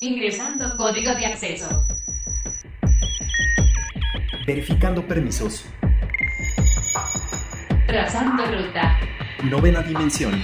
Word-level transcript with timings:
Ingresando 0.00 0.76
código 0.76 1.14
de 1.14 1.26
acceso. 1.26 1.68
Verificando 4.46 5.06
permisos. 5.06 5.66
Trazando 7.86 8.44
ruta. 8.46 8.98
Novena 9.44 9.82
dimensión. 9.82 10.42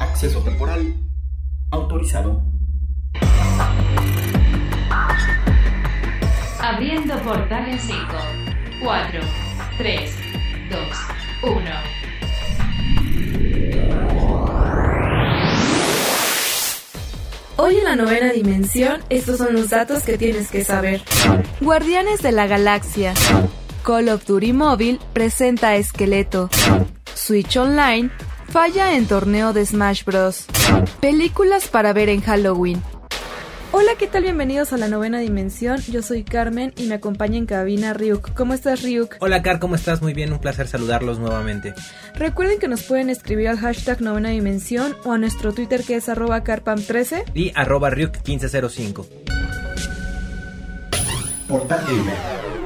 Acceso 0.00 0.42
temporal. 0.42 0.94
Autorizado. 1.70 2.42
Abriendo 6.60 7.18
portal 7.22 7.68
en 7.70 7.78
5, 7.78 7.98
4, 8.82 9.20
3, 9.78 10.16
2, 10.70 10.80
1. 11.42 11.99
Hoy 17.62 17.76
en 17.76 17.84
la 17.84 17.94
novena 17.94 18.32
dimensión, 18.32 19.02
estos 19.10 19.36
son 19.36 19.52
los 19.52 19.68
datos 19.68 20.02
que 20.02 20.16
tienes 20.16 20.50
que 20.50 20.64
saber. 20.64 21.02
Guardianes 21.60 22.22
de 22.22 22.32
la 22.32 22.46
Galaxia. 22.46 23.12
Call 23.84 24.08
of 24.08 24.24
Duty 24.24 24.54
Móvil 24.54 24.98
presenta 25.12 25.76
Esqueleto. 25.76 26.48
Switch 27.14 27.58
Online 27.58 28.10
falla 28.48 28.96
en 28.96 29.04
torneo 29.06 29.52
de 29.52 29.66
Smash 29.66 30.04
Bros. 30.04 30.46
Películas 31.02 31.68
para 31.68 31.92
ver 31.92 32.08
en 32.08 32.22
Halloween. 32.22 32.82
Hola, 33.72 33.92
¿qué 33.96 34.08
tal? 34.08 34.24
Bienvenidos 34.24 34.72
a 34.72 34.76
la 34.76 34.88
novena 34.88 35.20
dimensión. 35.20 35.80
Yo 35.82 36.02
soy 36.02 36.24
Carmen 36.24 36.72
y 36.76 36.86
me 36.86 36.96
acompaña 36.96 37.38
en 37.38 37.46
cabina 37.46 37.94
Ryuk. 37.94 38.34
¿Cómo 38.34 38.52
estás, 38.52 38.82
Ryuk? 38.82 39.14
Hola, 39.20 39.42
Car, 39.42 39.60
¿cómo 39.60 39.76
estás? 39.76 40.02
Muy 40.02 40.12
bien, 40.12 40.32
un 40.32 40.40
placer 40.40 40.66
saludarlos 40.66 41.20
nuevamente. 41.20 41.74
Recuerden 42.16 42.58
que 42.58 42.66
nos 42.66 42.82
pueden 42.82 43.10
escribir 43.10 43.46
al 43.46 43.58
hashtag 43.58 44.00
novena 44.00 44.30
dimensión 44.30 44.96
o 45.04 45.12
a 45.12 45.18
nuestro 45.18 45.52
Twitter 45.52 45.84
que 45.84 45.94
es 45.94 46.08
arroba 46.08 46.42
carpam13 46.42 47.30
Y 47.32 47.52
arroba 47.54 47.90
Ryuk1505. 47.90 49.06
Portal 51.46 51.80
Gamer. 51.86 52.16
Y 52.56 52.59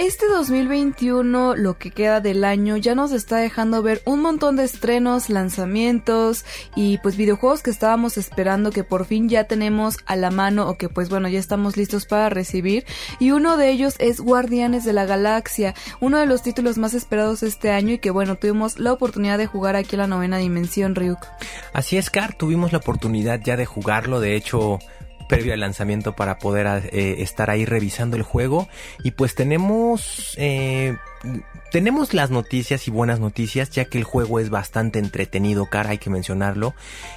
este 0.00 0.28
2021, 0.28 1.56
lo 1.56 1.76
que 1.76 1.90
queda 1.90 2.22
del 2.22 2.44
año, 2.44 2.78
ya 2.78 2.94
nos 2.94 3.12
está 3.12 3.36
dejando 3.36 3.82
ver 3.82 4.00
un 4.06 4.22
montón 4.22 4.56
de 4.56 4.64
estrenos, 4.64 5.28
lanzamientos 5.28 6.46
y 6.74 6.96
pues 6.98 7.18
videojuegos 7.18 7.62
que 7.62 7.68
estábamos 7.68 8.16
esperando 8.16 8.70
que 8.70 8.82
por 8.82 9.04
fin 9.04 9.28
ya 9.28 9.44
tenemos 9.44 9.98
a 10.06 10.16
la 10.16 10.30
mano 10.30 10.70
o 10.70 10.78
que 10.78 10.88
pues 10.88 11.10
bueno 11.10 11.28
ya 11.28 11.38
estamos 11.38 11.76
listos 11.76 12.06
para 12.06 12.30
recibir. 12.30 12.86
Y 13.18 13.32
uno 13.32 13.58
de 13.58 13.68
ellos 13.68 13.96
es 13.98 14.20
Guardianes 14.20 14.86
de 14.86 14.94
la 14.94 15.04
Galaxia, 15.04 15.74
uno 16.00 16.16
de 16.16 16.24
los 16.24 16.42
títulos 16.42 16.78
más 16.78 16.94
esperados 16.94 17.42
este 17.42 17.70
año 17.70 17.92
y 17.92 17.98
que 17.98 18.10
bueno 18.10 18.36
tuvimos 18.36 18.78
la 18.78 18.94
oportunidad 18.94 19.36
de 19.36 19.48
jugar 19.48 19.76
aquí 19.76 19.96
en 19.96 20.00
la 20.00 20.06
novena 20.06 20.38
dimensión, 20.38 20.94
Ryuk. 20.94 21.26
Así 21.74 21.98
es, 21.98 22.08
Car, 22.08 22.32
tuvimos 22.32 22.72
la 22.72 22.78
oportunidad 22.78 23.38
ya 23.44 23.58
de 23.58 23.66
jugarlo, 23.66 24.20
de 24.20 24.34
hecho 24.34 24.78
previo 25.30 25.54
al 25.54 25.60
lanzamiento 25.60 26.14
para 26.14 26.38
poder 26.38 26.90
eh, 26.92 27.16
estar 27.18 27.50
ahí 27.50 27.64
revisando 27.64 28.16
el 28.16 28.22
juego. 28.22 28.68
Y 29.02 29.12
pues 29.12 29.34
tenemos 29.34 30.34
eh, 30.36 30.96
tenemos 31.70 32.14
las 32.14 32.30
noticias 32.30 32.88
y 32.88 32.90
buenas 32.90 33.20
noticias 33.20 33.70
ya 33.70 33.84
que 33.84 33.98
el 33.98 34.04
juego 34.04 34.40
es 34.40 34.50
bastante 34.50 34.98
entretenido 34.98 35.66
cara 35.66 35.90
hay 35.90 35.98
que 35.98 36.10
mencionarlo. 36.10 36.74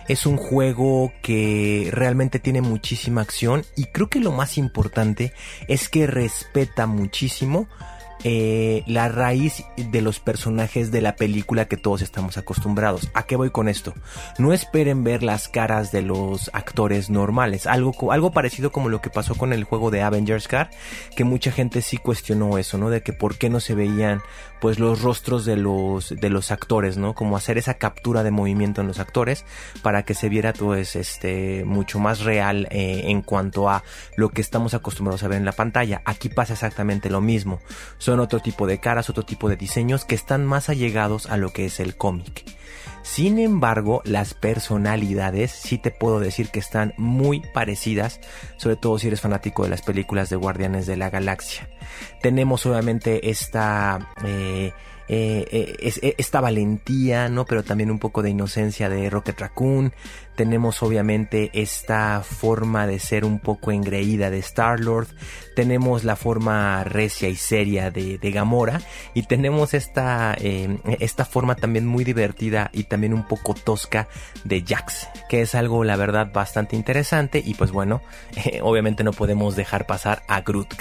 Es 0.08 0.25
un 0.25 0.38
juego 0.38 1.11
que 1.22 1.89
realmente 1.91 2.39
tiene 2.39 2.61
muchísima 2.61 3.22
acción 3.22 3.66
y 3.75 3.86
creo 3.86 4.09
que 4.09 4.19
lo 4.19 4.31
más 4.31 4.58
importante 4.58 5.34
es 5.67 5.89
que 5.89 6.06
respeta 6.06 6.86
muchísimo 6.86 7.67
eh, 8.23 8.83
la 8.88 9.09
raíz 9.09 9.66
de 9.75 10.02
los 10.02 10.19
personajes 10.19 10.91
de 10.91 11.02
la 11.02 11.16
película 11.16 11.66
que 11.66 11.77
todos 11.77 12.02
estamos 12.02 12.38
acostumbrados. 12.38 13.09
¿A 13.13 13.23
qué 13.23 13.35
voy 13.35 13.49
con 13.49 13.67
esto? 13.67 13.93
No 14.38 14.53
esperen 14.53 15.03
ver 15.03 15.23
las 15.23 15.47
caras 15.47 15.91
de 15.91 16.02
los 16.02 16.49
actores 16.53 17.09
normales, 17.09 17.67
algo, 17.67 18.11
algo 18.11 18.31
parecido 18.31 18.71
como 18.71 18.89
lo 18.89 19.01
que 19.01 19.09
pasó 19.09 19.35
con 19.35 19.53
el 19.53 19.63
juego 19.63 19.91
de 19.91 20.01
Avengers 20.01 20.47
Car, 20.47 20.69
que 21.16 21.23
mucha 21.23 21.51
gente 21.51 21.81
sí 21.81 21.97
cuestionó 21.97 22.57
eso, 22.57 22.78
¿no? 22.78 22.89
De 22.89 23.03
que 23.03 23.13
por 23.13 23.38
qué 23.38 23.50
no 23.50 23.59
se 23.59 23.75
veían 23.75 24.22
pues 24.63 24.79
los 24.79 25.01
rostros 25.01 25.44
de 25.44 25.57
los 25.57 26.07
de 26.07 26.29
los 26.29 26.50
actores, 26.50 26.96
¿no? 26.96 27.13
Como 27.16 27.35
hacer 27.35 27.57
esa 27.57 27.74
captura 27.74 28.24
de 28.24 28.31
movimiento 28.31 28.79
en 28.79 28.88
los 28.88 28.97
actores 28.97 29.44
para 29.81 30.03
que 30.03 30.13
se 30.13 30.29
viera 30.29 30.53
pues 30.53 30.96
este 30.96 31.66
mucho 31.66 32.00
más 32.00 32.22
real 32.22 32.69
eh, 32.72 33.02
en 33.07 33.23
cuanto 33.23 33.68
a 33.68 33.84
lo 34.16 34.29
que 34.29 34.40
estamos 34.40 34.73
acostumbrados 34.73 35.22
a 35.23 35.28
ver 35.28 35.40
en 35.40 35.44
la 35.44 35.52
pantalla. 35.52 36.02
Aquí 36.06 36.29
pasa 36.29 36.53
exactamente 36.53 37.09
lo 37.09 37.19
mismo. 37.19 37.59
Son 37.97 38.22
otro 38.22 38.40
tipo 38.40 38.66
de 38.66 38.79
caras, 38.79 39.09
otro 39.09 39.23
tipo 39.23 39.50
de 39.50 39.57
diseños 39.57 40.06
que 40.06 40.16
están 40.16 40.46
más 40.46 40.69
allegados 40.69 41.25
a 41.25 41.35
lo 41.35 41.50
que 41.52 41.66
es 41.66 41.81
el 41.81 41.97
cómic. 41.97 42.46
Sin 43.03 43.38
embargo, 43.38 44.02
las 44.06 44.34
personalidades 44.34 45.52
sí 45.52 45.78
te 45.78 45.91
puedo 45.91 46.19
decir 46.19 46.50
que 46.50 46.59
están 46.59 46.94
muy 46.97 47.41
parecidas, 47.53 48.19
sobre 48.58 48.78
todo 48.78 48.97
si 48.97 49.08
eres 49.08 49.22
fanático 49.22 49.64
de 49.64 49.69
las 49.69 49.81
películas 49.81 50.30
de 50.30 50.38
Guardianes 50.38 50.88
de 50.88 50.97
la 50.97 51.09
Galaxia. 51.09 51.69
Tenemos 52.22 52.66
obviamente 52.66 53.30
esta... 53.30 54.14
Eh, 54.25 54.72
eh, 55.09 55.46
eh, 55.52 55.94
eh, 56.02 56.16
esta 56.18 56.40
valentía, 56.40 57.28
¿no? 57.28 57.46
Pero 57.46 57.64
también 57.64 57.91
un 57.91 58.00
poco 58.00 58.22
de 58.22 58.30
inocencia 58.30 58.90
de 58.90 59.09
Rocket 59.09 59.40
Raccoon. 59.40 59.94
Tenemos 60.35 60.81
obviamente 60.81 61.51
esta 61.53 62.21
forma 62.23 62.88
de 62.88 62.99
ser 62.99 63.23
un 63.25 63.39
poco 63.39 63.71
engreída 63.71 64.29
de 64.29 64.39
Star-Lord. 64.39 65.07
Tenemos 65.55 66.03
la 66.03 66.16
forma 66.16 66.83
recia 66.83 67.29
y 67.29 67.35
seria 67.35 67.91
de, 67.91 68.17
Gamora. 68.31 68.81
Y 69.13 69.23
tenemos 69.23 69.73
esta, 69.73 70.35
esta 70.99 71.25
forma 71.25 71.55
también 71.55 71.85
muy 71.85 72.03
divertida 72.03 72.72
y 72.73 72.85
también 72.85 73.13
un 73.13 73.27
poco 73.27 73.53
tosca 73.53 74.07
de 74.43 74.63
Jax. 74.66 75.07
Que 75.29 75.41
es 75.41 75.53
algo, 75.53 75.83
la 75.83 75.95
verdad, 75.95 76.31
bastante 76.33 76.75
interesante. 76.75 77.41
Y 77.45 77.53
pues 77.53 77.72
bueno, 77.72 78.01
obviamente 78.61 79.03
no 79.03 79.13
podemos 79.13 79.55
dejar 79.55 79.85
pasar 79.85 80.23
a 80.27 80.41
Groot, 80.41 80.73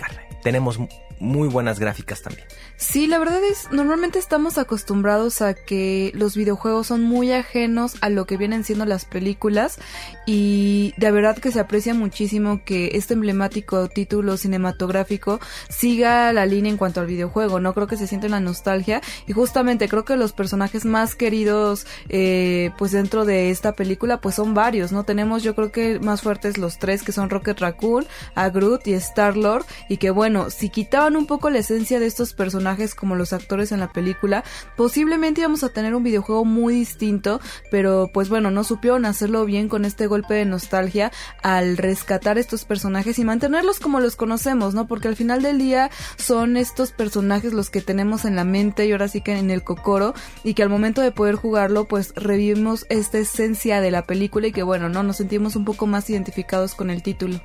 Tenemos 0.43 0.79
muy 1.23 1.49
buenas 1.49 1.79
gráficas 1.79 2.21
también. 2.21 2.47
Sí, 2.77 3.07
la 3.07 3.19
verdad 3.19 3.43
es, 3.45 3.71
normalmente 3.71 4.19
estamos 4.19 4.59
acostumbrados 4.59 5.41
a 5.41 5.55
que 5.55 6.11
los 6.15 6.37
videojuegos 6.37 6.89
son 6.89 7.03
muy 7.03 7.31
ajenos 7.33 7.95
a 8.01 8.09
lo 8.09 8.27
que 8.27 8.37
vienen 8.37 8.65
siendo 8.65 8.85
las 8.87 9.05
películas 9.05 9.79
y 10.27 10.93
de 10.97 11.13
verdad 11.13 11.39
que 11.39 11.53
se 11.53 11.61
aprecia 11.61 11.95
muchísimo 11.95 12.63
que 12.65 12.91
este 12.95 13.15
emblemático 13.15 13.89
título 13.89 14.37
cinematográfico 14.37 15.39
siga 15.69 16.33
la 16.33 16.45
línea 16.45 16.73
en 16.73 16.77
cuanto 16.77 17.01
al 17.01 17.07
videojuego, 17.07 17.61
¿no? 17.61 17.73
Creo 17.73 17.87
que 17.87 17.97
se 17.97 18.09
siente 18.09 18.29
la 18.29 18.41
nostalgia 18.41 19.01
y 19.29 19.33
justamente 19.33 19.89
creo 19.89 20.05
que 20.05 20.17
los 20.17 20.33
personajes 20.33 20.85
más 20.85 21.15
queridos 21.15 21.87
eh, 22.09 22.73
pues 22.79 22.91
dentro 22.91 23.25
de 23.25 23.51
esta 23.51 23.75
película 23.75 24.21
pues 24.21 24.35
son 24.35 24.55
varios, 24.55 24.91
¿no? 24.91 25.05
Tenemos 25.05 25.45
yo 25.45 25.55
creo 25.55 25.71
que 25.71 26.01
más 26.01 26.23
fuertes 26.23 26.59
los 26.59 26.79
tres 26.79 27.05
que 27.05 27.13
son 27.13 27.31
Rocket 27.31 27.61
Raccoon, 27.61 28.07
a 28.35 28.51
y 28.85 28.93
Star-Lord 28.93 29.65
y 29.89 29.97
que 29.99 30.11
bueno, 30.11 30.51
si 30.51 30.69
quitaban 30.69 31.12
un 31.17 31.27
poco 31.27 31.51
la 31.51 31.59
esencia 31.59 32.01
de 32.01 32.07
estos 32.07 32.35
personajes 32.35 32.95
como 32.95 33.15
los 33.15 33.33
actores 33.33 33.73
en 33.73 33.81
la 33.81 33.93
película, 33.93 34.45
posiblemente 34.77 35.41
íbamos 35.41 35.65
a 35.65 35.71
tener 35.71 35.95
un 35.95 36.03
videojuego 36.03 36.45
muy 36.45 36.75
distinto, 36.75 37.41
pero 37.71 38.11
pues 38.13 38.29
bueno, 38.29 38.51
no 38.51 38.65
supieron 38.65 39.05
hacerlo 39.05 39.45
bien 39.45 39.69
con 39.69 39.85
este 39.85 40.07
golpe 40.07 40.35
de 40.35 40.45
nostalgia 40.45 41.11
al 41.43 41.77
rescatar 41.77 42.39
estos 42.39 42.65
personajes 42.65 43.19
y 43.19 43.25
mantenerlos 43.25 43.81
como 43.81 44.01
los 44.01 44.17
conocemos, 44.17 44.75
¿no? 44.75 44.87
Porque 44.87 45.09
al 45.09 45.17
final 45.17 45.43
del 45.43 45.59
día 45.59 45.91
son 46.17 46.57
estos 46.57 46.93
personajes 46.93 47.53
los 47.53 47.71
que 47.71 47.81
tenemos 47.81 48.25
en 48.25 48.37
la 48.37 48.45
mente 48.45 48.87
y 48.87 48.93
ahora 48.93 49.09
sí 49.09 49.21
que 49.21 49.39
en 49.39 49.51
el 49.51 49.63
cocoro 49.63 50.15
y 50.45 50.55
que 50.55 50.63
al 50.63 50.69
momento 50.69 51.01
de 51.01 51.13
poder 51.13 51.37
jugarlo 51.37 51.87
pues 51.87 52.13
revivimos 52.15 52.87
esta 52.89 53.19
esencia 53.19 53.81
de 53.81 53.91
la 53.91 54.03
película 54.03 54.47
y 54.47 54.53
que 54.53 54.63
bueno, 54.63 54.89
¿no? 54.89 55.03
Nos 55.03 55.17
sentimos 55.17 55.57
un 55.57 55.65
poco 55.65 55.87
más 55.87 56.09
identificados 56.11 56.75
con 56.75 56.91
el 56.91 57.03
título. 57.03 57.41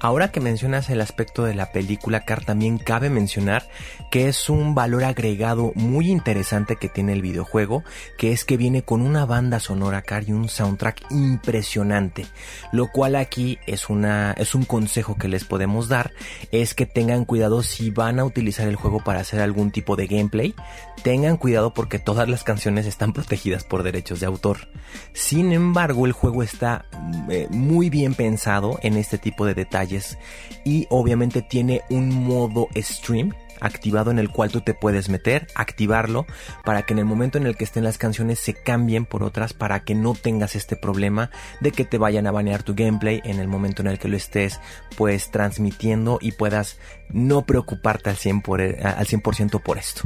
Ahora 0.00 0.30
que 0.30 0.40
mencionas 0.40 0.90
el 0.90 1.00
aspecto 1.00 1.44
de 1.44 1.54
la 1.54 1.72
película, 1.72 2.24
Car, 2.24 2.44
también 2.44 2.78
cabe 2.78 3.01
mencionar 3.10 3.68
que 4.10 4.28
es 4.28 4.50
un 4.50 4.74
valor 4.74 5.04
agregado 5.04 5.72
muy 5.74 6.10
interesante 6.10 6.76
que 6.76 6.88
tiene 6.88 7.12
el 7.12 7.22
videojuego, 7.22 7.82
que 8.18 8.32
es 8.32 8.44
que 8.44 8.56
viene 8.56 8.82
con 8.82 9.00
una 9.00 9.24
banda 9.24 9.60
sonora 9.60 10.02
car 10.02 10.24
y 10.28 10.32
un 10.32 10.48
soundtrack 10.48 11.10
impresionante, 11.10 12.26
lo 12.72 12.88
cual 12.88 13.16
aquí 13.16 13.58
es 13.66 13.88
una 13.88 14.32
es 14.32 14.54
un 14.54 14.64
consejo 14.64 15.16
que 15.16 15.28
les 15.28 15.44
podemos 15.44 15.88
dar, 15.88 16.12
es 16.50 16.74
que 16.74 16.86
tengan 16.86 17.24
cuidado 17.24 17.62
si 17.62 17.90
van 17.90 18.18
a 18.18 18.24
utilizar 18.24 18.68
el 18.68 18.76
juego 18.76 19.00
para 19.02 19.20
hacer 19.20 19.40
algún 19.40 19.70
tipo 19.70 19.96
de 19.96 20.06
gameplay, 20.06 20.54
tengan 21.02 21.36
cuidado 21.36 21.74
porque 21.74 21.98
todas 21.98 22.28
las 22.28 22.44
canciones 22.44 22.86
están 22.86 23.12
protegidas 23.12 23.64
por 23.64 23.82
derechos 23.82 24.20
de 24.20 24.26
autor. 24.26 24.68
Sin 25.12 25.52
embargo, 25.52 26.06
el 26.06 26.12
juego 26.12 26.42
está 26.42 26.84
eh, 27.30 27.46
muy 27.50 27.90
bien 27.90 28.14
pensado 28.14 28.78
en 28.82 28.96
este 28.96 29.18
tipo 29.18 29.46
de 29.46 29.54
detalles 29.54 30.18
y 30.64 30.86
obviamente 30.90 31.42
tiene 31.42 31.82
un 31.88 32.24
modo 32.24 32.68
stream 32.92 33.32
activado 33.62 34.10
en 34.10 34.18
el 34.18 34.28
cual 34.28 34.50
tú 34.50 34.60
te 34.60 34.74
puedes 34.74 35.08
meter, 35.08 35.46
activarlo, 35.54 36.26
para 36.64 36.82
que 36.82 36.92
en 36.92 36.98
el 36.98 37.04
momento 37.04 37.38
en 37.38 37.46
el 37.46 37.56
que 37.56 37.64
estén 37.64 37.84
las 37.84 37.96
canciones 37.96 38.38
se 38.40 38.54
cambien 38.54 39.06
por 39.06 39.22
otras 39.22 39.54
para 39.54 39.84
que 39.84 39.94
no 39.94 40.14
tengas 40.14 40.56
este 40.56 40.76
problema 40.76 41.30
de 41.60 41.70
que 41.70 41.84
te 41.84 41.96
vayan 41.96 42.26
a 42.26 42.32
banear 42.32 42.62
tu 42.62 42.74
gameplay 42.74 43.22
en 43.24 43.38
el 43.38 43.48
momento 43.48 43.82
en 43.82 43.88
el 43.88 43.98
que 43.98 44.08
lo 44.08 44.16
estés 44.16 44.60
pues 44.96 45.30
transmitiendo 45.30 46.18
y 46.20 46.32
puedas 46.32 46.78
no 47.10 47.42
preocuparte 47.42 48.10
al 48.10 48.16
100%, 48.16 48.42
por, 48.42 48.60
al 48.60 49.06
100 49.06 49.20
por 49.20 49.78
esto. 49.78 50.02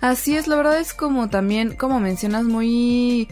Así 0.00 0.36
es, 0.36 0.48
la 0.48 0.56
verdad 0.56 0.80
es 0.80 0.92
como 0.92 1.30
también, 1.30 1.76
como 1.76 2.00
mencionas, 2.00 2.44
muy 2.44 3.28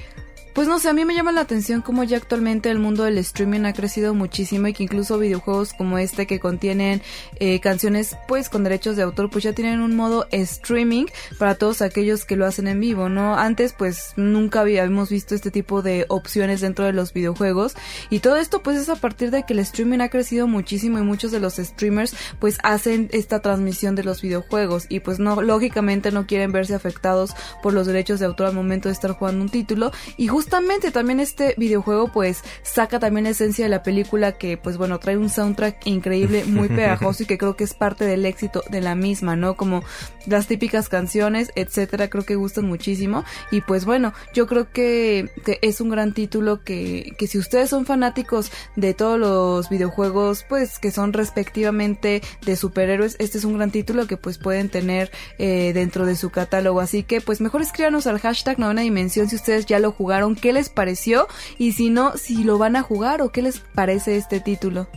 pues 0.55 0.69
no 0.69 0.79
sé, 0.79 0.89
a 0.89 0.93
mí 0.93 1.05
me 1.05 1.15
llama 1.15 1.33
la 1.33 1.41
atención 1.41 1.83
cómo 1.83 2.05
ya 2.05 2.17
actualmente 2.17 2.71
el 2.71 2.79
mundo 2.79 3.03
del 3.03 3.19
streaming 3.19 3.65
ha 3.65 3.73
crecido 3.73 4.15
muchísimo 4.15 4.69
y 4.69 4.73
que 4.73 4.85
incluso 4.85 5.19
videojuegos 5.19 5.73
como 5.73 5.99
este 5.99 6.29
que 6.29 6.39
contienen 6.39 7.03
eh, 7.41 7.59
canciones 7.59 8.17
pues 8.29 8.49
con 8.49 8.63
derechos 8.63 8.95
de 8.95 9.03
autor 9.03 9.31
pues 9.31 9.43
ya 9.43 9.53
tienen 9.53 9.81
un 9.81 9.97
modo 9.97 10.29
streaming 10.31 11.07
para 11.41 11.57
todos 11.57 11.83
aquellos 11.83 12.25
que 12.25 12.37
lo 12.37 12.47
hacen 12.47 12.69
en 12.69 12.79
vivo, 12.79 13.09
¿no? 13.09 13.37
Antes 13.37 13.73
pues 13.73 14.13
nunca 14.15 14.61
habíamos 14.61 15.11
visto 15.11 15.35
este 15.35 15.51
tipo 15.51 15.83
de 15.83 16.07
opciones 16.09 16.61
dentro 16.61 16.85
de 16.85 16.93
los 16.93 17.13
videojuegos 17.13 17.75
y 18.09 18.21
todo 18.21 18.37
esto 18.37 18.63
pues 18.63 18.79
es 18.79 18.89
a 18.89 18.97
partir 18.97 19.33
de 19.33 19.43
que 19.43 19.55
el 19.55 19.59
streaming 19.59 19.99
ha 20.01 20.09
crecido 20.09 20.47
muchísimo 20.47 21.01
y 21.01 21.03
muchos 21.03 21.33
de 21.33 21.41
los 21.41 21.55
streamers 21.55 22.15
pues 22.39 22.59
hacen 22.63 23.09
esta 23.11 23.41
transmisión 23.41 23.97
de 23.97 24.05
los 24.05 24.23
videojuegos 24.23 24.87
y 24.89 25.01
pues 25.01 25.19
no 25.19 25.43
lógicamente 25.43 26.13
no 26.13 26.29
quieren 26.29 26.53
verse 26.53 26.77
afectados 26.77 27.35
por 27.61 27.73
los 27.73 27.89
derechos 27.89 28.21
de 28.21 28.27
autor 28.27 28.47
al 28.47 28.55
momento 28.55 28.89
de 28.89 28.93
estar 28.93 29.11
jugando 29.11 29.43
un 29.43 29.51
título 29.51 29.91
y 30.17 30.29
justamente 30.29 30.44
también 30.47 31.21
este 31.21 31.55
videojuego 31.57 32.09
pues 32.09 32.43
saca 32.63 32.99
también 32.99 33.25
la 33.25 33.31
esencia 33.31 33.65
de 33.65 33.69
la 33.69 33.83
película 33.83 34.33
que 34.33 34.57
pues 34.57 34.77
bueno 34.77 34.99
trae 34.99 35.17
un 35.17 35.31
soundtrack 35.31 35.87
increíble, 35.87 36.45
muy 36.45 36.69
pegajoso 36.75 37.23
y 37.23 37.27
que 37.27 37.39
creo 37.39 37.57
que 37.57 37.65
es 37.65 37.75
parte 37.75 38.05
del 38.05 38.27
éxito 38.27 38.63
de 38.71 38.81
la 38.81 38.95
misma, 38.95 39.37
¿no? 39.37 39.57
Como 39.57 39.83
las 40.27 40.47
típicas 40.47 40.89
canciones, 40.89 41.53
etcétera, 41.55 42.09
creo 42.09 42.25
que 42.25 42.37
gustan 42.37 42.67
muchísimo 42.67 43.25
y 43.51 43.61
pues 43.61 43.85
bueno, 43.85 44.13
yo 44.35 44.47
creo 44.47 44.71
que, 44.71 45.31
que 45.45 45.59
es 45.63 45.81
un 45.81 45.91
gran 45.91 46.13
título 46.13 46.63
que, 46.65 47.15
que 47.19 47.27
si 47.27 47.39
ustedes 47.39 47.71
son 47.71 47.87
fanáticos 47.87 48.51
de 48.77 48.95
todos 48.95 49.19
los 49.19 49.69
videojuegos 49.69 50.45
pues 50.49 50.79
que 50.79 50.91
son 50.91 51.13
respectivamente 51.13 52.23
de 52.45 52.57
superhéroes, 52.57 53.17
este 53.19 53.39
es 53.39 53.45
un 53.45 53.55
gran 53.55 53.71
título 53.71 54.07
que 54.07 54.17
pues 54.17 54.39
pueden 54.39 54.69
tener 54.69 55.11
eh, 55.39 55.73
dentro 55.75 56.07
de 56.07 56.17
su 56.17 56.31
catálogo, 56.31 56.81
así 56.81 57.03
que 57.03 57.21
pues 57.21 57.41
mejor 57.41 57.63
escríbanos 57.63 58.07
al 58.07 58.19
hashtag 58.19 58.59
novena 58.59 58.83
dimensión 58.83 59.29
si 59.29 59.37
ustedes 59.37 59.67
ya 59.67 59.79
lo 59.79 59.93
jugaron 59.93 60.34
qué 60.35 60.53
les 60.53 60.69
pareció 60.69 61.27
y 61.59 61.73
si 61.73 61.91
no, 61.91 62.17
si 62.17 62.45
lo 62.45 62.59
van 62.59 62.77
a 62.77 62.83
jugar 62.83 63.23
o 63.23 63.31
qué 63.31 63.43
les 63.43 63.61
parece 63.61 64.17
este 64.17 64.41
título. 64.41 64.89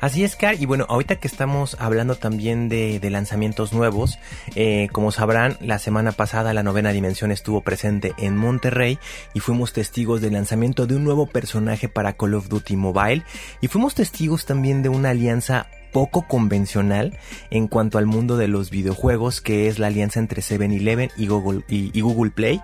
Así 0.00 0.24
es, 0.24 0.36
Car, 0.36 0.60
y 0.60 0.66
bueno, 0.66 0.86
ahorita 0.88 1.16
que 1.16 1.28
estamos 1.28 1.76
hablando 1.80 2.14
también 2.14 2.68
de, 2.68 3.00
lanzamientos 3.10 3.72
nuevos, 3.72 4.18
eh, 4.54 4.88
como 4.92 5.12
sabrán, 5.12 5.56
la 5.60 5.78
semana 5.78 6.12
pasada 6.12 6.54
la 6.54 6.62
novena 6.62 6.92
dimensión 6.92 7.30
estuvo 7.30 7.60
presente 7.60 8.12
en 8.18 8.36
Monterrey 8.36 8.98
y 9.34 9.40
fuimos 9.40 9.72
testigos 9.72 10.20
del 10.20 10.32
lanzamiento 10.34 10.86
de 10.86 10.96
un 10.96 11.04
nuevo 11.04 11.26
personaje 11.26 11.88
para 11.88 12.14
Call 12.14 12.34
of 12.34 12.48
Duty 12.48 12.76
Mobile 12.76 13.24
y 13.60 13.68
fuimos 13.68 13.94
testigos 13.94 14.46
también 14.46 14.82
de 14.82 14.88
una 14.88 15.10
alianza 15.10 15.66
poco 15.94 16.26
convencional 16.26 17.16
en 17.50 17.68
cuanto 17.68 17.98
al 17.98 18.04
mundo 18.04 18.36
de 18.36 18.48
los 18.48 18.68
videojuegos, 18.68 19.40
que 19.40 19.68
es 19.68 19.78
la 19.78 19.86
alianza 19.86 20.18
entre 20.18 20.42
7-Eleven 20.42 21.10
y 21.16 21.28
Google, 21.28 21.62
y, 21.68 21.98
Google 22.00 22.32
Play. 22.32 22.60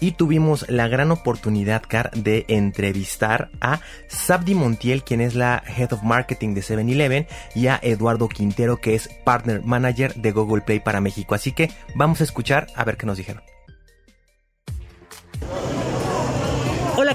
Y 0.00 0.12
tuvimos 0.12 0.68
la 0.68 0.88
gran 0.88 1.12
oportunidad, 1.12 1.82
Car, 1.88 2.10
de 2.10 2.44
entrevistar 2.48 3.50
a 3.60 3.80
Sabdi 4.08 4.56
Montiel, 4.56 5.04
quien 5.04 5.20
es 5.20 5.36
la 5.36 5.62
Head 5.64 5.92
of 5.92 6.02
Marketing 6.02 6.54
de 6.54 6.62
7-Eleven, 6.62 7.26
y 7.54 7.68
a 7.68 7.78
Eduardo 7.80 8.28
Quintero, 8.28 8.78
que 8.78 8.96
es 8.96 9.08
Partner 9.24 9.62
Manager 9.62 10.14
de 10.16 10.32
Google 10.32 10.62
Play 10.62 10.80
para 10.80 11.00
México. 11.00 11.36
Así 11.36 11.52
que 11.52 11.70
vamos 11.94 12.20
a 12.20 12.24
escuchar 12.24 12.66
a 12.74 12.84
ver 12.84 12.96
qué 12.96 13.06
nos 13.06 13.16
dijeron. 13.16 13.42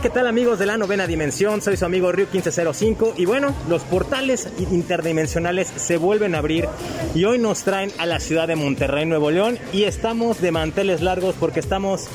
¿Qué 0.02 0.10
tal 0.12 0.28
amigos 0.28 0.60
de 0.60 0.68
la 0.68 0.78
novena 0.78 1.08
dimensión? 1.08 1.62
Soy 1.62 1.76
su 1.76 1.86
amigo 1.86 2.12
Ryu 2.12 2.28
1505 2.32 3.16
y 3.18 3.26
bueno, 3.26 3.56
los 3.68 3.82
portales 3.84 4.48
interdimensionales 4.70 5.70
se 5.76 5.98
vuelven 5.98 6.36
a 6.36 6.38
abrir 6.38 6.68
y 7.16 7.24
hoy 7.24 7.40
nos 7.40 7.64
traen 7.64 7.92
a 7.98 8.06
la 8.06 8.20
ciudad 8.20 8.48
de 8.48 8.56
Monterrey, 8.56 9.08
Nuevo 9.08 9.32
León 9.32 9.58
y 9.74 9.84
estamos 9.84 10.40
de 10.40 10.52
manteles 10.52 11.02
largos 11.02 11.36
porque 11.40 11.60
estamos 11.60 12.10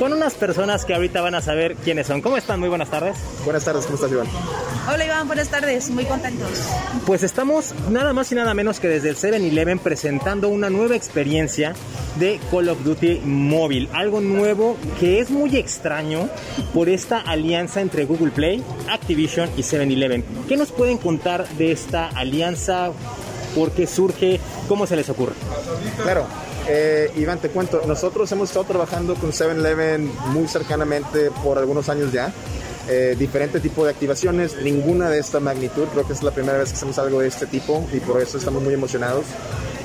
con 0.00 0.14
unas 0.14 0.32
personas 0.32 0.86
que 0.86 0.94
ahorita 0.94 1.20
van 1.20 1.34
a 1.34 1.42
saber 1.42 1.76
quiénes 1.76 2.06
son. 2.06 2.22
¿Cómo 2.22 2.38
están? 2.38 2.58
Muy 2.58 2.70
buenas 2.70 2.88
tardes. 2.88 3.18
Buenas 3.44 3.66
tardes, 3.66 3.84
¿cómo 3.84 3.96
estás, 3.96 4.10
Iván? 4.10 4.26
Hola, 4.90 5.04
Iván, 5.04 5.26
buenas 5.26 5.48
tardes, 5.48 5.90
muy 5.90 6.06
contentos. 6.06 6.48
Pues 7.04 7.22
estamos 7.22 7.74
nada 7.90 8.14
más 8.14 8.32
y 8.32 8.34
nada 8.34 8.54
menos 8.54 8.80
que 8.80 8.88
desde 8.88 9.10
el 9.10 9.16
7-Eleven 9.16 9.78
presentando 9.78 10.48
una 10.48 10.70
nueva 10.70 10.96
experiencia 10.96 11.74
de 12.18 12.40
Call 12.50 12.70
of 12.70 12.82
Duty 12.82 13.20
móvil. 13.26 13.90
Algo 13.92 14.22
nuevo 14.22 14.78
que 14.98 15.20
es 15.20 15.28
muy 15.28 15.58
extraño 15.58 16.30
por 16.72 16.88
esta 16.88 17.18
alianza 17.18 17.82
entre 17.82 18.06
Google 18.06 18.30
Play, 18.30 18.64
Activision 18.88 19.50
y 19.58 19.60
7-Eleven. 19.60 20.24
¿Qué 20.48 20.56
nos 20.56 20.72
pueden 20.72 20.96
contar 20.96 21.46
de 21.58 21.72
esta 21.72 22.08
alianza? 22.08 22.90
¿Por 23.54 23.72
qué 23.72 23.86
surge? 23.86 24.40
¿Cómo 24.66 24.86
se 24.86 24.96
les 24.96 25.10
ocurre? 25.10 25.34
Claro, 26.02 26.26
eh, 26.68 27.10
Iván, 27.16 27.38
te 27.38 27.48
cuento, 27.48 27.82
nosotros 27.86 28.30
hemos 28.32 28.50
estado 28.50 28.66
trabajando 28.66 29.14
con 29.14 29.32
7-Eleven 29.32 30.10
muy 30.26 30.46
cercanamente 30.48 31.30
por 31.42 31.58
algunos 31.58 31.88
años 31.88 32.12
ya. 32.12 32.32
Eh, 32.88 33.14
diferente 33.18 33.60
tipo 33.60 33.84
de 33.84 33.90
activaciones, 33.90 34.56
ninguna 34.62 35.10
de 35.10 35.20
esta 35.20 35.38
magnitud, 35.38 35.86
creo 35.92 36.06
que 36.06 36.12
es 36.12 36.22
la 36.22 36.32
primera 36.32 36.58
vez 36.58 36.70
que 36.70 36.76
hacemos 36.76 36.98
algo 36.98 37.20
de 37.20 37.28
este 37.28 37.46
tipo 37.46 37.86
y 37.92 38.00
por 38.00 38.20
eso 38.20 38.38
estamos 38.38 38.62
muy 38.62 38.74
emocionados. 38.74 39.26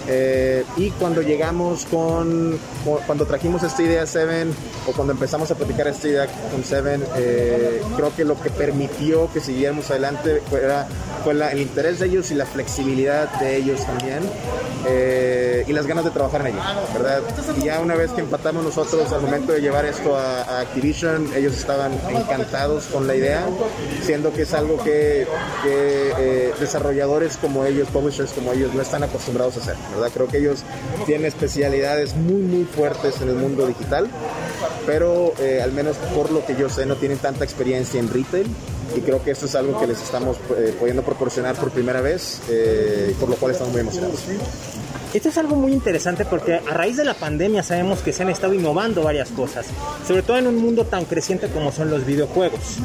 Eh, 0.08 0.64
y 0.78 0.92
cuando 0.92 1.22
llegamos 1.22 1.86
con, 1.86 2.60
cuando 3.08 3.26
trajimos 3.26 3.64
esta 3.64 3.82
idea 3.82 4.06
Seven 4.06 4.54
o 4.88 4.92
cuando 4.92 5.14
empezamos 5.14 5.50
a 5.50 5.56
platicar 5.56 5.88
esta 5.88 6.08
idea 6.08 6.28
con 6.52 6.64
Seven, 6.64 7.04
eh, 7.18 7.82
creo 7.96 8.16
que 8.16 8.24
lo 8.24 8.40
que 8.40 8.50
permitió 8.52 9.32
que 9.34 9.40
siguiéramos 9.40 9.90
adelante 9.90 10.42
fue, 10.50 10.62
fue 11.24 11.34
el 11.34 11.60
interés 11.60 12.00
de 12.00 12.08
ellos 12.08 12.30
y 12.32 12.36
la 12.36 12.46
flexibilidad 12.46 13.32
de 13.40 13.58
ellos 13.58 13.84
también 13.86 14.20
eh, 14.88 15.64
y 15.68 15.74
las 15.74 15.88
ganas 15.88 16.06
de 16.06 16.12
trabajar 16.12 16.42
en 16.42 16.48
ello, 16.48 16.62
¿verdad? 16.94 17.22
Y 17.58 17.66
ya 17.66 17.80
una 17.80 17.96
vez 17.96 18.12
que 18.12 18.22
empatamos 18.22 18.64
nosotros 18.64 19.12
al 19.12 19.22
momento 19.22 19.54
de 19.54 19.62
llevar 19.62 19.86
esto 19.86 20.16
a, 20.16 20.60
Activision, 20.60 21.32
ellos 21.36 21.58
estaban 21.58 21.92
encantados 22.10 22.86
con 22.86 23.08
la 23.08 23.16
idea, 23.16 23.46
siendo 24.04 24.32
que 24.32 24.44
es 24.44 24.54
algo 24.54 24.78
que 24.84 25.28
desarrolladores 26.60 27.38
como 27.38 27.66
ellos, 27.66 27.88
publishers 27.90 28.32
como 28.32 28.54
ellos, 28.54 28.74
no 28.74 28.82
están 28.82 29.04
acostumbrados 29.04 29.58
a 29.58 29.60
hacer. 29.60 29.76
Creo 30.14 30.28
que 30.28 30.38
ellos 30.38 30.64
tienen 31.06 31.26
especialidades 31.26 32.16
muy, 32.16 32.42
muy 32.42 32.66
fuertes 32.66 33.22
en 33.22 33.30
el 33.30 33.36
mundo 33.36 33.66
digital, 33.66 34.08
pero 34.86 35.34
eh, 35.40 35.62
al 35.62 35.72
menos 35.72 35.98
por 36.16 36.32
lo 36.32 36.46
que 36.46 36.56
yo 36.56 36.70
sé 36.70 36.86
no 36.86 36.96
tienen 36.96 37.18
tanta 37.18 37.44
experiencia 37.44 38.00
en 38.00 38.12
retail 38.12 38.48
y 38.96 39.02
creo 39.02 39.24
que 39.24 39.32
esto 39.32 39.46
es 39.46 39.56
algo 39.56 39.80
que 39.80 39.88
les 39.88 40.02
estamos 40.02 40.38
eh, 40.58 40.76
pudiendo 40.80 41.02
proporcionar 41.02 41.56
por 41.56 41.72
primera 41.72 42.02
vez, 42.02 42.42
eh, 42.50 43.16
por 43.20 43.30
lo 43.30 43.36
cual 43.36 43.52
estamos 43.52 43.74
muy 43.74 43.82
emocionados. 43.82 44.20
Esto 45.14 45.30
es 45.30 45.38
algo 45.38 45.56
muy 45.56 45.72
interesante 45.72 46.26
porque 46.26 46.56
a 46.56 46.74
raíz 46.74 46.98
de 46.98 47.06
la 47.06 47.14
pandemia 47.14 47.64
sabemos 47.64 48.00
que 48.00 48.12
se 48.12 48.24
han 48.24 48.30
estado 48.30 48.54
innovando 48.54 49.02
varias 49.04 49.30
cosas, 49.30 49.66
sobre 50.06 50.22
todo 50.24 50.38
en 50.38 50.48
un 50.48 50.58
mundo 50.58 50.86
tan 50.86 51.06
creciente 51.06 51.48
como 51.48 51.72
son 51.72 51.90
los 51.90 52.06
videojuegos. 52.06 52.78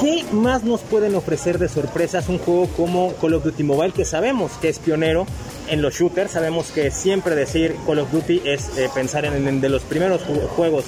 ¿Qué 0.00 0.24
más 0.32 0.64
nos 0.64 0.80
pueden 0.80 1.14
ofrecer 1.14 1.58
de 1.58 1.68
sorpresas 1.68 2.30
un 2.30 2.38
juego 2.38 2.68
como 2.68 3.12
Call 3.16 3.34
of 3.34 3.44
Duty 3.44 3.62
Mobile 3.64 3.92
que 3.92 4.06
sabemos 4.06 4.52
que 4.52 4.70
es 4.70 4.78
pionero 4.78 5.26
en 5.68 5.82
los 5.82 5.92
shooters? 5.92 6.30
Sabemos 6.30 6.70
que 6.70 6.90
siempre 6.90 7.34
decir 7.34 7.76
Call 7.86 7.98
of 7.98 8.10
Duty 8.10 8.40
es 8.46 8.78
eh, 8.78 8.88
pensar 8.94 9.26
en, 9.26 9.60
de 9.60 9.68
los 9.68 9.82
primeros 9.82 10.22
juegos 10.56 10.86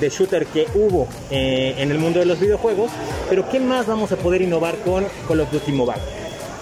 de 0.00 0.08
shooter 0.08 0.46
que 0.46 0.66
hubo 0.74 1.06
eh, 1.30 1.74
en 1.76 1.90
el 1.90 1.98
mundo 1.98 2.18
de 2.18 2.24
los 2.24 2.40
videojuegos, 2.40 2.90
pero 3.28 3.46
¿qué 3.50 3.60
más 3.60 3.86
vamos 3.86 4.10
a 4.12 4.16
poder 4.16 4.40
innovar 4.40 4.76
con 4.78 5.04
Call 5.28 5.40
of 5.40 5.52
Duty 5.52 5.72
Mobile? 5.72 6.15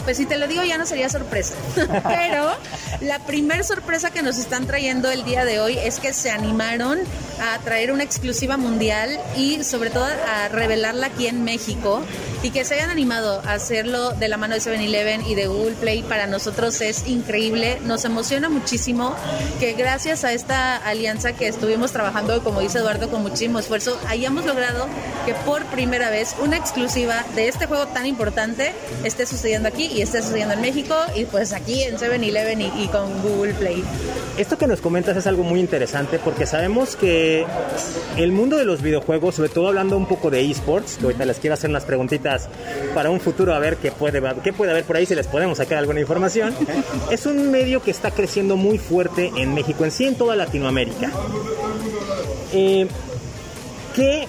Pues 0.04 0.18
si 0.18 0.26
te 0.26 0.36
lo 0.36 0.46
digo 0.46 0.62
ya 0.62 0.78
no 0.78 0.86
sería 0.86 1.08
sorpresa. 1.08 1.54
Pero 1.76 2.52
la 3.00 3.18
primer 3.20 3.64
sorpresa 3.64 4.10
que 4.10 4.22
nos 4.22 4.38
están 4.38 4.66
trayendo 4.66 5.10
el 5.10 5.24
día 5.24 5.44
de 5.44 5.60
hoy 5.60 5.78
es 5.78 5.98
que 5.98 6.12
se 6.12 6.30
animaron 6.30 7.00
a 7.40 7.58
traer 7.60 7.90
una 7.90 8.04
exclusiva 8.04 8.56
mundial 8.56 9.18
y 9.36 9.64
sobre 9.64 9.90
todo 9.90 10.04
a 10.04 10.48
revelarla 10.48 11.08
aquí 11.08 11.26
en 11.26 11.42
México 11.42 12.02
y 12.42 12.50
que 12.50 12.64
se 12.64 12.74
hayan 12.74 12.90
animado 12.90 13.42
a 13.46 13.54
hacerlo 13.54 14.10
de 14.12 14.28
la 14.28 14.36
mano 14.36 14.54
de 14.54 14.60
7-Eleven 14.60 15.26
y 15.26 15.34
de 15.34 15.46
Google 15.46 15.74
Play 15.74 16.02
para 16.02 16.26
nosotros 16.26 16.78
es 16.82 17.06
increíble. 17.06 17.78
Nos 17.84 18.04
emociona 18.04 18.50
muchísimo 18.50 19.16
que 19.58 19.72
gracias 19.72 20.24
a 20.24 20.32
esta 20.34 20.76
alianza 20.76 21.32
que 21.32 21.48
estuvimos 21.48 21.92
trabajando, 21.92 22.44
como 22.44 22.60
dice 22.60 22.78
Eduardo, 22.78 23.10
con 23.10 23.22
muchísimo 23.22 23.58
esfuerzo, 23.58 23.98
hayamos 24.08 24.44
logrado 24.44 24.86
que 25.24 25.32
por 25.32 25.64
primera 25.66 26.10
vez 26.10 26.34
una 26.38 26.58
exclusiva 26.58 27.24
de 27.34 27.48
este 27.48 27.66
juego 27.66 27.86
tan 27.86 28.04
importante 28.04 28.72
esté 29.04 29.24
sucediendo 29.24 29.68
aquí 29.68 29.86
y 29.94 30.02
esté 30.02 30.22
sucediendo 30.22 30.54
en 30.54 30.60
México 30.60 30.94
y 31.14 31.24
pues 31.24 31.52
aquí 31.52 31.82
en 31.82 31.96
7-Eleven 31.96 32.60
y, 32.60 32.84
y 32.84 32.88
con 32.88 33.22
Google 33.22 33.54
Play. 33.54 33.84
esto 34.36 34.58
que 34.58 34.66
nos 34.66 34.80
comentas 34.80 35.16
es 35.16 35.26
algo 35.26 35.44
muy 35.44 35.60
interesante 35.60 36.18
porque 36.18 36.46
sabemos 36.46 36.96
que 36.96 37.46
el 38.16 38.32
mundo 38.32 38.56
de 38.56 38.64
los 38.64 38.82
videojuegos, 38.82 39.36
sobre 39.36 39.50
todo 39.50 39.68
hablando 39.68 39.96
un 39.96 40.06
poco 40.06 40.30
de 40.30 40.50
esports, 40.50 40.96
que 40.96 41.04
ahorita 41.04 41.24
les 41.24 41.38
quiero 41.38 41.54
hacer 41.54 41.70
unas 41.70 41.84
preguntitas 41.84 42.48
para 42.94 43.10
un 43.10 43.20
futuro 43.20 43.54
a 43.54 43.58
ver 43.58 43.76
qué 43.76 43.92
puede, 43.92 44.20
qué 44.42 44.52
puede 44.52 44.72
haber 44.72 44.84
por 44.84 44.96
ahí, 44.96 45.06
si 45.06 45.14
les 45.14 45.28
podemos 45.28 45.58
sacar 45.58 45.78
alguna 45.78 46.00
información, 46.00 46.54
es 47.10 47.26
un 47.26 47.50
medio 47.50 47.82
que 47.82 47.90
está 47.90 48.10
creciendo 48.10 48.56
muy 48.56 48.78
fuerte 48.78 49.30
en 49.36 49.54
México, 49.54 49.84
en 49.84 49.92
sí 49.92 50.06
en 50.06 50.16
toda 50.16 50.34
Latinoamérica. 50.34 51.10
Eh, 52.52 52.86
¿Qué 53.94 54.26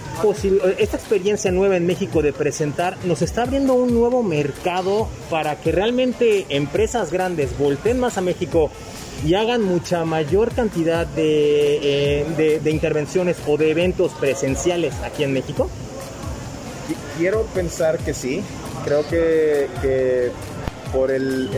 esta 0.78 0.98
experiencia 0.98 1.52
nueva 1.52 1.76
en 1.76 1.88
México 1.88 2.22
de 2.22 2.32
presentar 2.34 2.98
nos 3.04 3.24
está 3.24 3.42
abriendo 3.42 3.74
un 3.74 3.96
nuevo 3.96 4.22
mercado 4.22 5.08
para 5.32 5.60
que 5.60 5.72
realmente 5.72 6.46
empresas 6.50 7.12
grandes 7.12 7.58
volteen 7.58 8.00
más 8.00 8.20
a 8.20 8.22
México 8.22 8.70
y 9.26 9.34
hagan 9.34 9.64
mucha 9.64 10.06
mayor 10.06 10.54
cantidad 10.54 11.08
de, 11.08 12.20
eh, 12.22 12.60
de, 12.64 12.72
intervenciones 12.72 13.38
o 13.48 13.58
de 13.58 13.72
eventos 13.72 14.12
presenciales 14.14 14.94
aquí 15.04 15.24
en 15.24 15.34
México? 15.34 15.68
Quiero 17.18 17.42
pensar 17.48 17.98
que 17.98 18.14
sí. 18.14 18.44
Creo 18.84 19.02
que, 19.08 19.68
que 19.82 20.32
por 20.96 21.12
el, 21.12 21.50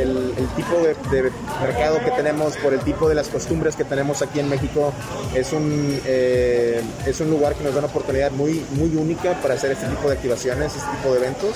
tipo 0.55 0.75
de, 1.11 1.31
mercado 1.61 1.99
que 2.03 2.11
tenemos, 2.11 2.57
por 2.57 2.73
el 2.73 2.79
tipo 2.79 3.07
de 3.07 3.13
las 3.13 3.29
costumbres 3.29 3.75
que 3.75 3.83
tenemos 3.83 4.23
aquí 4.23 4.39
en 4.39 4.49
México, 4.49 4.91
es 5.35 5.53
un, 5.53 5.99
eh, 6.05 6.81
es 7.05 7.19
un 7.19 7.29
lugar 7.29 7.53
que 7.53 7.63
nos 7.63 7.73
da 7.73 7.79
una 7.79 7.87
oportunidad 7.87 8.31
muy, 8.31 8.65
muy 8.71 8.95
única 8.95 9.39
para 9.41 9.53
hacer 9.53 9.71
este 9.71 9.85
tipo 9.85 10.09
de 10.09 10.15
activaciones, 10.15 10.75
este 10.75 10.89
tipo 10.97 11.13
de 11.13 11.19
eventos, 11.19 11.55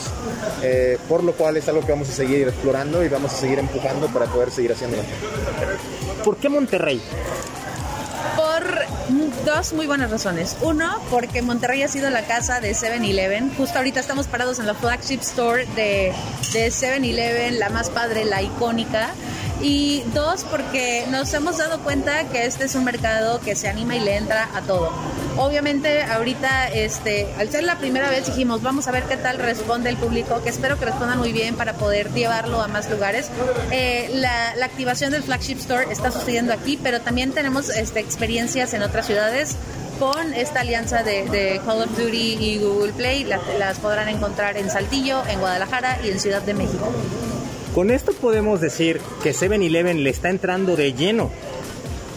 eh, 0.61 0.99
por 1.09 1.23
lo 1.23 1.33
cual 1.33 1.57
es 1.57 1.67
algo 1.67 1.81
que 1.81 1.91
vamos 1.91 2.09
a 2.09 2.13
seguir 2.13 2.47
explorando 2.47 3.03
y 3.03 3.09
vamos 3.09 3.33
a 3.33 3.37
seguir 3.37 3.57
empujando 3.57 4.07
para 4.07 4.27
poder 4.27 4.51
seguir 4.51 4.73
haciéndolo. 4.73 5.03
¿Por 6.23 6.37
qué 6.37 6.49
Monterrey? 6.49 7.01
Dos 9.45 9.73
muy 9.73 9.87
buenas 9.87 10.11
razones. 10.11 10.57
Uno, 10.61 10.99
porque 11.09 11.41
Monterrey 11.41 11.83
ha 11.83 11.87
sido 11.87 12.09
la 12.09 12.23
casa 12.23 12.59
de 12.59 12.71
7-Eleven. 12.71 13.55
Justo 13.55 13.77
ahorita 13.77 13.99
estamos 13.99 14.27
parados 14.27 14.59
en 14.59 14.67
la 14.67 14.73
flagship 14.73 15.21
store 15.21 15.65
de, 15.75 16.13
de 16.53 16.67
7-Eleven, 16.67 17.59
la 17.59 17.69
más 17.69 17.89
padre, 17.89 18.25
la 18.25 18.41
icónica. 18.41 19.11
Y 19.61 20.03
dos, 20.13 20.43
porque 20.43 21.05
nos 21.09 21.31
hemos 21.33 21.57
dado 21.59 21.79
cuenta 21.81 22.23
que 22.29 22.45
este 22.45 22.65
es 22.65 22.73
un 22.73 22.83
mercado 22.83 23.39
que 23.41 23.55
se 23.55 23.67
anima 23.67 23.95
y 23.95 23.99
le 23.99 24.17
entra 24.17 24.49
a 24.55 24.61
todo. 24.61 24.91
Obviamente 25.37 26.01
ahorita, 26.01 26.69
este, 26.69 27.27
al 27.37 27.49
ser 27.49 27.63
la 27.63 27.77
primera 27.77 28.09
vez 28.09 28.25
dijimos, 28.25 28.63
vamos 28.63 28.87
a 28.87 28.91
ver 28.91 29.03
qué 29.03 29.17
tal 29.17 29.37
responde 29.37 29.89
el 29.89 29.97
público, 29.97 30.41
que 30.43 30.49
espero 30.49 30.79
que 30.79 30.85
respondan 30.85 31.19
muy 31.19 31.31
bien 31.31 31.55
para 31.55 31.73
poder 31.73 32.11
llevarlo 32.11 32.61
a 32.61 32.67
más 32.67 32.89
lugares. 32.89 33.29
Eh, 33.71 34.09
la, 34.13 34.51
activación 34.65 35.11
del 35.11 35.21
flagship 35.21 35.57
store 35.57 35.91
está 35.91 36.11
sucediendo 36.11 36.53
aquí, 36.53 36.79
pero 36.81 37.01
también 37.01 37.31
tenemos 37.31 37.69
este, 37.69 37.99
experiencias 37.99 38.73
en 38.73 38.81
otras 38.83 39.05
ciudades 39.05 39.57
con 39.99 40.33
esta 40.33 40.61
alianza 40.61 41.03
de, 41.03 41.61
Call 41.65 41.83
of 41.83 41.97
Duty 41.97 42.37
y 42.39 42.57
Google 42.57 42.93
Play. 42.93 43.23
las 43.25 43.77
podrán 43.77 44.09
encontrar 44.09 44.57
en 44.57 44.69
Saltillo, 44.71 45.21
en 45.27 45.39
Guadalajara 45.39 45.99
y 46.03 46.09
en 46.09 46.19
Ciudad 46.19 46.41
de 46.41 46.55
México. 46.55 46.91
Con 47.73 47.89
esto 47.89 48.11
podemos 48.11 48.59
decir 48.59 48.99
que 49.23 49.33
7-Eleven 49.33 50.03
le 50.03 50.09
está 50.09 50.29
entrando 50.29 50.75
de 50.75 50.91
lleno 50.91 51.31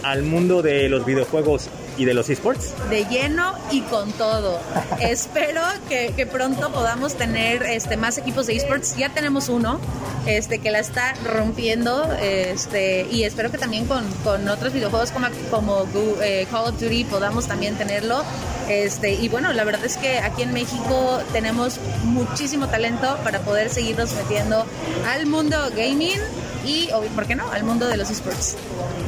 al 0.03 0.21
mundo 0.21 0.61
de 0.61 0.89
los 0.89 1.05
videojuegos 1.05 1.69
y 1.97 2.03
de 2.03 2.13
los 2.13 2.29
esports? 2.29 2.73
De 2.89 3.05
lleno 3.05 3.53
y 3.71 3.79
con 3.81 4.11
todo. 4.11 4.59
Espero 4.99 5.61
que, 5.87 6.27
pronto 6.29 6.73
podamos 6.73 7.15
tener 7.15 7.63
este, 7.63 7.95
más 7.95 8.17
equipos 8.17 8.47
de 8.47 8.57
esports. 8.57 8.97
Ya 8.97 9.13
tenemos 9.13 9.47
uno 9.47 9.79
este, 10.25 10.59
que 10.59 10.71
la 10.71 10.79
está 10.79 11.13
rompiendo 11.23 12.11
este, 12.21 13.07
y 13.09 13.23
espero 13.23 13.49
que 13.49 13.57
también 13.57 13.85
con, 13.85 14.49
otros 14.49 14.73
videojuegos 14.73 15.11
como, 15.11 15.27
como 15.49 15.87
eh, 16.21 16.47
Call 16.51 16.65
of 16.65 16.81
Duty 16.81 17.05
podamos 17.05 17.47
también 17.47 17.75
tenerlo. 17.75 18.23
Este, 18.69 19.13
y 19.13 19.27
bueno, 19.29 19.53
la 19.53 19.63
verdad 19.63 19.85
es 19.85 19.97
que 19.97 20.19
aquí 20.19 20.41
en 20.41 20.53
México 20.53 21.21
tenemos 21.33 21.79
muchísimo 22.03 22.67
talento 22.67 23.17
para 23.23 23.39
poder 23.39 23.69
seguirnos 23.69 24.13
metiendo 24.13 24.65
al 25.07 25.25
mundo 25.25 25.57
gaming 25.75 26.19
y, 26.65 26.89
¿por 27.13 27.27
qué 27.27 27.35
no?, 27.35 27.49
al 27.51 27.63
mundo 27.63 27.87
de 27.87 27.97
los 27.97 28.09
esports. 28.09 28.55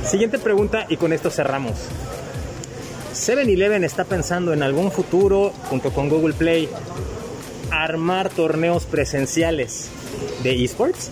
Siguiente 0.06 0.38
pregunta 0.38 0.86
y 0.90 0.98
con 0.98 1.12
esto 1.14 1.32
cerramos. 1.32 1.74
7-Eleven 3.14 3.84
está 3.84 4.06
pensando 4.06 4.54
en 4.54 4.62
algún 4.62 4.92
futuro, 4.92 5.52
junto 5.70 5.92
con 5.92 6.08
Google 6.08 6.36
Play, 6.36 6.70
armar 7.72 8.30
torneos 8.30 8.86
presenciales 8.86 9.90
de 10.44 10.64
esports? 10.64 11.10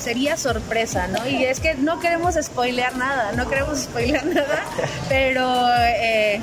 Sería 0.00 0.36
sorpresa, 0.36 1.06
¿no? 1.06 1.28
Y 1.28 1.44
es 1.44 1.60
que 1.60 1.74
no 1.74 2.00
queremos 2.00 2.34
spoilear 2.40 2.96
nada, 2.96 3.32
no 3.32 3.48
queremos 3.48 3.80
spoilear 3.80 4.26
nada, 4.34 4.64
pero 5.08 5.46
eh, 5.78 6.40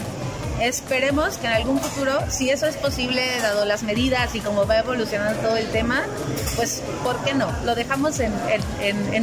esperemos 0.61 1.37
que 1.37 1.47
en 1.47 1.53
algún 1.53 1.79
futuro, 1.79 2.19
si 2.29 2.49
eso 2.49 2.65
es 2.67 2.75
posible, 2.75 3.23
dado 3.41 3.65
las 3.65 3.83
medidas 3.83 4.35
y 4.35 4.39
cómo 4.39 4.65
va 4.65 4.79
evolucionando 4.79 5.39
todo 5.41 5.57
el 5.57 5.67
tema, 5.67 6.03
pues, 6.55 6.81
¿por 7.03 7.23
qué 7.23 7.33
no? 7.33 7.51
Lo 7.65 7.75
dejamos 7.75 8.19
en, 8.19 8.31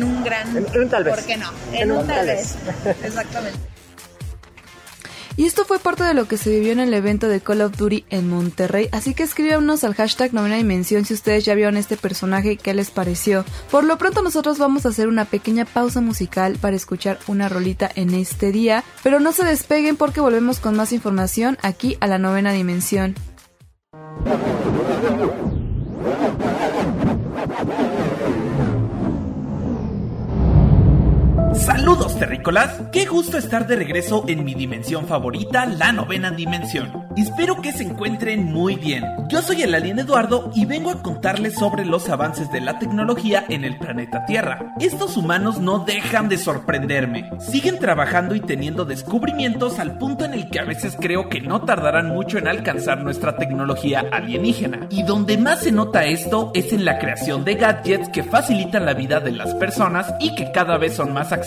un 0.02 0.24
gran... 0.24 0.56
En, 0.56 0.80
un 0.80 0.88
tal 0.88 1.04
vez. 1.04 1.14
¿Por 1.14 1.24
qué 1.24 1.36
no? 1.36 1.50
En, 1.72 1.92
un, 1.92 2.06
tal 2.06 2.26
vez. 2.26 2.56
Exactamente. 3.02 3.75
Y 5.36 5.44
esto 5.44 5.66
fue 5.66 5.78
parte 5.78 6.02
de 6.02 6.14
lo 6.14 6.26
que 6.26 6.38
se 6.38 6.50
vivió 6.50 6.72
en 6.72 6.80
el 6.80 6.94
evento 6.94 7.28
de 7.28 7.40
Call 7.40 7.60
of 7.60 7.76
Duty 7.76 8.06
en 8.08 8.28
Monterrey, 8.30 8.88
así 8.92 9.12
que 9.12 9.22
escríbanos 9.22 9.84
al 9.84 9.94
hashtag 9.94 10.32
novena 10.32 10.56
dimensión 10.56 11.04
si 11.04 11.12
ustedes 11.12 11.44
ya 11.44 11.54
vieron 11.54 11.76
este 11.76 11.98
personaje, 11.98 12.56
qué 12.56 12.72
les 12.72 12.90
pareció. 12.90 13.44
Por 13.70 13.84
lo 13.84 13.98
pronto 13.98 14.22
nosotros 14.22 14.58
vamos 14.58 14.86
a 14.86 14.88
hacer 14.88 15.08
una 15.08 15.26
pequeña 15.26 15.66
pausa 15.66 16.00
musical 16.00 16.56
para 16.58 16.76
escuchar 16.76 17.18
una 17.26 17.50
rolita 17.50 17.90
en 17.94 18.14
este 18.14 18.50
día, 18.50 18.82
pero 19.02 19.20
no 19.20 19.32
se 19.32 19.44
despeguen 19.44 19.96
porque 19.96 20.20
volvemos 20.20 20.58
con 20.58 20.74
más 20.74 20.92
información 20.92 21.58
aquí 21.60 21.98
a 22.00 22.06
la 22.06 22.18
novena 22.18 22.52
dimensión. 22.52 23.14
Saludos 31.58 32.18
terrícolas, 32.18 32.82
qué 32.92 33.06
gusto 33.06 33.38
estar 33.38 33.66
de 33.66 33.76
regreso 33.76 34.24
en 34.28 34.44
mi 34.44 34.54
dimensión 34.54 35.06
favorita, 35.06 35.64
la 35.64 35.90
novena 35.90 36.30
dimensión. 36.30 37.06
Espero 37.16 37.62
que 37.62 37.72
se 37.72 37.82
encuentren 37.82 38.44
muy 38.52 38.76
bien. 38.76 39.02
Yo 39.28 39.40
soy 39.40 39.62
el 39.62 39.74
alien 39.74 39.98
Eduardo 39.98 40.50
y 40.54 40.66
vengo 40.66 40.90
a 40.90 41.02
contarles 41.02 41.54
sobre 41.54 41.86
los 41.86 42.10
avances 42.10 42.52
de 42.52 42.60
la 42.60 42.78
tecnología 42.78 43.44
en 43.48 43.64
el 43.64 43.78
planeta 43.78 44.26
Tierra. 44.26 44.74
Estos 44.78 45.16
humanos 45.16 45.58
no 45.58 45.78
dejan 45.78 46.28
de 46.28 46.36
sorprenderme. 46.36 47.30
Siguen 47.40 47.78
trabajando 47.78 48.34
y 48.34 48.40
teniendo 48.40 48.84
descubrimientos 48.84 49.78
al 49.78 49.96
punto 49.96 50.26
en 50.26 50.34
el 50.34 50.50
que 50.50 50.60
a 50.60 50.64
veces 50.64 50.94
creo 51.00 51.30
que 51.30 51.40
no 51.40 51.62
tardarán 51.62 52.08
mucho 52.08 52.36
en 52.36 52.48
alcanzar 52.48 53.02
nuestra 53.02 53.36
tecnología 53.36 54.04
alienígena. 54.12 54.86
Y 54.90 55.02
donde 55.02 55.38
más 55.38 55.60
se 55.60 55.72
nota 55.72 56.04
esto 56.04 56.50
es 56.54 56.72
en 56.74 56.84
la 56.84 56.98
creación 56.98 57.44
de 57.44 57.54
gadgets 57.54 58.10
que 58.10 58.22
facilitan 58.22 58.84
la 58.84 58.94
vida 58.94 59.20
de 59.20 59.32
las 59.32 59.54
personas 59.54 60.12
y 60.20 60.34
que 60.34 60.52
cada 60.52 60.76
vez 60.76 60.94
son 60.94 61.14
más 61.14 61.32
accesibles 61.32 61.45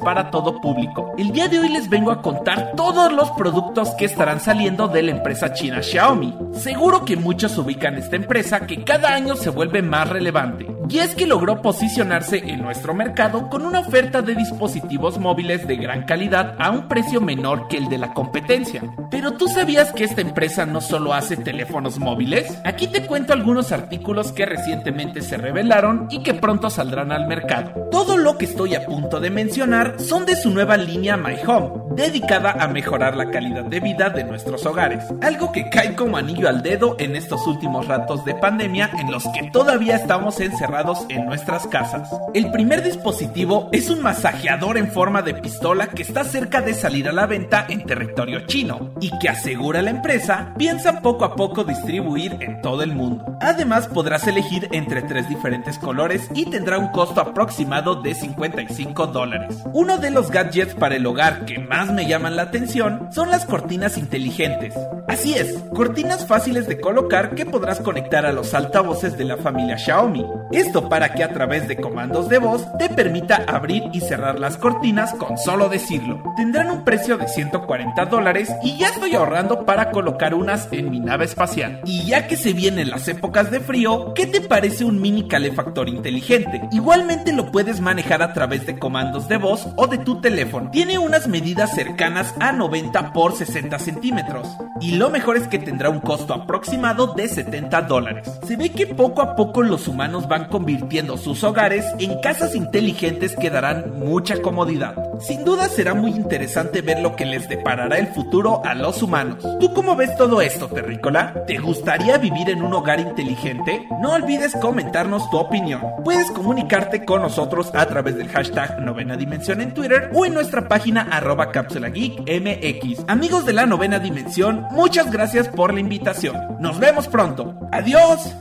para 0.00 0.30
todo 0.30 0.60
público. 0.60 1.14
El 1.16 1.32
día 1.32 1.48
de 1.48 1.58
hoy 1.58 1.68
les 1.68 1.88
vengo 1.88 2.10
a 2.10 2.20
contar 2.20 2.72
todos 2.76 3.12
los 3.12 3.30
productos 3.32 3.90
que 3.90 4.04
estarán 4.04 4.40
saliendo 4.40 4.88
del 4.88 5.08
empresa 5.08 5.52
china 5.52 5.82
Xiaomi. 5.82 6.34
Seguro 6.52 7.04
que 7.04 7.16
muchos 7.16 7.56
ubican 7.56 7.96
esta 7.96 8.16
empresa 8.16 8.66
que 8.66 8.84
cada 8.84 9.14
año 9.14 9.36
se 9.36 9.50
vuelve 9.50 9.82
más 9.82 10.08
relevante. 10.08 10.66
Y 10.90 11.00
es 11.00 11.14
que 11.14 11.26
logró 11.26 11.60
posicionarse 11.60 12.38
en 12.38 12.62
nuestro 12.62 12.94
mercado 12.94 13.50
con 13.50 13.64
una 13.64 13.80
oferta 13.80 14.22
de 14.22 14.34
dispositivos 14.34 15.18
móviles 15.18 15.66
de 15.66 15.76
gran 15.76 16.04
calidad 16.04 16.54
a 16.58 16.70
un 16.70 16.88
precio 16.88 17.20
menor 17.20 17.68
que 17.68 17.76
el 17.76 17.88
de 17.88 17.98
la 17.98 18.14
competencia. 18.14 18.82
Pero 19.10 19.34
tú 19.34 19.48
sabías 19.48 19.92
que 19.92 20.04
esta 20.04 20.22
empresa 20.22 20.64
no 20.64 20.80
solo 20.80 21.12
hace 21.12 21.36
teléfonos 21.36 21.98
móviles? 21.98 22.58
Aquí 22.64 22.86
te 22.86 23.06
cuento 23.06 23.34
algunos 23.34 23.70
artículos 23.72 24.32
que 24.32 24.46
recientemente 24.46 25.20
se 25.20 25.36
revelaron 25.36 26.08
y 26.10 26.22
que 26.22 26.34
pronto 26.34 26.70
saldrán 26.70 27.12
al 27.12 27.26
mercado. 27.26 27.88
Todo 27.90 28.16
lo 28.16 28.38
que 28.38 28.46
estoy 28.46 28.74
a 28.74 28.86
punto 28.86 29.20
de 29.20 29.30
mencionar 29.38 30.00
son 30.00 30.26
de 30.26 30.34
su 30.34 30.50
nueva 30.50 30.76
línea 30.76 31.16
My 31.16 31.36
Home, 31.46 31.94
dedicada 31.94 32.56
a 32.58 32.66
mejorar 32.66 33.16
la 33.16 33.30
calidad 33.30 33.62
de 33.66 33.78
vida 33.78 34.10
de 34.10 34.24
nuestros 34.24 34.66
hogares 34.66 35.04
algo 35.22 35.52
que 35.52 35.70
cae 35.70 35.94
como 35.94 36.16
anillo 36.16 36.48
al 36.48 36.60
dedo 36.60 36.96
en 36.98 37.14
estos 37.14 37.46
últimos 37.46 37.86
ratos 37.86 38.24
de 38.24 38.34
pandemia 38.34 38.90
en 38.98 39.12
los 39.12 39.22
que 39.28 39.48
todavía 39.52 39.94
estamos 39.94 40.40
encerrados 40.40 41.06
en 41.08 41.24
nuestras 41.26 41.68
casas. 41.68 42.10
El 42.34 42.50
primer 42.50 42.82
dispositivo 42.82 43.68
es 43.70 43.90
un 43.90 44.02
masajeador 44.02 44.76
en 44.76 44.90
forma 44.90 45.22
de 45.22 45.34
pistola 45.34 45.86
que 45.86 46.02
está 46.02 46.24
cerca 46.24 46.60
de 46.60 46.74
salir 46.74 47.08
a 47.08 47.12
la 47.12 47.26
venta 47.26 47.64
en 47.68 47.86
territorio 47.86 48.44
chino 48.46 48.92
y 49.00 49.16
que 49.20 49.28
asegura 49.28 49.82
la 49.82 49.90
empresa 49.90 50.52
piensa 50.58 51.00
poco 51.00 51.24
a 51.24 51.36
poco 51.36 51.62
distribuir 51.62 52.38
en 52.40 52.60
todo 52.60 52.82
el 52.82 52.92
mundo. 52.92 53.38
Además 53.40 53.86
podrás 53.86 54.26
elegir 54.26 54.68
entre 54.72 55.02
tres 55.02 55.28
diferentes 55.28 55.78
colores 55.78 56.28
y 56.34 56.50
tendrá 56.50 56.76
un 56.78 56.88
costo 56.88 57.20
aproximado 57.20 58.02
de 58.02 58.16
55 58.16 59.06
dólares. 59.06 59.27
Uno 59.72 59.98
de 59.98 60.10
los 60.10 60.30
gadgets 60.30 60.74
para 60.74 60.96
el 60.96 61.06
hogar 61.06 61.44
que 61.44 61.58
más 61.58 61.92
me 61.92 62.06
llaman 62.06 62.36
la 62.36 62.42
atención 62.42 63.08
son 63.12 63.30
las 63.30 63.44
cortinas 63.44 63.98
inteligentes. 63.98 64.74
Así 65.08 65.34
es, 65.34 65.54
cortinas 65.74 66.26
fáciles 66.26 66.68
de 66.68 66.80
colocar 66.80 67.34
que 67.34 67.46
podrás 67.46 67.80
conectar 67.80 68.26
a 68.26 68.32
los 68.32 68.52
altavoces 68.52 69.16
de 69.16 69.24
la 69.24 69.38
familia 69.38 69.78
Xiaomi. 69.78 70.24
Esto 70.52 70.88
para 70.88 71.14
que 71.14 71.24
a 71.24 71.32
través 71.32 71.66
de 71.66 71.76
comandos 71.76 72.28
de 72.28 72.38
voz 72.38 72.66
te 72.78 72.88
permita 72.90 73.44
abrir 73.48 73.84
y 73.92 74.00
cerrar 74.00 74.38
las 74.38 74.58
cortinas 74.58 75.14
con 75.14 75.38
solo 75.38 75.68
decirlo. 75.68 76.22
Tendrán 76.36 76.70
un 76.70 76.84
precio 76.84 77.16
de 77.16 77.26
140 77.26 78.04
dólares 78.06 78.50
y 78.62 78.76
ya 78.76 78.88
estoy 78.88 79.14
ahorrando 79.14 79.64
para 79.64 79.90
colocar 79.90 80.34
unas 80.34 80.68
en 80.72 80.90
mi 80.90 81.00
nave 81.00 81.24
espacial. 81.24 81.80
Y 81.84 82.04
ya 82.04 82.26
que 82.26 82.36
se 82.36 82.52
vienen 82.52 82.90
las 82.90 83.08
épocas 83.08 83.50
de 83.50 83.60
frío, 83.60 84.12
¿qué 84.14 84.26
te 84.26 84.40
parece 84.42 84.84
un 84.84 85.00
mini 85.00 85.26
calefactor 85.26 85.88
inteligente? 85.88 86.60
Igualmente 86.70 87.32
lo 87.32 87.50
puedes 87.50 87.80
manejar 87.80 88.22
a 88.22 88.32
través 88.34 88.66
de 88.66 88.78
comandos 88.78 89.07
de 89.12 89.38
voz 89.38 89.66
o 89.76 89.86
de 89.86 89.98
tu 89.98 90.20
teléfono. 90.20 90.70
Tiene 90.70 90.98
unas 90.98 91.26
medidas 91.26 91.74
cercanas 91.74 92.34
a 92.40 92.52
90 92.52 93.12
por 93.12 93.34
60 93.34 93.78
centímetros. 93.78 94.46
Y 94.80 94.92
lo 94.92 95.10
mejor 95.10 95.36
es 95.36 95.48
que 95.48 95.58
tendrá 95.58 95.88
un 95.90 96.00
costo 96.00 96.34
aproximado 96.34 97.14
de 97.14 97.26
70 97.26 97.82
dólares. 97.82 98.30
Se 98.46 98.56
ve 98.56 98.70
que 98.70 98.86
poco 98.86 99.22
a 99.22 99.34
poco 99.34 99.62
los 99.62 99.88
humanos 99.88 100.28
van 100.28 100.48
convirtiendo 100.48 101.16
sus 101.16 101.42
hogares 101.42 101.84
en 101.98 102.20
casas 102.20 102.54
inteligentes 102.54 103.34
que 103.34 103.50
darán 103.50 103.98
mucha 103.98 104.40
comodidad. 104.42 104.94
Sin 105.20 105.44
duda 105.44 105.68
será 105.68 105.94
muy 105.94 106.10
interesante 106.10 106.82
ver 106.82 107.00
lo 107.00 107.16
que 107.16 107.24
les 107.24 107.48
deparará 107.48 107.98
el 107.98 108.08
futuro 108.08 108.62
a 108.64 108.74
los 108.74 109.02
humanos. 109.02 109.44
¿Tú 109.58 109.72
cómo 109.72 109.96
ves 109.96 110.16
todo 110.16 110.40
esto, 110.42 110.68
terrícola? 110.68 111.34
¿Te 111.46 111.58
gustaría 111.58 112.18
vivir 112.18 112.50
en 112.50 112.62
un 112.62 112.74
hogar 112.74 113.00
inteligente? 113.00 113.88
No 114.00 114.12
olvides 114.12 114.54
comentarnos 114.60 115.28
tu 115.30 115.38
opinión. 115.38 115.80
Puedes 116.04 116.30
comunicarte 116.30 117.04
con 117.04 117.22
nosotros 117.22 117.70
a 117.74 117.86
través 117.86 118.16
del 118.16 118.28
hashtag 118.28 118.78
novena 118.98 119.16
dimensión 119.16 119.60
en 119.60 119.72
Twitter 119.74 120.10
o 120.12 120.26
en 120.26 120.34
nuestra 120.34 120.66
página 120.66 121.02
arroba 121.02 121.52
cápsula 121.52 121.88
geek 121.88 122.18
mx. 122.18 123.04
Amigos 123.06 123.46
de 123.46 123.52
la 123.52 123.64
novena 123.64 124.00
dimensión, 124.00 124.66
muchas 124.72 125.12
gracias 125.12 125.46
por 125.46 125.72
la 125.72 125.78
invitación. 125.78 126.34
Nos 126.58 126.80
vemos 126.80 127.06
pronto. 127.06 127.54
Adiós. 127.70 128.34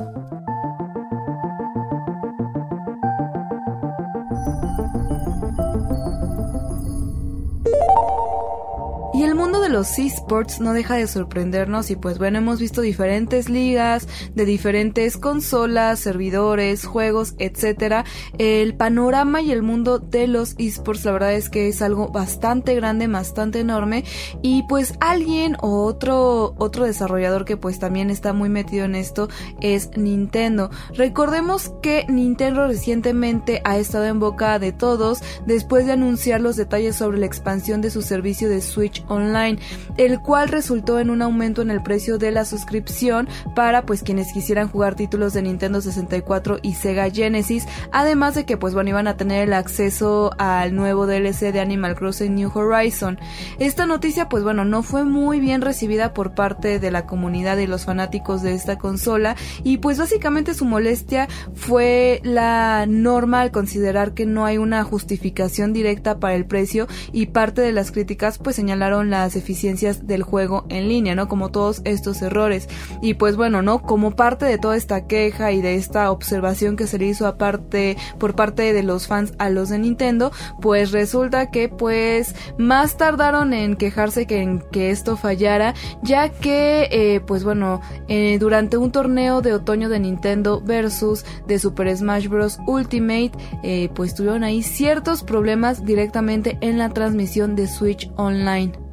De 9.67 9.73
los 9.73 9.99
esports 9.99 10.61
no 10.61 10.71
deja 10.71 10.95
de 10.95 11.07
sorprendernos 11.07 11.91
y 11.91 11.97
pues 11.97 12.17
bueno, 12.17 12.37
hemos 12.37 12.59
visto 12.59 12.79
diferentes 12.79 13.49
ligas 13.49 14.07
de 14.33 14.45
diferentes 14.45 15.17
consolas, 15.17 15.99
servidores, 15.99 16.85
juegos, 16.85 17.35
etcétera. 17.37 18.05
El 18.37 18.75
panorama 18.75 19.41
y 19.41 19.51
el 19.51 19.63
mundo 19.63 19.99
de 19.99 20.27
los 20.27 20.55
esports 20.57 21.03
la 21.03 21.11
verdad 21.11 21.33
es 21.33 21.49
que 21.49 21.67
es 21.67 21.81
algo 21.81 22.07
bastante 22.09 22.75
grande, 22.75 23.07
bastante 23.07 23.59
enorme 23.59 24.05
y 24.41 24.63
pues 24.69 24.93
alguien 25.01 25.57
o 25.61 25.83
otro 25.83 26.55
otro 26.57 26.85
desarrollador 26.85 27.43
que 27.43 27.57
pues 27.57 27.77
también 27.77 28.09
está 28.09 28.31
muy 28.31 28.47
metido 28.47 28.85
en 28.85 28.95
esto 28.95 29.27
es 29.59 29.89
Nintendo. 29.97 30.69
Recordemos 30.93 31.73
que 31.81 32.05
Nintendo 32.07 32.67
recientemente 32.67 33.61
ha 33.65 33.77
estado 33.77 34.05
en 34.05 34.19
boca 34.19 34.59
de 34.59 34.71
todos 34.71 35.19
después 35.45 35.85
de 35.85 35.91
anunciar 35.91 36.39
los 36.39 36.55
detalles 36.55 36.95
sobre 36.95 37.17
la 37.17 37.25
expansión 37.25 37.81
de 37.81 37.89
su 37.89 38.01
servicio 38.01 38.47
de 38.49 38.61
Switch 38.61 39.03
online, 39.09 39.56
el 39.97 40.19
cual 40.21 40.49
resultó 40.49 40.99
en 40.99 41.09
un 41.09 41.21
aumento 41.21 41.61
en 41.61 41.71
el 41.71 41.81
precio 41.81 42.17
de 42.17 42.31
la 42.31 42.45
suscripción 42.45 43.27
para 43.55 43.85
pues 43.85 44.03
quienes 44.03 44.31
quisieran 44.31 44.69
jugar 44.69 44.95
títulos 44.95 45.33
de 45.33 45.41
Nintendo 45.41 45.81
64 45.81 46.59
y 46.61 46.73
Sega 46.73 47.09
Genesis, 47.09 47.65
además 47.91 48.35
de 48.35 48.45
que 48.45 48.57
pues 48.57 48.73
bueno 48.73 48.89
iban 48.89 49.07
a 49.07 49.17
tener 49.17 49.47
el 49.47 49.53
acceso 49.53 50.31
al 50.37 50.75
nuevo 50.75 51.07
DLC 51.07 51.51
de 51.51 51.59
Animal 51.59 51.95
Crossing 51.95 52.35
New 52.35 52.51
Horizon. 52.53 53.19
Esta 53.59 53.85
noticia 53.85 54.29
pues 54.29 54.43
bueno 54.43 54.65
no 54.65 54.83
fue 54.83 55.05
muy 55.05 55.39
bien 55.39 55.61
recibida 55.61 56.13
por 56.13 56.35
parte 56.35 56.79
de 56.79 56.91
la 56.91 57.05
comunidad 57.05 57.57
y 57.57 57.67
los 57.67 57.85
fanáticos 57.85 58.41
de 58.41 58.53
esta 58.53 58.77
consola 58.77 59.35
y 59.63 59.77
pues 59.77 59.97
básicamente 59.97 60.53
su 60.53 60.65
molestia 60.65 61.27
fue 61.53 62.21
la 62.23 62.85
norma 62.87 63.41
al 63.41 63.51
considerar 63.51 64.13
que 64.13 64.25
no 64.25 64.45
hay 64.45 64.57
una 64.57 64.83
justificación 64.83 65.73
directa 65.73 66.19
para 66.19 66.35
el 66.35 66.45
precio 66.45 66.87
y 67.11 67.27
parte 67.27 67.61
de 67.61 67.71
las 67.71 67.91
críticas 67.91 68.37
pues 68.37 68.55
señalaron 68.55 69.09
las 69.09 69.35
eficiencias 69.47 70.05
del 70.05 70.23
juego 70.23 70.65
en 70.67 70.89
línea, 70.89 71.15
¿no? 71.15 71.29
Como 71.29 71.49
todos 71.49 71.81
estos 71.85 72.21
errores. 72.21 72.67
Y 73.01 73.13
pues 73.13 73.37
bueno, 73.37 73.61
¿no? 73.61 73.81
Como 73.81 74.11
parte 74.11 74.45
de 74.45 74.57
toda 74.57 74.75
esta 74.75 75.07
queja 75.07 75.53
y 75.53 75.61
de 75.61 75.75
esta 75.75 76.11
observación 76.11 76.75
que 76.75 76.85
se 76.85 76.97
le 76.97 77.05
hizo 77.05 77.25
aparte 77.25 77.95
por 78.19 78.35
parte 78.35 78.73
de 78.73 78.83
los 78.83 79.07
fans 79.07 79.33
a 79.39 79.49
los 79.49 79.69
de 79.69 79.79
Nintendo, 79.79 80.33
pues 80.61 80.91
resulta 80.91 81.49
que 81.49 81.69
pues 81.69 82.35
más 82.57 82.97
tardaron 82.97 83.53
en 83.53 83.77
quejarse 83.77 84.25
que 84.25 84.41
en 84.41 84.59
que 84.69 84.91
esto 84.91 85.15
fallara, 85.15 85.73
ya 86.03 86.27
que 86.27 86.89
eh, 86.91 87.21
pues 87.25 87.45
bueno, 87.45 87.79
eh, 88.09 88.37
durante 88.39 88.75
un 88.75 88.91
torneo 88.91 89.41
de 89.41 89.53
otoño 89.53 89.87
de 89.87 90.01
Nintendo 90.01 90.59
versus 90.59 91.23
de 91.47 91.57
Super 91.57 91.95
Smash 91.95 92.27
Bros. 92.27 92.59
Ultimate, 92.67 93.31
eh, 93.63 93.89
pues 93.95 94.13
tuvieron 94.13 94.43
ahí 94.43 94.61
ciertos 94.61 95.23
problemas 95.23 95.85
directamente 95.85 96.57
en 96.59 96.77
la 96.77 96.89
transmisión 96.89 97.55
de 97.55 97.67
Switch 97.67 98.11
Online. 98.17 98.86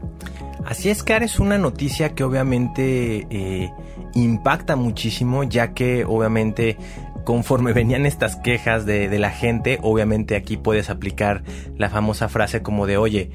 Así 0.66 0.88
es, 0.88 1.02
Car, 1.02 1.22
es 1.22 1.38
una 1.40 1.58
noticia 1.58 2.14
que 2.14 2.24
obviamente 2.24 3.26
eh, 3.28 3.70
impacta 4.14 4.76
muchísimo, 4.76 5.44
ya 5.44 5.74
que 5.74 6.04
obviamente 6.04 6.78
conforme 7.24 7.72
venían 7.74 8.06
estas 8.06 8.36
quejas 8.36 8.86
de, 8.86 9.08
de, 9.08 9.18
la 9.18 9.30
gente, 9.30 9.78
obviamente 9.82 10.36
aquí 10.36 10.56
puedes 10.56 10.90
aplicar 10.90 11.42
la 11.76 11.90
famosa 11.90 12.28
frase 12.28 12.62
como 12.62 12.86
de, 12.86 12.96
oye, 12.96 13.30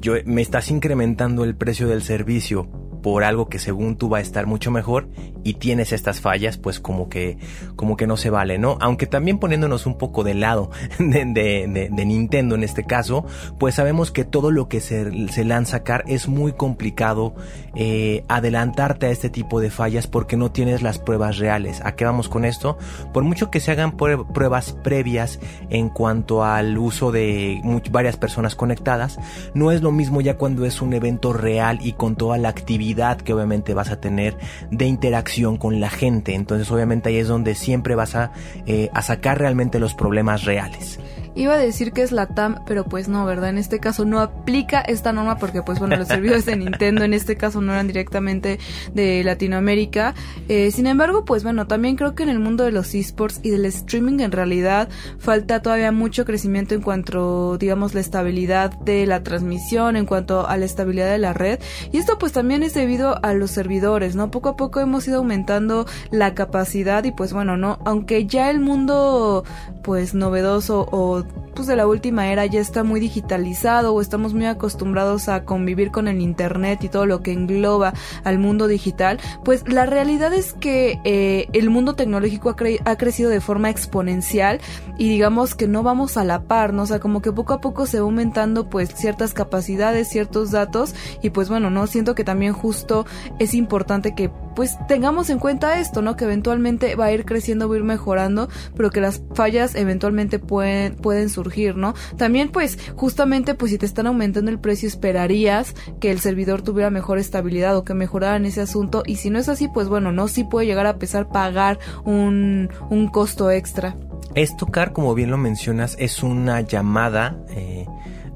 yo, 0.00 0.14
me 0.26 0.42
estás 0.42 0.70
incrementando 0.70 1.44
el 1.44 1.56
precio 1.56 1.88
del 1.88 2.02
servicio 2.02 2.68
por 3.04 3.22
algo 3.22 3.50
que 3.50 3.58
según 3.58 3.96
tú 3.96 4.08
va 4.08 4.16
a 4.16 4.20
estar 4.22 4.46
mucho 4.46 4.70
mejor 4.70 5.08
y 5.44 5.54
tienes 5.54 5.92
estas 5.92 6.22
fallas, 6.22 6.56
pues 6.56 6.80
como 6.80 7.10
que, 7.10 7.36
como 7.76 7.98
que 7.98 8.06
no 8.06 8.16
se 8.16 8.30
vale, 8.30 8.56
¿no? 8.56 8.78
Aunque 8.80 9.06
también 9.06 9.38
poniéndonos 9.38 9.84
un 9.84 9.98
poco 9.98 10.24
del 10.24 10.40
lado 10.40 10.70
de, 10.98 11.26
de, 11.26 11.90
de, 11.92 12.04
Nintendo 12.06 12.54
en 12.54 12.64
este 12.64 12.84
caso, 12.84 13.26
pues 13.58 13.74
sabemos 13.74 14.10
que 14.10 14.24
todo 14.24 14.50
lo 14.50 14.70
que 14.70 14.80
se, 14.80 15.28
se 15.28 15.44
lanza 15.44 15.76
a 15.76 15.78
sacar 15.80 16.04
es 16.06 16.28
muy 16.28 16.52
complicado 16.52 17.34
eh, 17.74 18.24
adelantarte 18.28 19.04
a 19.04 19.10
este 19.10 19.28
tipo 19.28 19.60
de 19.60 19.68
fallas 19.68 20.06
porque 20.06 20.38
no 20.38 20.50
tienes 20.50 20.80
las 20.80 20.98
pruebas 20.98 21.36
reales. 21.36 21.82
¿A 21.84 21.96
qué 21.96 22.06
vamos 22.06 22.30
con 22.30 22.46
esto? 22.46 22.78
Por 23.12 23.22
mucho 23.22 23.50
que 23.50 23.60
se 23.60 23.70
hagan 23.70 23.98
pruebas 23.98 24.78
previas 24.82 25.40
en 25.68 25.90
cuanto 25.90 26.42
al 26.42 26.78
uso 26.78 27.12
de 27.12 27.60
varias 27.90 28.16
personas 28.16 28.56
conectadas, 28.56 29.18
no 29.52 29.72
es 29.72 29.82
lo 29.82 29.92
mismo 29.92 30.22
ya 30.22 30.38
cuando 30.38 30.64
es 30.64 30.80
un 30.80 30.94
evento 30.94 31.34
real 31.34 31.80
y 31.82 31.92
con 31.92 32.16
toda 32.16 32.38
la 32.38 32.48
actividad 32.48 32.93
que 33.24 33.32
obviamente 33.32 33.74
vas 33.74 33.90
a 33.90 34.00
tener 34.00 34.36
de 34.70 34.86
interacción 34.86 35.56
con 35.56 35.80
la 35.80 35.90
gente. 35.90 36.34
Entonces 36.34 36.70
obviamente 36.70 37.08
ahí 37.08 37.16
es 37.16 37.28
donde 37.28 37.54
siempre 37.54 37.94
vas 37.94 38.14
a, 38.14 38.32
eh, 38.66 38.90
a 38.92 39.02
sacar 39.02 39.38
realmente 39.38 39.78
los 39.78 39.94
problemas 39.94 40.44
reales. 40.44 40.98
Iba 41.36 41.54
a 41.54 41.58
decir 41.58 41.92
que 41.92 42.02
es 42.02 42.12
la 42.12 42.26
TAM, 42.26 42.60
pero 42.66 42.84
pues 42.84 43.08
no, 43.08 43.24
¿verdad? 43.26 43.50
En 43.50 43.58
este 43.58 43.80
caso 43.80 44.04
no 44.04 44.20
aplica 44.20 44.80
esta 44.80 45.12
norma 45.12 45.36
porque 45.38 45.62
pues 45.62 45.78
bueno, 45.78 45.96
los 45.96 46.08
servidores 46.08 46.46
de 46.46 46.56
Nintendo 46.56 47.04
en 47.04 47.12
este 47.12 47.36
caso 47.36 47.60
no 47.60 47.72
eran 47.72 47.88
directamente 47.88 48.58
de 48.94 49.24
Latinoamérica. 49.24 50.14
Eh, 50.48 50.70
sin 50.70 50.86
embargo, 50.86 51.24
pues 51.24 51.42
bueno, 51.42 51.66
también 51.66 51.96
creo 51.96 52.14
que 52.14 52.22
en 52.22 52.28
el 52.28 52.38
mundo 52.38 52.64
de 52.64 52.72
los 52.72 52.94
esports 52.94 53.40
y 53.42 53.50
del 53.50 53.64
streaming 53.64 54.20
en 54.20 54.32
realidad 54.32 54.88
falta 55.18 55.60
todavía 55.60 55.90
mucho 55.92 56.24
crecimiento 56.24 56.74
en 56.74 56.82
cuanto, 56.82 57.58
digamos, 57.58 57.94
la 57.94 58.00
estabilidad 58.00 58.78
de 58.80 59.06
la 59.06 59.22
transmisión, 59.22 59.96
en 59.96 60.06
cuanto 60.06 60.46
a 60.46 60.56
la 60.56 60.64
estabilidad 60.64 61.10
de 61.10 61.18
la 61.18 61.32
red. 61.32 61.58
Y 61.92 61.98
esto 61.98 62.18
pues 62.18 62.32
también 62.32 62.62
es 62.62 62.74
debido 62.74 63.18
a 63.24 63.34
los 63.34 63.50
servidores, 63.50 64.14
¿no? 64.14 64.30
Poco 64.30 64.50
a 64.50 64.56
poco 64.56 64.80
hemos 64.80 65.08
ido 65.08 65.18
aumentando 65.18 65.86
la 66.10 66.34
capacidad 66.34 67.02
y 67.04 67.10
pues 67.10 67.32
bueno, 67.32 67.56
¿no? 67.56 67.78
Aunque 67.84 68.26
ya 68.26 68.50
el 68.50 68.60
mundo 68.60 69.44
pues 69.82 70.14
novedoso 70.14 70.86
o 70.90 71.23
pues 71.54 71.68
de 71.68 71.76
la 71.76 71.86
última 71.86 72.30
era 72.30 72.46
ya 72.46 72.60
está 72.60 72.82
muy 72.84 73.00
digitalizado 73.00 73.94
o 73.94 74.00
estamos 74.00 74.34
muy 74.34 74.46
acostumbrados 74.46 75.28
a 75.28 75.44
convivir 75.44 75.90
con 75.90 76.08
el 76.08 76.20
internet 76.20 76.82
y 76.82 76.88
todo 76.88 77.06
lo 77.06 77.22
que 77.22 77.32
engloba 77.32 77.94
al 78.24 78.38
mundo 78.38 78.66
digital, 78.66 79.20
pues 79.44 79.66
la 79.68 79.86
realidad 79.86 80.32
es 80.32 80.52
que 80.52 81.00
eh, 81.04 81.46
el 81.52 81.70
mundo 81.70 81.94
tecnológico 81.94 82.50
ha, 82.50 82.56
cre 82.56 82.80
ha, 82.84 82.96
crecido 82.96 83.30
de 83.30 83.40
forma 83.40 83.70
exponencial 83.70 84.60
y 84.98 85.08
digamos 85.08 85.54
que 85.54 85.68
no 85.68 85.82
vamos 85.82 86.16
a 86.16 86.24
la 86.24 86.42
par, 86.42 86.72
¿no? 86.72 86.82
O 86.82 86.86
sea, 86.86 87.00
como 87.00 87.22
que 87.22 87.32
poco 87.32 87.54
a 87.54 87.60
poco 87.60 87.86
se 87.86 88.00
va 88.00 88.04
aumentando 88.04 88.68
pues 88.68 88.94
ciertas 88.94 89.32
capacidades, 89.34 90.08
ciertos 90.08 90.50
datos 90.50 90.94
y 91.22 91.30
pues 91.30 91.48
bueno, 91.48 91.70
¿no? 91.70 91.86
Siento 91.86 92.14
que 92.14 92.24
también 92.24 92.52
justo 92.52 93.06
es 93.38 93.54
importante 93.54 94.14
que 94.14 94.30
pues 94.54 94.76
tengamos 94.88 95.30
en 95.30 95.38
cuenta 95.38 95.78
esto, 95.78 96.02
¿no? 96.02 96.16
Que 96.16 96.24
eventualmente 96.24 96.96
va 96.96 97.06
a 97.06 97.12
ir 97.12 97.24
creciendo, 97.24 97.68
va 97.68 97.74
a 97.74 97.78
ir 97.78 97.84
mejorando, 97.84 98.48
pero 98.76 98.90
que 98.90 99.00
las 99.00 99.22
fallas 99.34 99.74
eventualmente 99.74 100.38
pueden, 100.38 100.96
pueden 100.96 101.28
surgir, 101.28 101.76
¿no? 101.76 101.94
También 102.16 102.50
pues 102.50 102.78
justamente 102.96 103.54
pues 103.54 103.70
si 103.72 103.78
te 103.78 103.86
están 103.86 104.06
aumentando 104.06 104.50
el 104.50 104.58
precio 104.58 104.88
esperarías 104.88 105.74
que 106.00 106.10
el 106.10 106.20
servidor 106.20 106.62
tuviera 106.62 106.90
mejor 106.90 107.18
estabilidad 107.18 107.76
o 107.76 107.84
que 107.84 107.94
mejorara 107.94 108.36
en 108.36 108.46
ese 108.46 108.60
asunto 108.60 109.02
y 109.06 109.16
si 109.16 109.30
no 109.30 109.38
es 109.38 109.48
así 109.48 109.68
pues 109.68 109.88
bueno, 109.88 110.12
no, 110.12 110.28
sí 110.28 110.44
puede 110.44 110.66
llegar 110.66 110.86
a 110.86 110.98
pesar 110.98 111.28
pagar 111.28 111.78
un, 112.04 112.70
un 112.90 113.08
costo 113.08 113.50
extra. 113.50 113.96
Esto, 114.34 114.66
Car, 114.66 114.92
como 114.92 115.14
bien 115.14 115.30
lo 115.30 115.38
mencionas, 115.38 115.96
es 115.98 116.22
una 116.22 116.60
llamada... 116.60 117.36
Eh 117.50 117.86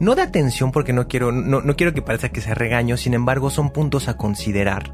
no 0.00 0.14
de 0.14 0.22
atención 0.22 0.72
porque 0.72 0.92
no 0.92 1.08
quiero, 1.08 1.32
no, 1.32 1.60
no 1.60 1.76
quiero 1.76 1.92
que 1.94 2.02
parezca 2.02 2.28
que 2.28 2.40
sea 2.40 2.54
regaño, 2.54 2.96
sin 2.96 3.14
embargo 3.14 3.50
son 3.50 3.70
puntos 3.70 4.08
a 4.08 4.16
considerar 4.16 4.92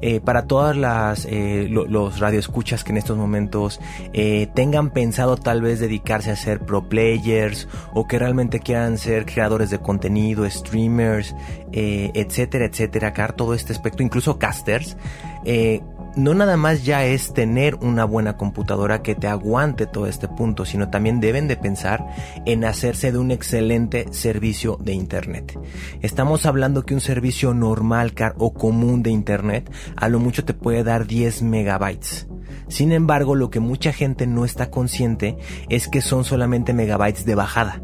eh, 0.00 0.20
para 0.20 0.46
todas 0.46 0.76
las 0.76 1.26
eh, 1.30 1.66
lo- 1.70 1.86
los 1.86 2.18
radioescuchas 2.20 2.84
que 2.84 2.90
en 2.92 2.98
estos 2.98 3.16
momentos 3.16 3.80
eh, 4.12 4.48
tengan 4.54 4.90
pensado 4.90 5.36
tal 5.36 5.62
vez 5.62 5.80
dedicarse 5.80 6.30
a 6.30 6.36
ser 6.36 6.60
pro 6.60 6.88
players 6.88 7.68
o 7.94 8.06
que 8.06 8.18
realmente 8.18 8.60
quieran 8.60 8.98
ser 8.98 9.24
creadores 9.26 9.70
de 9.70 9.78
contenido, 9.78 10.48
streamers, 10.50 11.34
eh, 11.72 12.10
etcétera, 12.14 12.66
etcétera, 12.66 13.12
Car, 13.12 13.32
todo 13.34 13.54
este 13.54 13.72
aspecto, 13.72 14.02
incluso 14.02 14.38
casters. 14.38 14.96
eh, 15.44 15.80
no 16.16 16.34
nada 16.34 16.56
más 16.56 16.84
ya 16.84 17.04
es 17.04 17.32
tener 17.32 17.76
una 17.76 18.04
buena 18.04 18.36
computadora 18.36 19.02
que 19.02 19.14
te 19.14 19.26
aguante 19.26 19.86
todo 19.86 20.06
este 20.06 20.28
punto, 20.28 20.64
sino 20.64 20.90
también 20.90 21.20
deben 21.20 21.48
de 21.48 21.56
pensar 21.56 22.06
en 22.46 22.64
hacerse 22.64 23.12
de 23.12 23.18
un 23.18 23.30
excelente 23.30 24.06
servicio 24.12 24.78
de 24.80 24.92
internet. 24.92 25.58
Estamos 26.00 26.46
hablando 26.46 26.84
que 26.84 26.94
un 26.94 27.00
servicio 27.00 27.54
normal 27.54 28.14
car 28.14 28.34
o 28.38 28.52
común 28.52 29.02
de 29.02 29.10
internet 29.10 29.70
a 29.96 30.08
lo 30.08 30.18
mucho 30.18 30.44
te 30.44 30.54
puede 30.54 30.84
dar 30.84 31.06
10 31.06 31.42
megabytes. 31.42 32.26
Sin 32.68 32.92
embargo, 32.92 33.34
lo 33.34 33.50
que 33.50 33.60
mucha 33.60 33.92
gente 33.92 34.26
no 34.26 34.44
está 34.44 34.70
consciente 34.70 35.36
es 35.68 35.88
que 35.88 36.00
son 36.00 36.24
solamente 36.24 36.72
megabytes 36.72 37.24
de 37.24 37.34
bajada. 37.34 37.82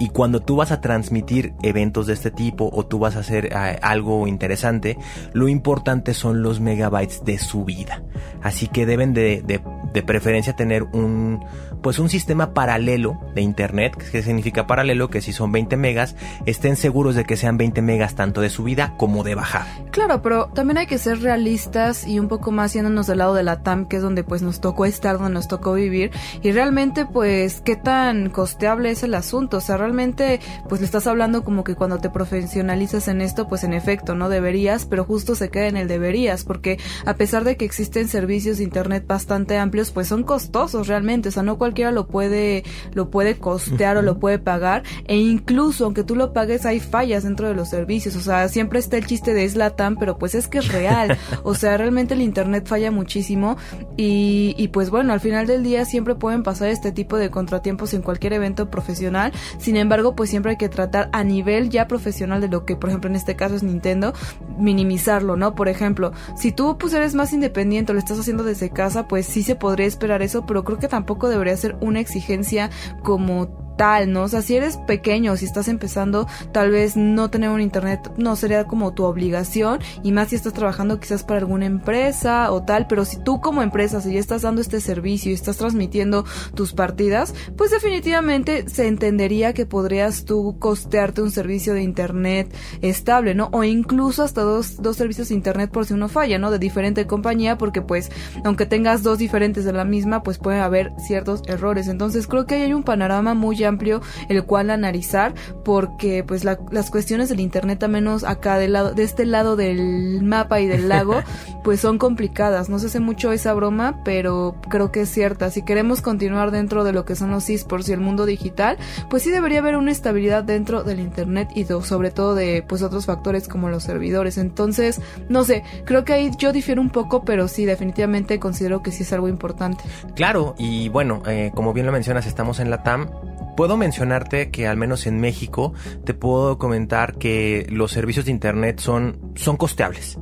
Y 0.00 0.08
cuando 0.08 0.40
tú 0.40 0.56
vas 0.56 0.72
a 0.72 0.80
transmitir 0.80 1.54
eventos 1.62 2.06
de 2.06 2.14
este 2.14 2.30
tipo 2.30 2.68
o 2.72 2.84
tú 2.86 2.98
vas 2.98 3.16
a 3.16 3.20
hacer 3.20 3.46
eh, 3.46 3.78
algo 3.82 4.26
interesante, 4.26 4.96
lo 5.32 5.48
importante 5.48 6.14
son 6.14 6.42
los 6.42 6.60
megabytes 6.60 7.24
de 7.24 7.38
subida. 7.38 8.02
Así 8.42 8.66
que 8.68 8.86
deben 8.86 9.14
de, 9.14 9.42
de- 9.46 9.62
de 9.92 10.02
preferencia 10.02 10.54
tener 10.56 10.84
un, 10.84 11.44
pues 11.82 11.98
un 11.98 12.08
sistema 12.08 12.54
paralelo 12.54 13.18
de 13.34 13.42
internet, 13.42 13.96
que 13.96 14.22
significa 14.22 14.66
paralelo, 14.66 15.10
que 15.10 15.20
si 15.20 15.32
son 15.32 15.52
20 15.52 15.76
megas, 15.76 16.16
estén 16.46 16.76
seguros 16.76 17.14
de 17.14 17.24
que 17.24 17.36
sean 17.36 17.56
20 17.58 17.82
megas 17.82 18.14
tanto 18.14 18.40
de 18.40 18.50
subida 18.50 18.94
como 18.96 19.24
de 19.24 19.34
bajada. 19.34 19.66
Claro, 19.90 20.22
pero 20.22 20.46
también 20.46 20.78
hay 20.78 20.86
que 20.86 20.98
ser 20.98 21.20
realistas 21.20 22.06
y 22.06 22.18
un 22.18 22.28
poco 22.28 22.50
más 22.50 22.72
yéndonos 22.72 23.06
del 23.06 23.18
lado 23.18 23.34
de 23.34 23.42
la 23.42 23.62
TAM, 23.62 23.86
que 23.86 23.96
es 23.96 24.02
donde 24.02 24.24
pues 24.24 24.42
nos 24.42 24.60
tocó 24.60 24.86
estar, 24.86 25.18
donde 25.18 25.34
nos 25.34 25.48
tocó 25.48 25.74
vivir. 25.74 26.10
Y 26.42 26.52
realmente 26.52 27.06
pues 27.06 27.60
qué 27.60 27.76
tan 27.76 28.30
costeable 28.30 28.90
es 28.90 29.02
el 29.02 29.14
asunto. 29.14 29.58
O 29.58 29.60
sea, 29.60 29.76
realmente 29.76 30.40
pues 30.68 30.80
le 30.80 30.86
estás 30.86 31.06
hablando 31.06 31.44
como 31.44 31.64
que 31.64 31.74
cuando 31.74 31.98
te 31.98 32.10
profesionalizas 32.10 33.08
en 33.08 33.20
esto, 33.20 33.48
pues 33.48 33.64
en 33.64 33.72
efecto 33.72 34.14
no 34.14 34.28
deberías, 34.28 34.86
pero 34.86 35.04
justo 35.04 35.34
se 35.34 35.50
queda 35.50 35.66
en 35.66 35.76
el 35.76 35.88
deberías, 35.88 36.44
porque 36.44 36.78
a 37.04 37.14
pesar 37.14 37.44
de 37.44 37.56
que 37.56 37.64
existen 37.64 38.08
servicios 38.08 38.58
de 38.58 38.64
internet 38.64 39.06
bastante 39.06 39.58
amplios, 39.58 39.90
pues 39.90 40.08
son 40.08 40.22
costosos 40.22 40.86
realmente. 40.88 41.28
O 41.28 41.32
sea, 41.32 41.42
no 41.42 41.58
cualquiera 41.72 41.90
lo 41.90 42.06
puede, 42.06 42.64
lo 42.92 43.10
puede 43.10 43.38
costear 43.38 43.96
o 43.96 44.02
lo 44.02 44.18
puede 44.18 44.38
pagar. 44.38 44.82
E 45.06 45.16
incluso 45.16 45.86
aunque 45.86 46.04
tú 46.04 46.14
lo 46.14 46.34
pagues, 46.34 46.66
hay 46.66 46.80
fallas 46.80 47.22
dentro 47.22 47.48
de 47.48 47.54
los 47.54 47.70
servicios. 47.70 48.14
O 48.16 48.20
sea, 48.20 48.48
siempre 48.48 48.78
está 48.78 48.98
el 48.98 49.06
chiste 49.06 49.32
de 49.32 49.44
es 49.44 49.56
la 49.56 49.70
TAM, 49.70 49.96
pero 49.96 50.18
pues 50.18 50.34
es 50.34 50.48
que 50.48 50.58
es 50.58 50.68
real. 50.68 51.16
O 51.44 51.54
sea, 51.54 51.76
realmente 51.76 52.14
el 52.14 52.20
internet 52.20 52.66
falla 52.66 52.90
muchísimo. 52.90 53.56
Y, 53.96 54.54
y 54.56 54.68
pues 54.68 54.90
bueno, 54.90 55.12
al 55.12 55.20
final 55.20 55.46
del 55.46 55.62
día 55.62 55.84
siempre 55.84 56.14
pueden 56.14 56.42
pasar 56.42 56.68
este 56.68 56.92
tipo 56.92 57.16
de 57.16 57.30
contratiempos 57.30 57.94
en 57.94 58.02
cualquier 58.02 58.34
evento 58.34 58.70
profesional. 58.70 59.32
Sin 59.58 59.76
embargo, 59.76 60.14
pues 60.14 60.30
siempre 60.30 60.52
hay 60.52 60.56
que 60.56 60.68
tratar 60.68 61.08
a 61.12 61.24
nivel 61.24 61.70
ya 61.70 61.88
profesional 61.88 62.40
de 62.40 62.48
lo 62.48 62.64
que, 62.64 62.76
por 62.76 62.90
ejemplo, 62.90 63.08
en 63.10 63.16
este 63.16 63.34
caso 63.34 63.56
es 63.56 63.62
Nintendo, 63.62 64.12
minimizarlo, 64.58 65.36
¿no? 65.36 65.54
Por 65.54 65.68
ejemplo, 65.68 66.12
si 66.36 66.52
tú 66.52 66.76
pues 66.78 66.92
eres 66.92 67.14
más 67.14 67.32
independiente 67.32 67.92
o 67.92 67.94
lo 67.94 67.98
estás 67.98 68.18
haciendo 68.18 68.44
desde 68.44 68.70
casa, 68.70 69.08
pues 69.08 69.26
sí 69.26 69.42
se 69.42 69.56
podría 69.56 69.86
esperar 69.86 70.22
eso, 70.22 70.44
pero 70.46 70.64
creo 70.64 70.78
que 70.78 70.88
tampoco 70.88 71.28
debería 71.28 71.56
ser 71.62 71.76
una 71.80 72.00
exigencia 72.00 72.70
como 73.02 73.61
tal, 73.76 74.12
¿no? 74.12 74.22
O 74.22 74.28
sea, 74.28 74.42
si 74.42 74.56
eres 74.56 74.76
pequeño, 74.76 75.36
si 75.36 75.44
estás 75.44 75.68
empezando, 75.68 76.26
tal 76.52 76.70
vez 76.70 76.96
no 76.96 77.30
tener 77.30 77.50
un 77.50 77.60
internet 77.60 78.12
no 78.16 78.36
sería 78.36 78.64
como 78.64 78.92
tu 78.94 79.04
obligación 79.04 79.80
y 80.02 80.12
más 80.12 80.28
si 80.28 80.36
estás 80.36 80.52
trabajando 80.52 81.00
quizás 81.00 81.24
para 81.24 81.40
alguna 81.40 81.66
empresa 81.66 82.52
o 82.52 82.62
tal, 82.62 82.86
pero 82.86 83.04
si 83.04 83.22
tú 83.22 83.40
como 83.40 83.62
empresa, 83.62 84.00
si 84.00 84.12
ya 84.12 84.20
estás 84.20 84.42
dando 84.42 84.60
este 84.60 84.80
servicio 84.80 85.30
y 85.30 85.34
estás 85.34 85.56
transmitiendo 85.56 86.24
tus 86.54 86.72
partidas, 86.72 87.34
pues 87.56 87.70
definitivamente 87.70 88.68
se 88.68 88.86
entendería 88.86 89.52
que 89.52 89.66
podrías 89.66 90.24
tú 90.24 90.56
costearte 90.58 91.22
un 91.22 91.30
servicio 91.30 91.74
de 91.74 91.82
internet 91.82 92.54
estable, 92.80 93.34
¿no? 93.34 93.48
O 93.52 93.64
incluso 93.64 94.22
hasta 94.22 94.42
dos, 94.42 94.82
dos 94.82 94.96
servicios 94.96 95.28
de 95.28 95.34
internet 95.34 95.70
por 95.70 95.86
si 95.86 95.94
uno 95.94 96.08
falla, 96.08 96.38
¿no? 96.38 96.50
De 96.50 96.58
diferente 96.58 97.06
compañía, 97.06 97.58
porque 97.58 97.82
pues 97.82 98.10
aunque 98.44 98.66
tengas 98.66 99.02
dos 99.02 99.18
diferentes 99.18 99.64
de 99.64 99.72
la 99.72 99.84
misma, 99.84 100.22
pues 100.22 100.38
puede 100.38 100.60
haber 100.60 100.92
ciertos 100.98 101.42
errores. 101.46 101.88
Entonces 101.88 102.26
creo 102.26 102.46
que 102.46 102.56
ahí 102.56 102.62
hay 102.62 102.74
un 102.74 102.82
panorama 102.82 103.34
muy 103.34 103.61
amplio 103.64 104.00
el 104.28 104.44
cual 104.44 104.70
analizar 104.70 105.34
porque 105.64 106.24
pues 106.26 106.44
la- 106.44 106.58
las 106.70 106.90
cuestiones 106.90 107.28
del 107.28 107.40
internet 107.40 107.82
al 107.82 107.90
menos 107.90 108.24
acá 108.24 108.58
del 108.58 108.72
lado 108.72 108.92
de 108.94 109.02
este 109.04 109.24
lado 109.26 109.56
del 109.56 110.22
mapa 110.22 110.60
y 110.60 110.66
del 110.66 110.88
lago 110.88 111.22
pues 111.64 111.80
son 111.80 111.98
complicadas. 111.98 112.68
No 112.68 112.78
se 112.78 112.86
hace 112.86 113.00
mucho 113.00 113.32
esa 113.32 113.52
broma 113.54 114.00
pero 114.04 114.56
creo 114.68 114.90
que 114.92 115.02
es 115.02 115.08
cierta. 115.08 115.50
Si 115.50 115.62
queremos 115.62 116.02
continuar 116.02 116.50
dentro 116.50 116.84
de 116.84 116.92
lo 116.92 117.04
que 117.04 117.14
son 117.16 117.30
los 117.30 117.48
esports 117.50 117.88
y 117.88 117.92
el 117.92 118.00
mundo 118.00 118.26
digital 118.26 118.78
pues 119.08 119.22
sí 119.22 119.30
debería 119.30 119.60
haber 119.60 119.76
una 119.76 119.90
estabilidad 119.92 120.44
dentro 120.44 120.82
del 120.82 121.00
internet 121.00 121.48
y 121.54 121.64
do- 121.64 121.82
sobre 121.82 122.10
todo 122.10 122.34
de 122.34 122.64
pues 122.66 122.82
otros 122.82 123.06
factores 123.06 123.48
como 123.48 123.68
los 123.68 123.82
servidores. 123.84 124.38
Entonces 124.38 125.00
no 125.28 125.44
sé 125.44 125.62
creo 125.84 126.04
que 126.04 126.12
ahí 126.12 126.30
yo 126.38 126.52
difiero 126.52 126.80
un 126.80 126.90
poco 126.90 127.24
pero 127.24 127.48
sí 127.48 127.64
definitivamente 127.64 128.38
considero 128.40 128.82
que 128.82 128.90
sí 128.90 129.02
es 129.02 129.12
algo 129.12 129.28
importante. 129.28 129.84
Claro, 130.14 130.54
y 130.58 130.88
bueno, 130.88 131.22
eh, 131.26 131.50
como 131.54 131.72
bien 131.72 131.86
lo 131.86 131.92
mencionas, 131.92 132.26
estamos 132.26 132.60
en 132.60 132.70
la 132.70 132.82
TAM. 132.82 133.08
Puedo 133.56 133.76
mencionarte 133.76 134.50
que 134.50 134.66
al 134.66 134.76
menos 134.76 135.06
en 135.06 135.20
México 135.20 135.72
te 136.04 136.14
puedo 136.14 136.58
comentar 136.58 137.18
que 137.18 137.66
los 137.70 137.92
servicios 137.92 138.24
de 138.24 138.30
internet 138.30 138.80
son, 138.80 139.32
son 139.34 139.56
costeables. 139.56 140.18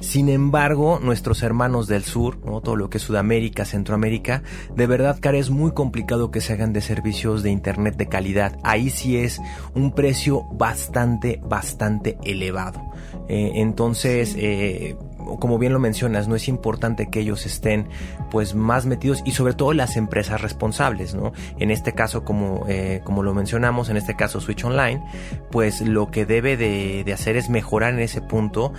Sin 0.00 0.30
embargo, 0.30 0.98
nuestros 1.02 1.42
hermanos 1.42 1.86
del 1.86 2.04
sur, 2.04 2.38
¿no? 2.44 2.62
todo 2.62 2.74
lo 2.74 2.88
que 2.88 2.96
es 2.96 3.04
Sudamérica, 3.04 3.66
Centroamérica, 3.66 4.42
de 4.74 4.86
verdad, 4.86 5.18
cara, 5.20 5.36
es 5.36 5.50
muy 5.50 5.72
complicado 5.72 6.30
que 6.30 6.40
se 6.40 6.54
hagan 6.54 6.72
de 6.72 6.80
servicios 6.80 7.42
de 7.42 7.50
internet 7.50 7.96
de 7.96 8.08
calidad. 8.08 8.58
Ahí 8.64 8.88
sí 8.88 9.18
es 9.18 9.40
un 9.74 9.94
precio 9.94 10.44
bastante, 10.52 11.38
bastante 11.44 12.16
elevado. 12.24 12.80
Eh, 13.28 13.52
entonces, 13.56 14.34
eh, 14.38 14.96
como 15.38 15.58
bien 15.58 15.72
lo 15.72 15.78
mencionas, 15.78 16.28
no 16.28 16.36
es 16.36 16.48
importante 16.48 17.08
que 17.10 17.20
ellos 17.20 17.46
estén 17.46 17.88
pues 18.30 18.54
más 18.54 18.86
metidos 18.86 19.22
y 19.24 19.32
sobre 19.32 19.54
todo 19.54 19.72
las 19.72 19.96
empresas 19.96 20.40
responsables, 20.40 21.14
¿no? 21.14 21.32
En 21.58 21.70
este 21.70 21.92
caso, 21.92 22.24
como, 22.24 22.64
eh, 22.68 23.00
como 23.04 23.22
lo 23.22 23.34
mencionamos, 23.34 23.88
en 23.88 23.96
este 23.96 24.16
caso 24.16 24.40
Switch 24.40 24.64
Online, 24.64 25.02
pues 25.50 25.80
lo 25.80 26.10
que 26.10 26.26
debe 26.26 26.56
de, 26.56 27.04
de 27.04 27.12
hacer 27.12 27.36
es 27.36 27.50
mejorar 27.50 27.94
en 27.94 28.00
ese 28.00 28.20
punto 28.20 28.72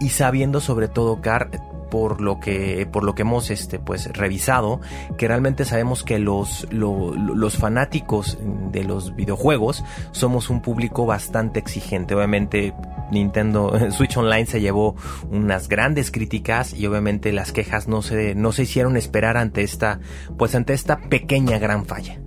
y 0.00 0.10
sabiendo 0.10 0.60
sobre 0.60 0.88
todo, 0.88 1.20
Car, 1.20 1.50
por 1.90 2.20
lo 2.20 2.40
que 2.40 2.86
por 2.90 3.04
lo 3.04 3.14
que 3.14 3.22
hemos 3.22 3.50
este 3.50 3.78
pues 3.78 4.06
revisado 4.12 4.80
que 5.16 5.28
realmente 5.28 5.64
sabemos 5.64 6.02
que 6.04 6.18
los 6.18 6.66
lo- 6.70 7.14
lo- 7.14 7.34
los 7.34 7.56
fanáticos 7.56 8.38
de 8.72 8.84
los 8.84 9.14
videojuegos 9.16 9.84
somos 10.12 10.50
un 10.50 10.60
público 10.62 11.06
bastante 11.06 11.58
exigente. 11.58 12.14
Obviamente 12.14 12.74
Nintendo 13.10 13.72
Switch 13.92 14.16
Online 14.16 14.46
se 14.46 14.60
llevó 14.60 14.94
unas 15.30 15.68
grandes 15.68 16.10
críticas 16.10 16.74
y 16.74 16.86
obviamente 16.86 17.32
las 17.32 17.52
quejas 17.52 17.88
no 17.88 18.02
se 18.02 18.34
no 18.34 18.52
se 18.52 18.62
hicieron 18.64 18.96
esperar 18.96 19.36
ante 19.36 19.62
esta 19.62 20.00
pues 20.36 20.54
ante 20.54 20.74
esta 20.74 21.00
pequeña 21.00 21.58
gran 21.58 21.86
falla. 21.86 22.20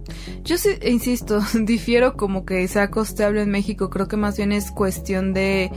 Yo 0.44 0.58
sí, 0.58 0.70
insisto, 0.86 1.40
difiero 1.62 2.18
como 2.18 2.46
que 2.46 2.68
sea 2.68 2.90
costeable 2.90 3.42
en 3.44 3.50
México, 3.52 3.90
creo 3.90 4.08
que 4.08 4.18
más 4.18 4.38
bien 4.38 4.52
es 4.52 4.72
cuestión 4.72 5.34
de 5.34 5.72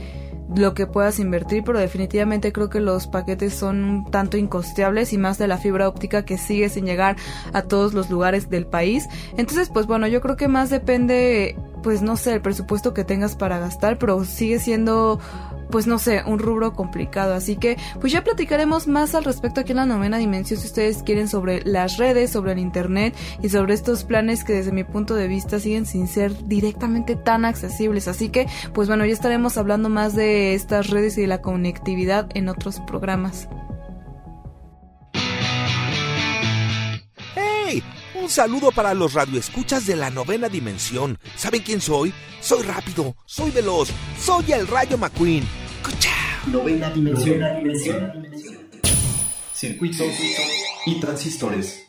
lo 0.53 0.73
que 0.73 0.87
puedas 0.87 1.19
invertir, 1.19 1.63
pero 1.63 1.79
definitivamente 1.79 2.51
creo 2.51 2.69
que 2.69 2.79
los 2.79 3.07
paquetes 3.07 3.53
son 3.53 4.05
tanto 4.11 4.37
incosteables 4.37 5.13
y 5.13 5.17
más 5.17 5.37
de 5.37 5.47
la 5.47 5.57
fibra 5.57 5.87
óptica 5.87 6.25
que 6.25 6.37
sigue 6.37 6.69
sin 6.69 6.85
llegar 6.85 7.15
a 7.53 7.63
todos 7.63 7.93
los 7.93 8.09
lugares 8.09 8.49
del 8.49 8.65
país. 8.67 9.07
Entonces, 9.37 9.69
pues 9.69 9.87
bueno, 9.87 10.07
yo 10.07 10.21
creo 10.21 10.35
que 10.35 10.47
más 10.47 10.69
depende, 10.69 11.57
pues 11.85 12.01
no 12.01 12.17
sé, 12.17 12.33
el 12.33 12.41
presupuesto 12.41 12.95
que 12.95 13.03
tengas 13.03 13.35
para 13.35 13.59
gastar, 13.59 13.99
pero 13.99 14.25
sigue 14.25 14.57
siendo 14.57 15.19
pues 15.69 15.85
no 15.85 15.99
sé, 15.99 16.23
un 16.25 16.39
rubro 16.39 16.73
complicado. 16.73 17.35
Así 17.35 17.57
que, 17.57 17.77
pues 18.01 18.11
ya 18.11 18.23
platicaremos 18.23 18.87
más 18.87 19.13
al 19.13 19.23
respecto 19.23 19.61
aquí 19.61 19.73
en 19.73 19.77
la 19.77 19.85
novena 19.85 20.17
dimensión 20.17 20.59
si 20.59 20.65
ustedes 20.65 21.03
quieren 21.03 21.27
sobre 21.27 21.61
las 21.63 21.97
redes, 21.97 22.31
sobre 22.31 22.53
el 22.53 22.59
internet 22.59 23.15
y 23.43 23.49
sobre 23.49 23.75
estos 23.75 24.03
planes 24.03 24.43
que 24.43 24.53
desde 24.53 24.71
mi 24.71 24.83
punto 24.83 25.13
de 25.13 25.27
vista 25.27 25.59
siguen 25.59 25.85
sin 25.85 26.07
ser 26.07 26.47
directamente 26.47 27.15
tan 27.15 27.45
accesibles. 27.45 28.07
Así 28.07 28.29
que, 28.29 28.47
pues 28.73 28.87
bueno, 28.87 29.05
ya 29.05 29.13
estaremos 29.13 29.55
hablando 29.55 29.87
más 29.87 30.15
de 30.15 30.55
estas 30.55 30.89
redes 30.89 31.19
y 31.19 31.21
de 31.21 31.27
la 31.27 31.43
conectividad 31.43 32.29
en 32.33 32.49
otros 32.49 32.79
programas. 32.79 33.47
Un 38.15 38.29
saludo 38.29 38.71
para 38.71 38.93
los 38.93 39.13
radioescuchas 39.13 39.85
de 39.85 39.97
la 39.97 40.09
novena 40.09 40.47
dimensión. 40.47 41.19
¿Saben 41.35 41.61
quién 41.61 41.81
soy? 41.81 42.13
Soy 42.39 42.63
rápido, 42.63 43.15
soy 43.25 43.51
veloz, 43.51 43.89
soy 44.19 44.53
el 44.53 44.67
Rayo 44.67 44.97
McQueen. 44.97 45.43
¡Cuchao! 45.83 46.49
Novena 46.51 46.89
dimensión. 46.91 47.41
Circuitos 49.53 50.07
y 50.85 50.99
transistores. 50.99 51.85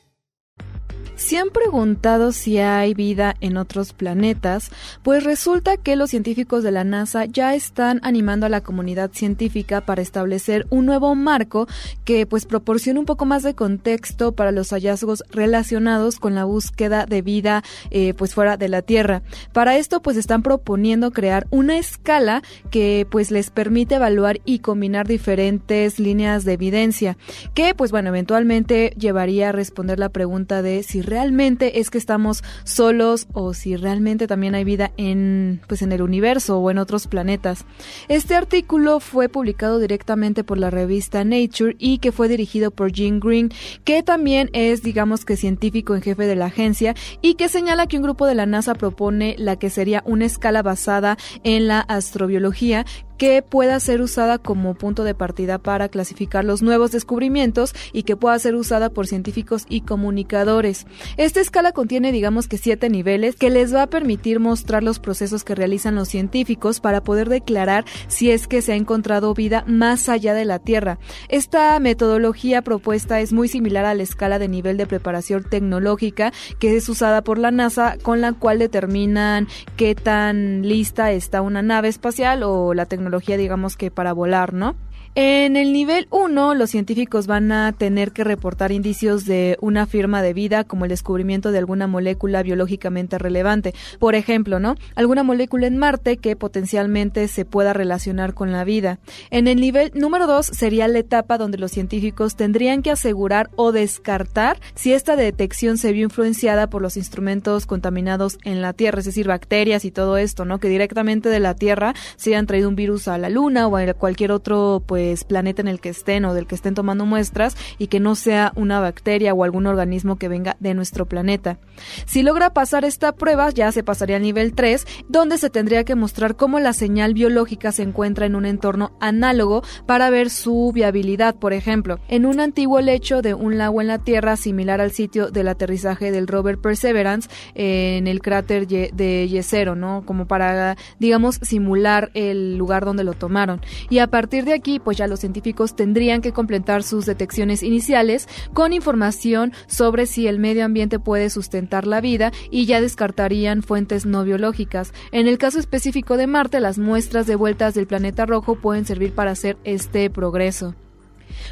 ¿Se 1.26 1.38
han 1.38 1.50
preguntado 1.50 2.30
si 2.30 2.58
hay 2.58 2.94
vida 2.94 3.34
en 3.40 3.56
otros 3.56 3.92
planetas? 3.92 4.70
Pues 5.02 5.24
resulta 5.24 5.76
que 5.76 5.96
los 5.96 6.10
científicos 6.10 6.62
de 6.62 6.70
la 6.70 6.84
NASA 6.84 7.24
ya 7.24 7.56
están 7.56 7.98
animando 8.04 8.46
a 8.46 8.48
la 8.48 8.60
comunidad 8.60 9.10
científica 9.12 9.80
para 9.80 10.02
establecer 10.02 10.68
un 10.70 10.86
nuevo 10.86 11.16
marco 11.16 11.66
que 12.04 12.26
pues 12.26 12.46
proporcione 12.46 13.00
un 13.00 13.06
poco 13.06 13.24
más 13.24 13.42
de 13.42 13.56
contexto 13.56 14.36
para 14.36 14.52
los 14.52 14.70
hallazgos 14.70 15.24
relacionados 15.32 16.20
con 16.20 16.36
la 16.36 16.44
búsqueda 16.44 17.06
de 17.06 17.22
vida 17.22 17.64
eh, 17.90 18.14
pues 18.14 18.32
fuera 18.32 18.56
de 18.56 18.68
la 18.68 18.82
Tierra. 18.82 19.22
Para 19.52 19.78
esto 19.78 20.02
pues 20.02 20.16
están 20.16 20.44
proponiendo 20.44 21.10
crear 21.10 21.48
una 21.50 21.76
escala 21.76 22.44
que 22.70 23.04
pues 23.10 23.32
les 23.32 23.50
permite 23.50 23.96
evaluar 23.96 24.38
y 24.44 24.60
combinar 24.60 25.08
diferentes 25.08 25.98
líneas 25.98 26.44
de 26.44 26.52
evidencia 26.52 27.16
que 27.52 27.74
pues 27.74 27.90
bueno 27.90 28.10
eventualmente 28.10 28.94
llevaría 28.96 29.48
a 29.48 29.52
responder 29.52 29.98
la 29.98 30.10
pregunta 30.10 30.62
de 30.62 30.84
si 30.84 31.02
realmente 31.02 31.15
es 31.16 31.90
que 31.90 31.98
estamos 31.98 32.44
solos 32.64 33.26
o 33.32 33.54
si 33.54 33.76
realmente 33.76 34.26
también 34.26 34.54
hay 34.54 34.64
vida 34.64 34.92
en 34.96 35.60
pues 35.66 35.82
en 35.82 35.92
el 35.92 36.02
universo 36.02 36.58
o 36.58 36.70
en 36.70 36.78
otros 36.78 37.06
planetas. 37.06 37.64
Este 38.08 38.34
artículo 38.34 39.00
fue 39.00 39.28
publicado 39.28 39.78
directamente 39.78 40.44
por 40.44 40.58
la 40.58 40.70
revista 40.70 41.24
Nature 41.24 41.76
y 41.78 41.98
que 41.98 42.12
fue 42.12 42.28
dirigido 42.28 42.70
por 42.70 42.92
Jim 42.92 43.20
Green, 43.20 43.50
que 43.84 44.02
también 44.02 44.50
es 44.52 44.82
digamos 44.82 45.24
que 45.24 45.36
científico 45.36 45.94
en 45.94 46.02
jefe 46.02 46.26
de 46.26 46.36
la 46.36 46.46
agencia 46.46 46.94
y 47.22 47.34
que 47.34 47.48
señala 47.48 47.86
que 47.86 47.96
un 47.96 48.02
grupo 48.02 48.26
de 48.26 48.34
la 48.34 48.46
NASA 48.46 48.74
propone 48.74 49.34
la 49.38 49.56
que 49.56 49.70
sería 49.70 50.02
una 50.06 50.26
escala 50.26 50.62
basada 50.62 51.16
en 51.44 51.66
la 51.66 51.80
astrobiología 51.80 52.84
que 53.16 53.42
pueda 53.42 53.78
ser 53.80 54.00
usada 54.00 54.38
como 54.38 54.74
punto 54.74 55.04
de 55.04 55.14
partida 55.14 55.58
para 55.58 55.88
clasificar 55.88 56.44
los 56.44 56.62
nuevos 56.62 56.92
descubrimientos 56.92 57.74
y 57.92 58.02
que 58.02 58.16
pueda 58.16 58.38
ser 58.38 58.54
usada 58.54 58.90
por 58.90 59.06
científicos 59.06 59.64
y 59.68 59.82
comunicadores. 59.82 60.86
Esta 61.16 61.40
escala 61.40 61.72
contiene 61.72 62.12
digamos 62.12 62.48
que 62.48 62.58
siete 62.58 62.88
niveles 62.90 63.36
que 63.36 63.50
les 63.50 63.74
va 63.74 63.82
a 63.82 63.86
permitir 63.88 64.40
mostrar 64.40 64.82
los 64.82 64.98
procesos 64.98 65.44
que 65.44 65.54
realizan 65.54 65.94
los 65.94 66.08
científicos 66.08 66.80
para 66.80 67.02
poder 67.02 67.28
declarar 67.28 67.84
si 68.08 68.30
es 68.30 68.46
que 68.46 68.62
se 68.62 68.72
ha 68.72 68.76
encontrado 68.76 69.34
vida 69.34 69.64
más 69.66 70.08
allá 70.08 70.34
de 70.34 70.44
la 70.44 70.58
Tierra. 70.58 70.98
Esta 71.28 71.78
metodología 71.80 72.62
propuesta 72.62 73.20
es 73.20 73.32
muy 73.32 73.48
similar 73.48 73.84
a 73.84 73.94
la 73.94 74.02
escala 74.02 74.38
de 74.38 74.48
nivel 74.48 74.76
de 74.76 74.86
preparación 74.86 75.44
tecnológica 75.44 76.32
que 76.58 76.76
es 76.76 76.88
usada 76.88 77.22
por 77.22 77.38
la 77.38 77.50
NASA 77.50 77.96
con 78.02 78.20
la 78.20 78.32
cual 78.32 78.58
determinan 78.58 79.48
qué 79.76 79.94
tan 79.94 80.62
lista 80.62 81.12
está 81.12 81.42
una 81.42 81.62
nave 81.62 81.88
espacial 81.88 82.42
o 82.42 82.74
la 82.74 82.86
tecnología 82.86 83.05
tecnología, 83.06 83.36
digamos 83.36 83.76
que 83.76 83.92
para 83.92 84.12
volar, 84.12 84.52
¿no? 84.52 84.74
En 85.18 85.56
el 85.56 85.72
nivel 85.72 86.08
1, 86.10 86.54
los 86.54 86.68
científicos 86.68 87.26
van 87.26 87.50
a 87.50 87.72
tener 87.72 88.12
que 88.12 88.22
reportar 88.22 88.70
indicios 88.70 89.24
de 89.24 89.56
una 89.62 89.86
firma 89.86 90.20
de 90.20 90.34
vida, 90.34 90.64
como 90.64 90.84
el 90.84 90.90
descubrimiento 90.90 91.52
de 91.52 91.58
alguna 91.58 91.86
molécula 91.86 92.42
biológicamente 92.42 93.16
relevante. 93.16 93.74
Por 93.98 94.14
ejemplo, 94.14 94.60
¿no? 94.60 94.74
Alguna 94.94 95.22
molécula 95.22 95.68
en 95.68 95.78
Marte 95.78 96.18
que 96.18 96.36
potencialmente 96.36 97.28
se 97.28 97.46
pueda 97.46 97.72
relacionar 97.72 98.34
con 98.34 98.52
la 98.52 98.64
vida. 98.64 98.98
En 99.30 99.48
el 99.48 99.58
nivel 99.58 99.90
número 99.94 100.26
2 100.26 100.44
sería 100.44 100.86
la 100.86 100.98
etapa 100.98 101.38
donde 101.38 101.56
los 101.56 101.70
científicos 101.72 102.36
tendrían 102.36 102.82
que 102.82 102.90
asegurar 102.90 103.48
o 103.56 103.72
descartar 103.72 104.60
si 104.74 104.92
esta 104.92 105.16
detección 105.16 105.78
se 105.78 105.92
vio 105.92 106.04
influenciada 106.04 106.68
por 106.68 106.82
los 106.82 106.98
instrumentos 106.98 107.64
contaminados 107.64 108.36
en 108.44 108.60
la 108.60 108.74
Tierra, 108.74 108.98
es 108.98 109.06
decir, 109.06 109.28
bacterias 109.28 109.86
y 109.86 109.90
todo 109.90 110.18
esto, 110.18 110.44
¿no? 110.44 110.58
Que 110.58 110.68
directamente 110.68 111.30
de 111.30 111.40
la 111.40 111.54
Tierra 111.54 111.94
se 112.16 112.32
hayan 112.32 112.46
traído 112.46 112.68
un 112.68 112.76
virus 112.76 113.08
a 113.08 113.16
la 113.16 113.30
Luna 113.30 113.66
o 113.66 113.78
a 113.78 113.94
cualquier 113.94 114.30
otro, 114.30 114.82
pues, 114.84 115.05
pues, 115.06 115.24
planeta 115.24 115.62
en 115.62 115.68
el 115.68 115.80
que 115.80 115.88
estén 115.88 116.24
o 116.24 116.34
del 116.34 116.46
que 116.46 116.54
estén 116.54 116.74
tomando 116.74 117.06
muestras 117.06 117.56
y 117.78 117.86
que 117.86 118.00
no 118.00 118.16
sea 118.16 118.52
una 118.56 118.80
bacteria 118.80 119.32
o 119.32 119.44
algún 119.44 119.66
organismo 119.66 120.16
que 120.16 120.28
venga 120.28 120.56
de 120.58 120.74
nuestro 120.74 121.06
planeta. 121.06 121.58
Si 122.06 122.22
logra 122.22 122.52
pasar 122.52 122.84
esta 122.84 123.12
prueba, 123.12 123.50
ya 123.50 123.70
se 123.72 123.82
pasaría 123.82 124.16
al 124.16 124.22
nivel 124.22 124.52
3, 124.52 124.86
donde 125.08 125.38
se 125.38 125.48
tendría 125.48 125.84
que 125.84 125.94
mostrar 125.94 126.36
cómo 126.36 126.58
la 126.58 126.72
señal 126.72 127.14
biológica 127.14 127.72
se 127.72 127.82
encuentra 127.82 128.26
en 128.26 128.34
un 128.34 128.46
entorno 128.46 128.92
análogo 129.00 129.62
para 129.86 130.10
ver 130.10 130.28
su 130.28 130.72
viabilidad, 130.74 131.36
por 131.36 131.52
ejemplo, 131.52 131.98
en 132.08 132.26
un 132.26 132.40
antiguo 132.40 132.80
lecho 132.80 133.22
de 133.22 133.32
un 133.32 133.56
lago 133.56 133.80
en 133.80 133.86
la 133.86 133.98
Tierra 133.98 134.36
similar 134.36 134.80
al 134.80 134.90
sitio 134.90 135.30
del 135.30 135.48
aterrizaje 135.48 136.10
del 136.10 136.26
rover 136.26 136.58
Perseverance 136.58 137.30
en 137.54 138.06
el 138.06 138.20
cráter 138.20 138.66
de 138.66 139.28
Yesero, 139.28 139.76
¿no? 139.76 140.02
Como 140.04 140.26
para, 140.26 140.76
digamos, 140.98 141.36
simular 141.42 142.10
el 142.14 142.58
lugar 142.58 142.84
donde 142.84 143.04
lo 143.04 143.14
tomaron. 143.14 143.60
Y 143.88 144.00
a 144.00 144.08
partir 144.08 144.44
de 144.44 144.52
aquí, 144.52 144.78
pues 144.78 144.95
ya 144.96 145.06
los 145.06 145.20
científicos 145.20 145.76
tendrían 145.76 146.20
que 146.20 146.32
completar 146.32 146.82
sus 146.82 147.06
detecciones 147.06 147.62
iniciales 147.62 148.28
con 148.52 148.72
información 148.72 149.52
sobre 149.66 150.06
si 150.06 150.26
el 150.26 150.38
medio 150.38 150.64
ambiente 150.64 150.98
puede 150.98 151.30
sustentar 151.30 151.86
la 151.86 152.00
vida 152.00 152.32
y 152.50 152.66
ya 152.66 152.80
descartarían 152.80 153.62
fuentes 153.62 154.06
no 154.06 154.24
biológicas. 154.24 154.92
En 155.12 155.28
el 155.28 155.38
caso 155.38 155.58
específico 155.58 156.16
de 156.16 156.26
Marte, 156.26 156.60
las 156.60 156.78
muestras 156.78 157.26
de 157.26 157.36
vueltas 157.36 157.74
del 157.74 157.86
planeta 157.86 158.26
rojo 158.26 158.56
pueden 158.56 158.84
servir 158.84 159.14
para 159.14 159.32
hacer 159.32 159.56
este 159.64 160.10
progreso. 160.10 160.74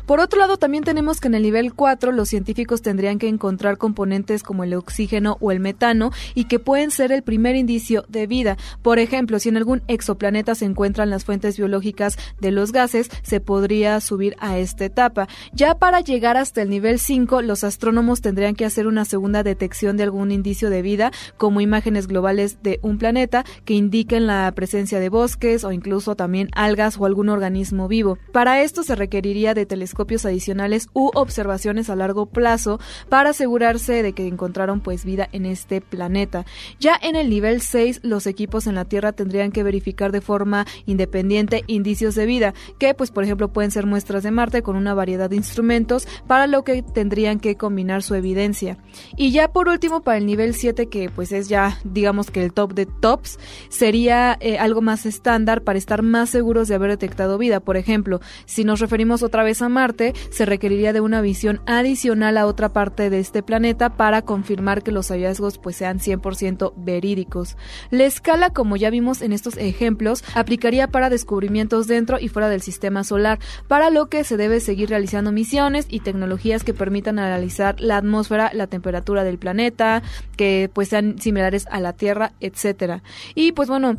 Por 0.06 0.20
otro 0.20 0.38
lado, 0.38 0.56
también 0.56 0.84
tenemos 0.84 1.20
que 1.20 1.28
en 1.28 1.34
el 1.34 1.42
nivel 1.42 1.74
4 1.74 2.12
los 2.12 2.28
científicos 2.28 2.82
tendrían 2.82 3.18
que 3.18 3.28
encontrar 3.28 3.78
componentes 3.78 4.42
como 4.42 4.64
el 4.64 4.74
oxígeno 4.74 5.36
o 5.40 5.50
el 5.50 5.60
metano 5.60 6.10
y 6.34 6.44
que 6.44 6.58
pueden 6.58 6.90
ser 6.90 7.12
el 7.12 7.22
primer 7.22 7.56
indicio 7.56 8.04
de 8.08 8.26
vida. 8.26 8.56
Por 8.82 8.98
ejemplo, 8.98 9.38
si 9.38 9.48
en 9.48 9.56
algún 9.56 9.82
exoplaneta 9.88 10.54
se 10.54 10.64
encuentran 10.64 11.10
las 11.10 11.24
fuentes 11.24 11.56
biológicas 11.56 12.16
de 12.40 12.50
los 12.50 12.72
gases, 12.72 13.10
se 13.22 13.40
podría 13.40 14.00
subir 14.00 14.36
a 14.38 14.58
esta 14.58 14.84
etapa. 14.84 15.28
Ya 15.52 15.74
para 15.76 16.00
llegar 16.00 16.36
hasta 16.36 16.62
el 16.62 16.70
nivel 16.70 16.98
5, 16.98 17.42
los 17.42 17.64
astrónomos 17.64 18.20
tendrían 18.20 18.54
que 18.54 18.64
hacer 18.64 18.86
una 18.86 19.04
segunda 19.04 19.42
detección 19.42 19.96
de 19.96 20.04
algún 20.04 20.30
indicio 20.30 20.70
de 20.70 20.82
vida, 20.82 21.12
como 21.36 21.60
imágenes 21.60 22.06
globales 22.06 22.62
de 22.62 22.78
un 22.82 22.98
planeta 22.98 23.44
que 23.64 23.74
indiquen 23.74 24.26
la 24.26 24.50
presencia 24.54 25.00
de 25.00 25.08
bosques 25.08 25.64
o 25.64 25.72
incluso 25.72 26.14
también 26.16 26.48
algas 26.54 26.98
o 26.98 27.06
algún 27.06 27.28
organismo 27.28 27.88
vivo. 27.88 28.18
Para 28.32 28.62
esto 28.62 28.82
se 28.82 28.94
requeriría 28.94 29.54
de 29.54 29.63
telescopios 29.66 30.24
adicionales 30.24 30.88
u 30.92 31.10
observaciones 31.14 31.90
a 31.90 31.96
largo 31.96 32.26
plazo 32.26 32.80
para 33.08 33.30
asegurarse 33.30 34.02
de 34.02 34.12
que 34.12 34.26
encontraron 34.26 34.80
pues 34.80 35.04
vida 35.04 35.28
en 35.32 35.46
este 35.46 35.80
planeta. 35.80 36.44
Ya 36.80 36.98
en 37.00 37.16
el 37.16 37.30
nivel 37.30 37.60
6 37.60 38.00
los 38.02 38.26
equipos 38.26 38.66
en 38.66 38.74
la 38.74 38.84
Tierra 38.84 39.12
tendrían 39.12 39.52
que 39.52 39.62
verificar 39.62 40.12
de 40.12 40.20
forma 40.20 40.66
independiente 40.86 41.64
indicios 41.66 42.14
de 42.14 42.26
vida, 42.26 42.54
que 42.78 42.94
pues 42.94 43.10
por 43.10 43.24
ejemplo 43.24 43.52
pueden 43.52 43.70
ser 43.70 43.86
muestras 43.86 44.22
de 44.22 44.30
Marte 44.30 44.62
con 44.62 44.76
una 44.76 44.94
variedad 44.94 45.30
de 45.30 45.36
instrumentos, 45.36 46.06
para 46.26 46.46
lo 46.46 46.64
que 46.64 46.82
tendrían 46.82 47.40
que 47.40 47.56
combinar 47.56 48.02
su 48.02 48.14
evidencia. 48.14 48.78
Y 49.16 49.30
ya 49.30 49.52
por 49.52 49.68
último 49.68 50.02
para 50.02 50.18
el 50.18 50.26
nivel 50.26 50.54
7 50.54 50.86
que 50.88 51.10
pues 51.10 51.32
es 51.32 51.48
ya 51.48 51.78
digamos 51.84 52.30
que 52.30 52.42
el 52.42 52.52
top 52.52 52.74
de 52.74 52.86
tops, 52.86 53.38
sería 53.68 54.36
eh, 54.40 54.58
algo 54.58 54.82
más 54.82 55.06
estándar 55.06 55.62
para 55.62 55.78
estar 55.78 56.02
más 56.02 56.30
seguros 56.30 56.68
de 56.68 56.74
haber 56.74 56.90
detectado 56.90 57.38
vida. 57.38 57.60
Por 57.60 57.76
ejemplo, 57.76 58.20
si 58.46 58.64
nos 58.64 58.80
referimos 58.80 59.22
otra 59.22 59.42
vez 59.42 59.53
a 59.62 59.68
Marte, 59.68 60.14
se 60.30 60.44
requeriría 60.44 60.92
de 60.92 61.00
una 61.00 61.20
visión 61.20 61.60
adicional 61.66 62.36
a 62.36 62.46
otra 62.46 62.72
parte 62.72 63.10
de 63.10 63.20
este 63.20 63.42
planeta 63.42 63.96
para 63.96 64.22
confirmar 64.22 64.82
que 64.82 64.92
los 64.92 65.08
hallazgos 65.08 65.58
pues 65.58 65.76
sean 65.76 65.98
100% 65.98 66.72
verídicos. 66.76 67.56
La 67.90 68.04
escala, 68.04 68.50
como 68.50 68.76
ya 68.76 68.90
vimos 68.90 69.22
en 69.22 69.32
estos 69.32 69.56
ejemplos, 69.56 70.24
aplicaría 70.34 70.88
para 70.88 71.10
descubrimientos 71.10 71.86
dentro 71.86 72.18
y 72.18 72.28
fuera 72.28 72.48
del 72.48 72.62
sistema 72.62 73.04
solar, 73.04 73.38
para 73.68 73.90
lo 73.90 74.06
que 74.06 74.24
se 74.24 74.36
debe 74.36 74.60
seguir 74.60 74.90
realizando 74.90 75.32
misiones 75.32 75.86
y 75.88 76.00
tecnologías 76.00 76.64
que 76.64 76.74
permitan 76.74 77.18
analizar 77.18 77.80
la 77.80 77.96
atmósfera, 77.96 78.50
la 78.52 78.66
temperatura 78.66 79.24
del 79.24 79.38
planeta, 79.38 80.02
que 80.36 80.70
pues 80.72 80.88
sean 80.88 81.18
similares 81.20 81.66
a 81.70 81.80
la 81.80 81.92
Tierra, 81.92 82.32
etcétera. 82.40 83.02
Y 83.34 83.52
pues 83.52 83.68
bueno, 83.68 83.96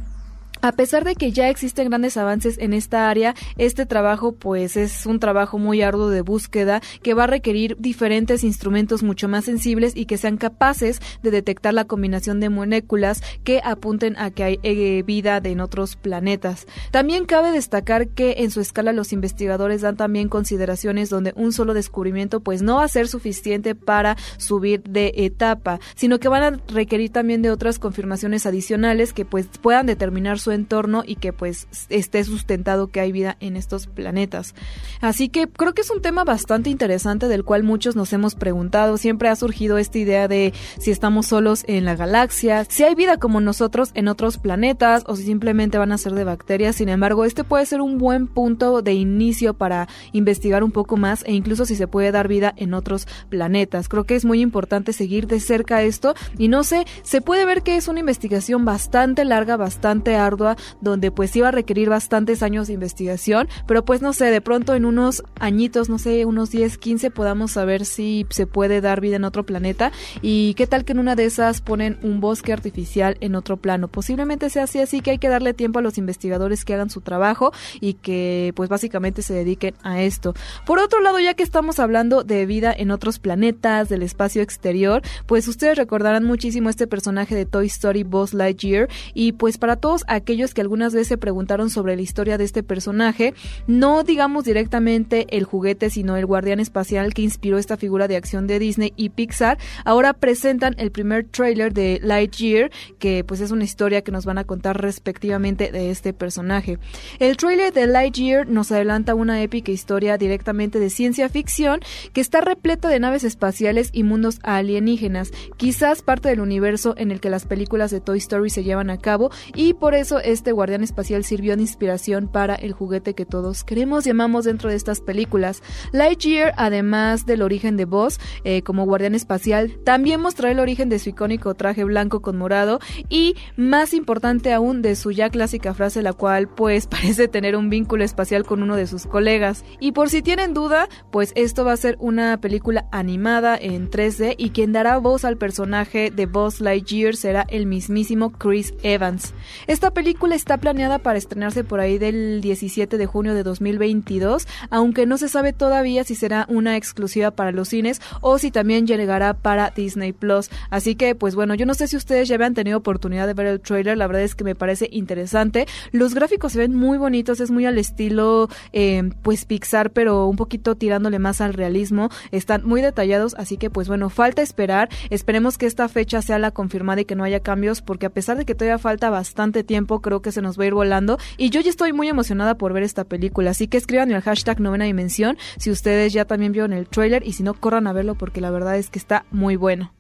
a 0.62 0.72
pesar 0.72 1.04
de 1.04 1.16
que 1.16 1.32
ya 1.32 1.50
existen 1.50 1.90
grandes 1.90 2.18
avances 2.18 2.58
en 2.58 2.74
esta 2.74 3.10
área, 3.10 3.36
este 3.58 3.86
trabajo 3.86 4.34
pues 4.34 4.78
es 4.78 5.06
un 5.06 5.20
trabajo 5.20 5.58
muy 5.58 5.82
arduo 5.82 6.10
de 6.10 6.22
búsqueda 6.22 6.82
que 7.02 7.14
va 7.14 7.26
a 7.26 7.28
requerir 7.28 7.78
diferentes 7.80 8.44
instrumentos 8.44 9.04
mucho 9.04 9.28
más 9.28 9.46
sensibles 9.46 9.96
y 9.96 10.06
que 10.06 10.18
sean 10.18 10.38
capaces 10.38 11.02
de 11.22 11.32
detectar 11.32 11.74
la 11.74 11.86
combinación 11.86 12.40
de 12.40 12.50
moléculas 12.50 13.22
que 13.44 13.62
apunten 13.64 14.18
a 14.18 14.32
que 14.32 14.44
hay 14.44 14.60
eh, 14.64 15.04
vida 15.06 15.42
en 15.44 15.60
otros 15.60 15.96
planetas. 15.96 16.68
También 16.92 17.26
cabe 17.26 17.52
destacar 17.52 18.08
que 18.10 18.36
en 18.40 18.52
su 18.52 18.62
escala 18.62 18.94
los 18.94 19.14
investigadores 19.14 19.82
dan 19.82 19.98
también 19.98 20.30
consideraciones 20.30 21.10
donde 21.10 21.34
un 21.36 21.52
solo 21.52 21.74
descubrimiento 21.74 22.40
pues 22.40 22.62
no 22.62 22.76
va 22.76 22.84
a 22.84 22.90
ser 22.90 23.08
suficiente 23.08 23.76
para 23.76 24.18
subir 24.38 24.84
de 24.84 25.14
etapa, 25.16 25.80
sino 25.96 26.20
que 26.20 26.28
van 26.28 26.44
a 26.44 26.60
requerir 26.68 27.12
también 27.12 27.42
de 27.42 27.52
otras 27.52 27.80
confirmaciones 27.80 28.46
adicionales 28.46 29.14
que 29.14 29.26
pues 29.26 29.48
puedan 29.62 29.86
determinar 29.86 30.40
su 30.46 30.52
entorno 30.52 31.04
y 31.06 31.16
que 31.16 31.34
pues 31.34 31.68
esté 31.90 32.24
sustentado 32.24 32.88
que 32.88 33.00
hay 33.00 33.12
vida 33.12 33.36
en 33.40 33.58
estos 33.58 33.88
planetas. 33.88 34.54
Así 35.02 35.28
que 35.28 35.48
creo 35.48 35.74
que 35.74 35.82
es 35.82 35.90
un 35.90 36.04
tema 36.04 36.24
bastante 36.24 36.70
interesante 36.70 37.28
del 37.28 37.44
cual 37.44 37.64
muchos 37.64 37.96
nos 37.96 38.14
hemos 38.14 38.36
preguntado. 38.36 38.98
Siempre 38.98 39.28
ha 39.28 39.36
surgido 39.36 39.80
esta 39.80 39.98
idea 39.98 40.28
de 40.28 40.54
si 40.80 40.92
estamos 40.92 41.26
solos 41.26 41.64
en 41.68 41.84
la 41.84 41.96
galaxia, 41.96 42.64
si 42.70 42.84
hay 42.84 42.94
vida 42.94 43.18
como 43.18 43.42
nosotros 43.42 43.90
en 43.96 44.08
otros 44.08 44.38
planetas 44.38 45.04
o 45.08 45.16
si 45.16 45.24
simplemente 45.24 45.80
van 45.80 45.92
a 45.92 45.98
ser 45.98 46.14
de 46.14 46.24
bacterias. 46.24 46.76
Sin 46.76 46.90
embargo, 46.90 47.26
este 47.26 47.44
puede 47.44 47.66
ser 47.66 47.82
un 47.82 47.98
buen 47.98 48.28
punto 48.28 48.84
de 48.84 48.94
inicio 48.94 49.56
para 49.56 49.88
investigar 50.12 50.64
un 50.64 50.72
poco 50.72 50.96
más 50.96 51.24
e 51.26 51.34
incluso 51.34 51.66
si 51.66 51.76
se 51.76 51.88
puede 51.88 52.12
dar 52.12 52.28
vida 52.28 52.54
en 52.56 52.76
otros 52.76 53.08
planetas. 53.30 53.90
Creo 53.90 54.04
que 54.04 54.16
es 54.16 54.26
muy 54.26 54.42
importante 54.42 54.94
seguir 54.94 55.26
de 55.26 55.40
cerca 55.40 55.82
esto 55.82 56.14
y 56.38 56.50
no 56.50 56.64
sé, 56.64 56.86
se 57.02 57.22
puede 57.22 57.46
ver 57.46 57.64
que 57.64 57.78
es 57.78 57.88
una 57.88 58.02
investigación 58.02 58.64
bastante 58.64 59.26
larga, 59.26 59.58
bastante 59.58 60.16
ardua, 60.16 60.35
donde 60.82 61.12
pues 61.12 61.36
iba 61.36 61.50
a 61.50 61.52
requerir 61.52 61.90
bastantes 61.90 62.44
años 62.44 62.68
de 62.68 62.74
investigación, 62.74 63.48
pero 63.68 63.86
pues 63.86 64.02
no 64.02 64.14
sé, 64.14 64.26
de 64.26 64.42
pronto 64.42 64.76
en 64.76 64.86
unos 64.86 65.24
añitos, 65.40 65.90
no 65.90 66.00
sé, 66.00 66.26
unos 66.26 66.52
10, 66.52 66.78
15 66.78 67.12
podamos 67.12 67.52
saber 67.52 67.86
si 67.86 68.26
se 68.30 68.48
puede 68.48 68.82
dar 68.82 69.02
vida 69.02 69.16
en 69.16 69.24
otro 69.24 69.46
planeta 69.46 69.92
y 70.22 70.54
qué 70.56 70.68
tal 70.68 70.86
que 70.86 70.94
en 70.94 71.00
una 71.00 71.16
de 71.16 71.26
esas 71.26 71.62
ponen 71.62 71.98
un 72.02 72.20
bosque 72.20 72.54
artificial 72.54 73.18
en 73.22 73.36
otro 73.36 73.58
plano. 73.58 73.88
Posiblemente 73.88 74.50
sea 74.50 74.64
así, 74.64 74.80
así 74.80 75.02
que 75.02 75.12
hay 75.12 75.18
que 75.18 75.30
darle 75.30 75.54
tiempo 75.54 75.80
a 75.80 75.82
los 75.82 75.98
investigadores 75.98 76.66
que 76.66 76.74
hagan 76.74 76.90
su 76.90 77.02
trabajo 77.02 77.52
y 77.80 77.94
que 77.94 78.54
pues 78.56 78.70
básicamente 78.70 79.22
se 79.22 79.34
dediquen 79.34 79.76
a 79.84 80.02
esto. 80.02 80.34
Por 80.66 80.80
otro 80.80 81.02
lado, 81.02 81.20
ya 81.20 81.34
que 81.34 81.44
estamos 81.44 81.80
hablando 81.80 82.24
de 82.24 82.46
vida 82.46 82.74
en 82.76 82.92
otros 82.92 83.20
planetas, 83.20 83.46
del 83.90 84.04
espacio 84.04 84.42
exterior, 84.42 85.02
pues 85.26 85.48
ustedes 85.48 85.78
recordarán 85.78 86.24
muchísimo 86.24 86.70
este 86.70 86.88
personaje 86.88 87.36
de 87.36 87.46
Toy 87.46 87.68
Story 87.68 88.04
Buzz 88.04 88.34
Lightyear 88.34 88.90
y 89.14 89.34
pues 89.34 89.58
para 89.58 89.76
todos 89.76 90.04
aquellos 90.08 90.25
que 90.26 90.62
algunas 90.62 90.94
veces 90.94 91.08
se 91.08 91.18
preguntaron 91.18 91.70
sobre 91.70 91.96
la 91.96 92.02
historia 92.02 92.38
de 92.38 92.44
este 92.44 92.64
personaje, 92.64 93.34
no 93.68 94.04
digamos 94.04 94.44
directamente 94.44 95.28
el 95.30 95.44
juguete, 95.44 95.90
sino 95.90 96.18
el 96.18 96.26
guardián 96.26 96.60
espacial 96.60 97.14
que 97.14 97.22
inspiró 97.22 97.58
esta 97.58 97.78
figura 97.78 98.08
de 98.08 98.18
acción 98.18 98.48
de 98.48 98.60
Disney 98.60 98.94
y 98.96 99.10
Pixar, 99.10 99.58
ahora 99.86 100.14
presentan 100.14 100.76
el 100.78 100.92
primer 100.92 101.28
trailer 101.28 101.74
de 101.74 102.00
Lightyear, 102.02 102.72
que 103.00 103.24
pues 103.24 103.40
es 103.40 103.52
una 103.52 103.64
historia 103.64 104.02
que 104.02 104.12
nos 104.12 104.26
van 104.26 104.38
a 104.38 104.44
contar 104.44 104.82
respectivamente 104.82 105.72
de 105.72 105.92
este 105.92 106.14
personaje. 106.14 106.80
El 107.20 107.38
trailer 107.38 107.72
de 107.72 107.88
Lightyear 107.88 108.48
nos 108.48 108.72
adelanta 108.72 109.16
una 109.16 109.42
épica 109.42 109.72
historia 109.72 110.18
directamente 110.18 110.80
de 110.80 110.90
ciencia 110.90 111.30
ficción 111.30 111.80
que 112.14 112.22
está 112.22 112.42
repleta 112.42 112.90
de 112.90 113.00
naves 113.00 113.24
espaciales 113.24 113.90
y 113.94 114.04
mundos 114.04 114.40
alienígenas, 114.44 115.32
quizás 115.58 116.02
parte 116.02 116.30
del 116.30 116.40
universo 116.40 116.96
en 116.98 117.12
el 117.12 117.20
que 117.20 117.30
las 117.30 117.46
películas 117.46 117.92
de 117.92 118.02
Toy 118.02 118.18
Story 118.18 118.50
se 118.50 118.64
llevan 118.64 118.90
a 118.90 118.98
cabo 118.98 119.30
y 119.54 119.74
por 119.74 119.94
eso 119.94 120.15
este 120.20 120.52
guardián 120.52 120.84
espacial 120.84 121.24
sirvió 121.24 121.56
de 121.56 121.62
inspiración 121.62 122.28
para 122.28 122.56
el 122.56 122.74
juguete 122.74 123.14
que 123.14 123.26
todos 123.26 123.64
queremos 123.64 124.06
y 124.08 124.12
dentro 124.44 124.70
de 124.70 124.76
estas 124.76 125.02
películas. 125.02 125.62
Lightyear, 125.92 126.54
además 126.58 127.26
del 127.26 127.42
origen 127.42 127.78
de 127.78 127.86
Buzz 127.86 128.18
eh, 128.44 128.64
como 128.64 128.86
guardián 128.86 129.14
espacial, 129.14 129.78
también 129.84 130.20
mostrará 130.20 130.52
el 130.52 130.60
origen 130.60 130.90
de 130.90 131.00
su 131.00 131.10
icónico 131.10 131.54
traje 131.54 131.84
blanco 131.84 132.22
con 132.22 132.38
morado 132.38 132.80
y, 133.08 133.36
más 133.56 133.94
importante 133.94 134.52
aún, 134.52 134.82
de 134.82 134.96
su 134.96 135.12
ya 135.12 135.30
clásica 135.30 135.74
frase, 135.74 136.02
la 136.02 136.14
cual 136.14 136.48
pues 136.48 136.88
parece 136.96 137.28
tener 137.28 137.56
un 137.56 137.70
vínculo 137.70 138.04
espacial 138.04 138.46
con 138.46 138.64
uno 138.64 138.76
de 138.76 138.88
sus 138.88 139.06
colegas. 139.06 139.64
Y 139.80 139.92
por 139.92 140.10
si 140.10 140.22
tienen 140.22 140.54
duda, 140.54 140.90
pues 141.12 141.32
esto 141.36 141.64
va 141.64 141.74
a 141.74 141.78
ser 141.78 141.98
una 142.00 142.42
película 142.42 142.88
animada 142.92 143.58
en 143.58 143.90
3D 143.90 144.36
y 144.38 144.50
quien 144.50 144.72
dará 144.72 144.98
voz 144.98 145.24
al 145.24 145.38
personaje 145.38 146.10
de 146.10 146.26
Buzz 146.26 146.62
Lightyear 146.62 147.16
será 147.16 147.46
el 147.50 147.68
mismísimo 147.68 148.32
Chris 148.32 148.74
Evans. 148.82 149.34
Esta 149.68 149.92
película 149.92 150.05
está 150.36 150.58
planeada 150.58 151.00
para 151.00 151.18
estrenarse 151.18 151.64
por 151.64 151.80
ahí 151.80 151.98
del 151.98 152.42
17 152.42 152.98
de 152.98 153.06
junio 153.06 153.34
de 153.34 153.44
2022, 153.44 154.48
aunque 154.70 155.06
no 155.06 155.18
se 155.18 155.30
sabe 155.30 155.54
todavía 155.54 156.04
si 156.04 156.14
será 156.14 156.46
una 156.50 156.76
exclusiva 156.78 157.32
para 157.32 157.52
los 157.52 157.70
cines 157.70 158.02
o 158.22 158.38
si 158.38 158.52
también 158.52 158.86
llegará 158.86 159.34
para 159.34 159.72
Disney 159.72 160.14
Plus. 160.14 160.50
Así 160.70 160.96
que, 160.96 161.16
pues 161.16 161.36
bueno, 161.36 161.56
yo 161.56 161.66
no 161.66 161.74
sé 161.74 161.88
si 161.88 161.96
ustedes 161.96 162.28
ya 162.28 162.36
habían 162.36 162.54
tenido 162.54 162.78
oportunidad 162.78 163.28
de 163.28 163.34
ver 163.34 163.48
el 163.48 163.62
trailer, 163.62 163.98
la 163.98 164.08
verdad 164.08 164.24
es 164.24 164.36
que 164.36 164.44
me 164.44 164.56
parece 164.56 164.90
interesante. 164.92 165.68
Los 165.92 166.14
gráficos 166.14 166.54
se 166.54 166.60
ven 166.60 166.76
muy 166.76 166.98
bonitos, 166.98 167.40
es 167.40 167.50
muy 167.50 167.66
al 167.66 167.78
estilo, 167.78 168.50
eh, 168.74 169.10
pues 169.22 169.46
Pixar, 169.46 169.92
pero 169.92 170.28
un 170.28 170.36
poquito 170.36 170.76
tirándole 170.76 171.20
más 171.20 171.42
al 171.42 171.54
realismo. 171.54 172.10
Están 172.32 172.66
muy 172.66 172.82
detallados, 172.82 173.36
así 173.36 173.58
que, 173.58 173.70
pues 173.70 173.88
bueno, 173.88 174.10
falta 174.10 174.42
esperar. 174.42 174.90
Esperemos 175.10 175.58
que 175.58 175.66
esta 175.66 175.88
fecha 175.88 176.22
sea 176.22 176.40
la 176.40 176.52
confirmada 176.52 177.02
y 177.02 177.06
que 177.06 177.16
no 177.16 177.24
haya 177.24 177.40
cambios, 177.40 177.82
porque 177.82 178.06
a 178.06 178.10
pesar 178.10 178.38
de 178.38 178.46
que 178.46 178.56
todavía 178.56 178.78
falta 178.78 179.10
bastante 179.10 179.64
tiempo, 179.64 179.95
creo 180.02 180.22
que 180.22 180.32
se 180.32 180.42
nos 180.42 180.60
va 180.60 180.64
a 180.64 180.68
ir 180.68 180.74
volando. 180.74 181.18
Y 181.38 181.50
yo 181.50 181.62
ya 181.62 181.70
estoy 181.70 181.94
muy 181.94 182.08
emocionada 182.08 182.56
por 182.56 182.74
ver 182.74 182.84
esta 182.84 183.04
película, 183.04 183.52
así 183.52 183.68
que 183.68 183.78
escriban 183.78 184.12
el 184.12 184.22
hashtag 184.22 184.60
novena 184.60 184.86
dimensión 184.86 185.38
si 185.58 185.72
ustedes 185.72 186.14
ya 186.14 186.26
también 186.26 186.52
vieron 186.52 186.74
el 186.74 186.88
trailer 186.88 187.26
y 187.26 187.34
si 187.34 187.44
no, 187.44 187.54
corran 187.54 187.88
a 187.88 187.94
verlo 187.94 188.16
porque 188.16 188.42
la 188.42 188.52
verdad 188.52 188.78
es 188.78 188.90
que 188.90 189.00
está 189.00 189.26
muy 189.32 189.56
bueno. 189.56 189.92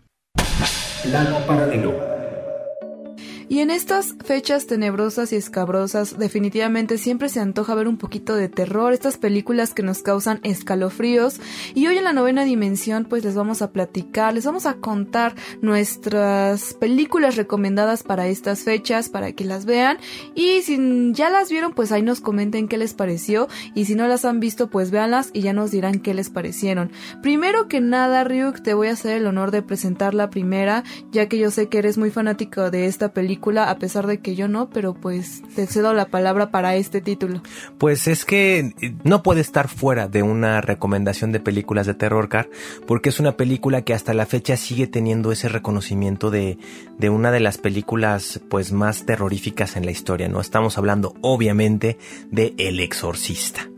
Y 3.47 3.59
en 3.59 3.69
estas 3.69 4.15
fechas 4.25 4.65
tenebrosas 4.65 5.31
y 5.31 5.35
escabrosas, 5.35 6.17
definitivamente 6.17 6.97
siempre 6.97 7.29
se 7.29 7.39
antoja 7.39 7.75
ver 7.75 7.87
un 7.87 7.97
poquito 7.97 8.35
de 8.35 8.49
terror, 8.49 8.91
estas 8.91 9.17
películas 9.17 9.75
que 9.75 9.83
nos 9.83 10.01
causan 10.01 10.39
escalofríos. 10.41 11.39
Y 11.75 11.85
hoy 11.85 11.97
en 11.97 12.05
la 12.05 12.13
novena 12.13 12.43
dimensión, 12.43 13.05
pues 13.05 13.23
les 13.23 13.35
vamos 13.35 13.61
a 13.61 13.71
platicar, 13.71 14.33
les 14.33 14.45
vamos 14.45 14.65
a 14.65 14.75
contar 14.75 15.35
nuestras 15.61 16.73
películas 16.73 17.35
recomendadas 17.35 18.01
para 18.01 18.27
estas 18.27 18.61
fechas, 18.63 19.09
para 19.09 19.33
que 19.33 19.45
las 19.45 19.65
vean. 19.65 19.97
Y 20.33 20.63
si 20.63 21.11
ya 21.13 21.29
las 21.29 21.51
vieron, 21.51 21.73
pues 21.73 21.91
ahí 21.91 22.01
nos 22.01 22.21
comenten 22.21 22.67
qué 22.67 22.79
les 22.79 22.95
pareció. 22.95 23.47
Y 23.75 23.85
si 23.85 23.93
no 23.93 24.07
las 24.07 24.25
han 24.25 24.39
visto, 24.39 24.71
pues 24.71 24.89
véanlas 24.89 25.29
y 25.33 25.41
ya 25.41 25.53
nos 25.53 25.69
dirán 25.69 25.99
qué 25.99 26.15
les 26.15 26.31
parecieron. 26.31 26.91
Primero 27.21 27.67
que 27.67 27.79
nada, 27.79 28.23
Ryuk, 28.23 28.61
te 28.61 28.73
voy 28.73 28.87
a 28.87 28.93
hacer 28.93 29.17
el 29.17 29.27
honor 29.27 29.51
de 29.51 29.61
presentar 29.61 30.15
la 30.15 30.31
primera, 30.31 30.83
ya 31.11 31.27
que 31.27 31.37
yo 31.37 31.51
sé 31.51 31.69
que 31.69 31.77
eres 31.77 31.99
muy 31.99 32.09
fanático 32.09 32.71
de 32.71 32.87
esta 32.87 33.13
película 33.13 33.34
a 33.69 33.77
pesar 33.77 34.07
de 34.07 34.19
que 34.19 34.35
yo 34.35 34.47
no, 34.47 34.69
pero 34.69 34.93
pues 34.93 35.41
te 35.55 35.67
cedo 35.67 35.93
la 35.93 36.05
palabra 36.05 36.51
para 36.51 36.75
este 36.75 37.01
título. 37.01 37.41
Pues 37.77 38.07
es 38.07 38.25
que 38.25 38.73
eh, 38.81 38.95
no 39.03 39.23
puede 39.23 39.41
estar 39.41 39.67
fuera 39.67 40.07
de 40.07 40.23
una 40.23 40.61
recomendación 40.61 41.31
de 41.31 41.39
películas 41.39 41.85
de 41.87 41.93
terror, 41.93 42.29
Car, 42.29 42.49
porque 42.87 43.09
es 43.09 43.19
una 43.19 43.37
película 43.37 43.83
que 43.83 43.93
hasta 43.93 44.13
la 44.13 44.25
fecha 44.25 44.57
sigue 44.57 44.87
teniendo 44.87 45.31
ese 45.31 45.49
reconocimiento 45.49 46.31
de, 46.31 46.57
de 46.97 47.09
una 47.09 47.31
de 47.31 47.39
las 47.39 47.57
películas 47.57 48.39
pues 48.49 48.71
más 48.71 49.05
terroríficas 49.05 49.75
en 49.75 49.85
la 49.85 49.91
historia, 49.91 50.27
¿no? 50.27 50.41
Estamos 50.41 50.77
hablando 50.77 51.15
obviamente 51.21 51.97
de 52.31 52.53
El 52.57 52.79
Exorcista. 52.79 53.69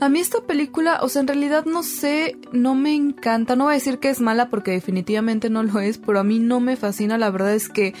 A 0.00 0.08
mí 0.08 0.20
esta 0.20 0.40
película, 0.40 0.98
o 1.02 1.08
sea, 1.08 1.20
en 1.20 1.28
realidad 1.28 1.64
no 1.66 1.82
sé, 1.82 2.36
no 2.52 2.74
me 2.74 2.94
encanta, 2.94 3.56
no 3.56 3.64
voy 3.64 3.72
a 3.72 3.74
decir 3.74 3.98
que 3.98 4.10
es 4.10 4.20
mala 4.20 4.50
porque 4.50 4.72
definitivamente 4.72 5.50
no 5.50 5.62
lo 5.62 5.80
es, 5.80 5.98
pero 5.98 6.18
a 6.18 6.24
mí 6.24 6.38
no 6.38 6.60
me 6.60 6.76
fascina, 6.76 7.16
la 7.16 7.30
verdad 7.30 7.54
es 7.54 7.68
que 7.68 7.94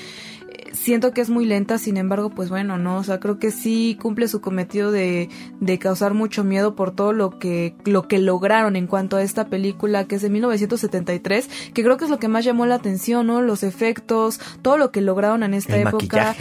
siento 0.72 1.12
que 1.12 1.20
es 1.20 1.30
muy 1.30 1.46
lenta, 1.46 1.78
sin 1.78 1.96
embargo, 1.96 2.30
pues 2.30 2.50
bueno, 2.50 2.78
no, 2.78 2.98
o 2.98 3.04
sea, 3.04 3.20
creo 3.20 3.38
que 3.38 3.50
sí 3.50 3.96
cumple 4.00 4.28
su 4.28 4.40
cometido 4.40 4.90
de, 4.90 5.28
de 5.60 5.78
causar 5.78 6.14
mucho 6.14 6.44
miedo 6.44 6.74
por 6.74 6.94
todo 6.94 7.12
lo 7.12 7.38
que, 7.38 7.74
lo 7.84 8.08
que 8.08 8.18
lograron 8.18 8.76
en 8.76 8.86
cuanto 8.86 9.16
a 9.16 9.22
esta 9.22 9.48
película 9.48 10.06
que 10.06 10.16
es 10.16 10.22
de 10.22 10.30
1973, 10.30 11.48
que 11.72 11.82
creo 11.82 11.96
que 11.96 12.04
es 12.04 12.10
lo 12.10 12.18
que 12.18 12.28
más 12.28 12.44
llamó 12.44 12.66
la 12.66 12.76
atención, 12.76 13.26
¿no? 13.26 13.42
Los 13.42 13.62
efectos, 13.62 14.40
todo 14.62 14.76
lo 14.76 14.90
que 14.90 15.00
lograron 15.00 15.42
en 15.42 15.54
esta 15.54 15.76
época 15.76 16.34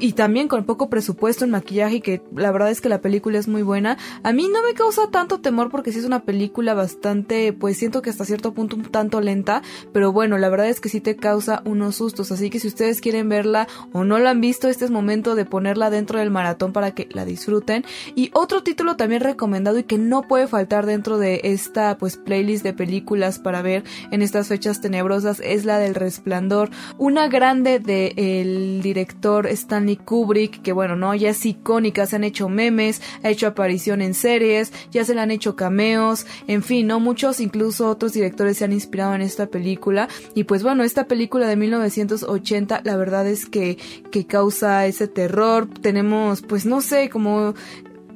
y 0.00 0.12
también 0.12 0.48
con 0.48 0.64
poco 0.64 0.88
presupuesto 0.90 1.44
en 1.44 1.50
maquillaje 1.50 1.96
y 1.96 2.00
que 2.00 2.22
la 2.34 2.52
verdad 2.52 2.70
es 2.70 2.80
que 2.80 2.88
la 2.88 3.00
película 3.00 3.38
es 3.38 3.48
muy 3.48 3.62
buena. 3.62 3.98
A 4.22 4.32
mí 4.32 4.48
no 4.52 4.62
me 4.62 4.74
causa 4.74 5.10
tanto 5.10 5.40
temor 5.40 5.70
porque 5.70 5.92
sí 5.92 5.98
es 5.98 6.04
una 6.04 6.24
película 6.24 6.74
bastante, 6.74 7.52
pues 7.52 7.76
siento 7.76 8.02
que 8.02 8.10
hasta 8.10 8.24
cierto 8.24 8.54
punto 8.54 8.76
un 8.76 8.84
tanto 8.84 9.20
lenta, 9.20 9.62
pero 9.92 10.12
bueno, 10.12 10.38
la 10.38 10.48
verdad 10.48 10.68
es 10.68 10.80
que 10.80 10.88
sí 10.88 11.00
te 11.00 11.16
causa 11.16 11.62
unos 11.64 11.96
sustos, 11.96 12.32
así 12.32 12.50
que 12.50 12.60
si 12.60 12.68
ustedes 12.68 13.00
quieren 13.00 13.28
verla 13.28 13.66
o 13.92 14.04
no 14.04 14.18
la 14.18 14.30
han 14.30 14.40
visto, 14.40 14.68
este 14.68 14.84
es 14.84 14.90
momento 14.90 15.34
de 15.34 15.44
ponerla 15.44 15.90
dentro 15.90 16.18
del 16.18 16.30
maratón 16.30 16.72
para 16.72 16.92
que 16.92 17.08
la 17.10 17.24
disfruten. 17.24 17.84
Y 18.14 18.30
otro 18.34 18.62
título 18.62 18.96
también 18.96 19.22
recomendado 19.22 19.78
y 19.78 19.84
que 19.84 19.98
no 19.98 20.22
puede 20.22 20.46
faltar 20.46 20.86
dentro 20.86 21.18
de 21.18 21.40
esta 21.44 21.98
pues 21.98 22.16
playlist 22.16 22.62
de 22.62 22.72
películas 22.72 23.38
para 23.38 23.62
ver 23.62 23.84
en 24.10 24.22
estas 24.22 24.48
fechas 24.48 24.80
tenebrosas 24.80 25.40
es 25.44 25.64
la 25.64 25.78
del 25.78 25.94
Resplandor, 25.94 26.70
una 26.98 27.28
grande 27.28 27.78
del 27.78 28.80
director 28.82 29.46
Stanley 29.46 29.87
Kubrick, 29.96 30.62
que 30.62 30.72
bueno, 30.72 30.96
no, 30.96 31.14
ya 31.14 31.30
es 31.30 31.44
icónica, 31.46 32.06
se 32.06 32.16
han 32.16 32.24
hecho 32.24 32.48
memes, 32.48 33.02
ha 33.22 33.30
hecho 33.30 33.46
aparición 33.46 34.02
en 34.02 34.14
series, 34.14 34.72
ya 34.90 35.04
se 35.04 35.14
le 35.14 35.20
han 35.20 35.30
hecho 35.30 35.56
cameos, 35.56 36.26
en 36.46 36.62
fin, 36.62 36.86
no 36.86 37.00
muchos, 37.00 37.40
incluso 37.40 37.88
otros 37.88 38.12
directores 38.12 38.58
se 38.58 38.64
han 38.64 38.72
inspirado 38.72 39.14
en 39.14 39.22
esta 39.22 39.46
película. 39.46 40.08
Y 40.34 40.44
pues 40.44 40.62
bueno, 40.62 40.84
esta 40.84 41.06
película 41.06 41.46
de 41.48 41.56
1980 41.56 42.82
la 42.84 42.96
verdad 42.96 43.26
es 43.26 43.46
que 43.46 43.78
que 44.10 44.26
causa 44.26 44.86
ese 44.86 45.08
terror, 45.08 45.68
tenemos 45.80 46.42
pues 46.42 46.66
no 46.66 46.80
sé, 46.80 47.08
como 47.08 47.54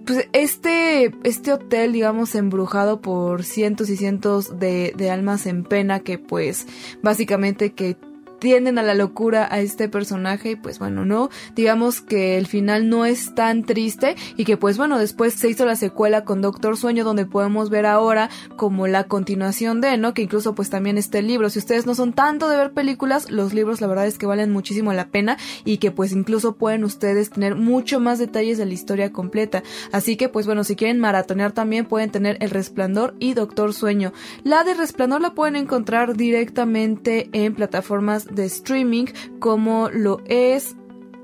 pues 0.04 0.28
este, 0.32 1.12
este 1.22 1.52
hotel, 1.52 1.92
digamos, 1.92 2.34
embrujado 2.34 3.00
por 3.00 3.44
cientos 3.44 3.88
y 3.88 3.96
cientos 3.96 4.58
de, 4.58 4.92
de 4.96 5.10
almas 5.10 5.46
en 5.46 5.64
pena 5.64 6.00
que 6.00 6.18
pues 6.18 6.66
básicamente 7.02 7.72
que 7.72 7.96
tienden 8.42 8.76
a 8.76 8.82
la 8.82 8.94
locura 8.94 9.46
a 9.48 9.60
este 9.60 9.88
personaje 9.88 10.50
y 10.50 10.56
pues 10.56 10.80
bueno, 10.80 11.04
no, 11.04 11.30
digamos 11.54 12.00
que 12.00 12.36
el 12.38 12.48
final 12.48 12.88
no 12.88 13.06
es 13.06 13.36
tan 13.36 13.62
triste 13.62 14.16
y 14.36 14.44
que 14.44 14.56
pues 14.56 14.76
bueno, 14.76 14.98
después 14.98 15.34
se 15.34 15.48
hizo 15.48 15.64
la 15.64 15.76
secuela 15.76 16.24
con 16.24 16.42
Doctor 16.42 16.76
Sueño 16.76 17.04
donde 17.04 17.24
podemos 17.24 17.70
ver 17.70 17.86
ahora 17.86 18.30
como 18.56 18.88
la 18.88 19.04
continuación 19.04 19.80
de, 19.80 19.96
¿no? 19.96 20.12
Que 20.12 20.22
incluso 20.22 20.56
pues 20.56 20.70
también 20.70 20.98
este 20.98 21.22
libro, 21.22 21.50
si 21.50 21.60
ustedes 21.60 21.86
no 21.86 21.94
son 21.94 22.14
tanto 22.14 22.48
de 22.48 22.56
ver 22.56 22.72
películas, 22.72 23.30
los 23.30 23.54
libros 23.54 23.80
la 23.80 23.86
verdad 23.86 24.08
es 24.08 24.18
que 24.18 24.26
valen 24.26 24.50
muchísimo 24.50 24.92
la 24.92 25.06
pena 25.06 25.38
y 25.64 25.76
que 25.76 25.92
pues 25.92 26.10
incluso 26.10 26.56
pueden 26.56 26.82
ustedes 26.82 27.30
tener 27.30 27.54
mucho 27.54 28.00
más 28.00 28.18
detalles 28.18 28.58
de 28.58 28.66
la 28.66 28.74
historia 28.74 29.12
completa. 29.12 29.62
Así 29.92 30.16
que 30.16 30.28
pues 30.28 30.46
bueno, 30.46 30.64
si 30.64 30.74
quieren 30.74 30.98
maratonear 30.98 31.52
también 31.52 31.86
pueden 31.86 32.10
tener 32.10 32.38
El 32.40 32.50
Resplandor 32.50 33.14
y 33.20 33.34
Doctor 33.34 33.72
Sueño. 33.72 34.12
La 34.42 34.64
de 34.64 34.74
Resplandor 34.74 35.20
la 35.20 35.34
pueden 35.34 35.54
encontrar 35.54 36.16
directamente 36.16 37.30
en 37.32 37.54
plataformas 37.54 38.31
de 38.32 38.46
streaming 38.46 39.06
como 39.38 39.88
lo 39.90 40.20
es 40.26 40.76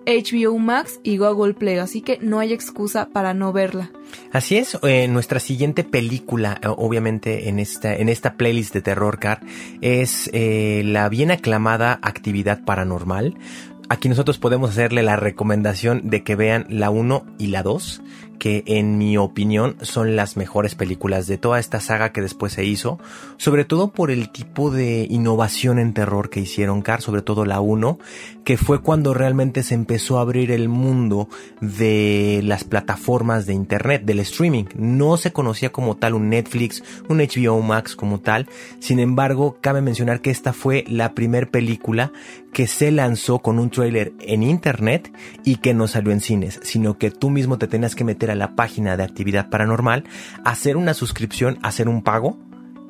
HBO 0.08 0.58
Max 0.58 1.00
y 1.02 1.18
Google 1.18 1.52
Play, 1.52 1.76
así 1.76 2.00
que 2.00 2.18
no 2.22 2.38
hay 2.38 2.52
excusa 2.52 3.10
para 3.10 3.34
no 3.34 3.52
verla. 3.52 3.90
Así 4.32 4.56
es, 4.56 4.78
eh, 4.82 5.06
nuestra 5.06 5.38
siguiente 5.38 5.84
película, 5.84 6.58
eh, 6.62 6.68
obviamente 6.68 7.50
en 7.50 7.58
esta, 7.58 7.94
en 7.94 8.08
esta 8.08 8.34
playlist 8.34 8.72
de 8.72 8.80
Terror 8.80 9.18
Car, 9.18 9.40
es 9.82 10.30
eh, 10.32 10.82
la 10.84 11.10
bien 11.10 11.30
aclamada 11.30 11.98
Actividad 12.00 12.64
Paranormal. 12.64 13.36
Aquí 13.90 14.08
nosotros 14.08 14.38
podemos 14.38 14.70
hacerle 14.70 15.02
la 15.02 15.16
recomendación 15.16 16.08
de 16.08 16.22
que 16.22 16.36
vean 16.36 16.66
la 16.70 16.90
1 16.90 17.26
y 17.38 17.48
la 17.48 17.62
2 17.62 18.02
que 18.38 18.62
en 18.66 18.98
mi 18.98 19.16
opinión 19.16 19.76
son 19.82 20.16
las 20.16 20.36
mejores 20.36 20.74
películas 20.74 21.26
de 21.26 21.38
toda 21.38 21.58
esta 21.58 21.80
saga 21.80 22.12
que 22.12 22.22
después 22.22 22.52
se 22.52 22.64
hizo, 22.64 22.98
sobre 23.36 23.64
todo 23.64 23.92
por 23.92 24.10
el 24.10 24.30
tipo 24.30 24.70
de 24.70 25.06
innovación 25.10 25.78
en 25.78 25.92
terror 25.92 26.30
que 26.30 26.40
hicieron 26.40 26.82
Car, 26.82 27.02
sobre 27.02 27.22
todo 27.22 27.44
la 27.44 27.60
1, 27.60 27.98
que 28.44 28.56
fue 28.56 28.80
cuando 28.80 29.12
realmente 29.12 29.62
se 29.62 29.74
empezó 29.74 30.18
a 30.18 30.22
abrir 30.22 30.50
el 30.50 30.68
mundo 30.68 31.28
de 31.60 32.40
las 32.44 32.64
plataformas 32.64 33.46
de 33.46 33.54
internet, 33.54 34.02
del 34.04 34.20
streaming. 34.20 34.64
No 34.74 35.16
se 35.16 35.32
conocía 35.32 35.70
como 35.70 35.96
tal 35.96 36.14
un 36.14 36.30
Netflix, 36.30 36.82
un 37.08 37.18
HBO 37.18 37.60
Max 37.60 37.94
como 37.94 38.20
tal, 38.20 38.48
sin 38.78 39.00
embargo, 39.00 39.58
cabe 39.60 39.82
mencionar 39.82 40.20
que 40.20 40.30
esta 40.30 40.52
fue 40.52 40.84
la 40.88 41.14
primer 41.14 41.50
película 41.50 42.12
que 42.52 42.66
se 42.66 42.90
lanzó 42.90 43.40
con 43.40 43.58
un 43.58 43.70
trailer 43.70 44.12
en 44.20 44.42
internet 44.42 45.12
y 45.44 45.56
que 45.56 45.74
no 45.74 45.86
salió 45.86 46.12
en 46.12 46.20
cines, 46.20 46.60
sino 46.62 46.98
que 46.98 47.10
tú 47.10 47.30
mismo 47.30 47.58
te 47.58 47.68
tenías 47.68 47.94
que 47.94 48.04
meter 48.04 48.27
a 48.30 48.34
la 48.34 48.54
página 48.54 48.96
de 48.96 49.04
actividad 49.04 49.50
paranormal, 49.50 50.04
hacer 50.44 50.76
una 50.76 50.94
suscripción, 50.94 51.58
hacer 51.62 51.88
un 51.88 52.02
pago 52.02 52.38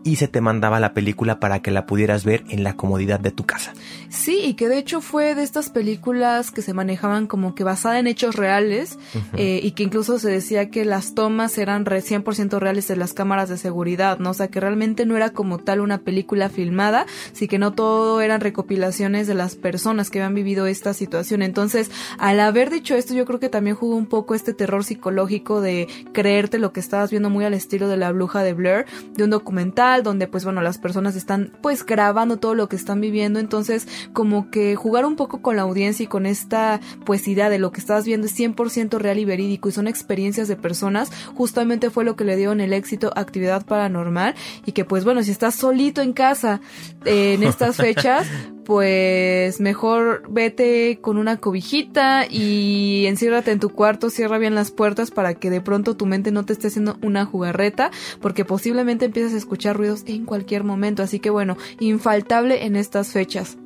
y 0.04 0.16
se 0.16 0.28
te 0.28 0.40
mandaba 0.40 0.80
la 0.80 0.94
película 0.94 1.40
para 1.40 1.60
que 1.60 1.70
la 1.70 1.86
pudieras 1.86 2.24
ver 2.24 2.44
en 2.48 2.64
la 2.64 2.74
comodidad 2.74 3.20
de 3.20 3.30
tu 3.30 3.44
casa. 3.44 3.72
Sí, 4.08 4.40
y 4.44 4.54
que 4.54 4.68
de 4.68 4.78
hecho 4.78 5.00
fue 5.00 5.34
de 5.34 5.42
estas 5.42 5.70
películas 5.70 6.50
que 6.50 6.62
se 6.62 6.72
manejaban 6.72 7.26
como 7.26 7.54
que 7.54 7.64
basada 7.64 7.98
en 7.98 8.06
hechos 8.06 8.36
reales 8.36 8.98
eh, 9.34 9.60
y 9.62 9.72
que 9.72 9.82
incluso 9.82 10.18
se 10.18 10.30
decía 10.30 10.70
que 10.70 10.84
las 10.84 11.14
tomas 11.14 11.58
eran 11.58 11.84
100% 11.84 12.58
reales 12.58 12.88
de 12.88 12.96
las 12.96 13.12
cámaras 13.12 13.48
de 13.48 13.58
seguridad, 13.58 14.18
¿no? 14.18 14.30
O 14.30 14.34
sea, 14.34 14.48
que 14.48 14.60
realmente 14.60 15.04
no 15.04 15.16
era 15.16 15.30
como 15.30 15.58
tal 15.58 15.80
una 15.80 15.98
película 15.98 16.48
filmada, 16.48 17.06
sí 17.32 17.48
que 17.48 17.58
no 17.58 17.72
todo 17.72 18.20
eran 18.20 18.40
recopilaciones 18.40 19.26
de 19.26 19.34
las 19.34 19.56
personas 19.56 20.10
que 20.10 20.20
habían 20.20 20.34
vivido 20.34 20.66
esta 20.66 20.94
situación. 20.94 21.42
Entonces, 21.42 21.90
al 22.18 22.40
haber 22.40 22.70
dicho 22.70 22.94
esto, 22.94 23.14
yo 23.14 23.24
creo 23.24 23.40
que 23.40 23.48
también 23.48 23.76
jugó 23.76 23.96
un 23.96 24.06
poco 24.06 24.34
este 24.34 24.54
terror 24.54 24.84
psicológico 24.84 25.60
de 25.60 25.88
creerte 26.12 26.58
lo 26.58 26.72
que 26.72 26.80
estabas 26.80 27.10
viendo 27.10 27.30
muy 27.30 27.44
al 27.44 27.54
estilo 27.54 27.88
de 27.88 27.96
la 27.96 28.12
bruja 28.12 28.42
de 28.42 28.54
Blair, 28.54 28.86
de 29.14 29.24
un 29.24 29.30
documental 29.30 29.97
donde 30.02 30.26
pues 30.26 30.44
bueno, 30.44 30.60
las 30.60 30.78
personas 30.78 31.16
están 31.16 31.52
pues 31.62 31.84
grabando 31.84 32.38
todo 32.38 32.54
lo 32.54 32.68
que 32.68 32.76
están 32.76 33.00
viviendo, 33.00 33.38
entonces 33.38 33.86
como 34.12 34.50
que 34.50 34.76
jugar 34.76 35.04
un 35.04 35.16
poco 35.16 35.42
con 35.42 35.56
la 35.56 35.62
audiencia 35.62 36.04
y 36.04 36.06
con 36.06 36.26
esta 36.26 36.80
pues 37.04 37.26
idea 37.28 37.50
de 37.50 37.58
lo 37.58 37.72
que 37.72 37.80
estás 37.80 38.04
viendo 38.04 38.26
es 38.26 38.38
100% 38.38 38.98
real 38.98 39.18
y 39.18 39.24
verídico 39.24 39.68
y 39.68 39.72
son 39.72 39.88
experiencias 39.88 40.48
de 40.48 40.56
personas, 40.56 41.10
justamente 41.34 41.90
fue 41.90 42.04
lo 42.04 42.16
que 42.16 42.24
le 42.24 42.36
dio 42.36 42.52
en 42.52 42.60
el 42.60 42.72
éxito 42.72 43.12
Actividad 43.16 43.64
Paranormal 43.64 44.34
y 44.64 44.72
que 44.72 44.84
pues 44.84 45.04
bueno, 45.04 45.22
si 45.22 45.30
estás 45.30 45.54
solito 45.54 46.02
en 46.02 46.12
casa 46.12 46.60
eh, 47.04 47.34
en 47.34 47.42
estas 47.42 47.76
fechas, 47.78 48.26
pues 48.68 49.60
mejor 49.60 50.24
vete 50.28 50.98
con 51.00 51.16
una 51.16 51.38
cobijita 51.38 52.26
y 52.28 53.06
enciérrate 53.06 53.50
en 53.50 53.60
tu 53.60 53.70
cuarto, 53.70 54.10
cierra 54.10 54.36
bien 54.36 54.54
las 54.54 54.72
puertas 54.72 55.10
para 55.10 55.32
que 55.32 55.48
de 55.48 55.62
pronto 55.62 55.96
tu 55.96 56.04
mente 56.04 56.32
no 56.32 56.44
te 56.44 56.52
esté 56.52 56.66
haciendo 56.66 56.98
una 57.00 57.24
jugarreta, 57.24 57.90
porque 58.20 58.44
posiblemente 58.44 59.06
empieces 59.06 59.32
a 59.32 59.38
escuchar 59.38 59.78
ruidos 59.78 60.04
en 60.06 60.26
cualquier 60.26 60.64
momento. 60.64 61.02
Así 61.02 61.18
que 61.18 61.30
bueno, 61.30 61.56
infaltable 61.80 62.66
en 62.66 62.76
estas 62.76 63.10
fechas. 63.10 63.56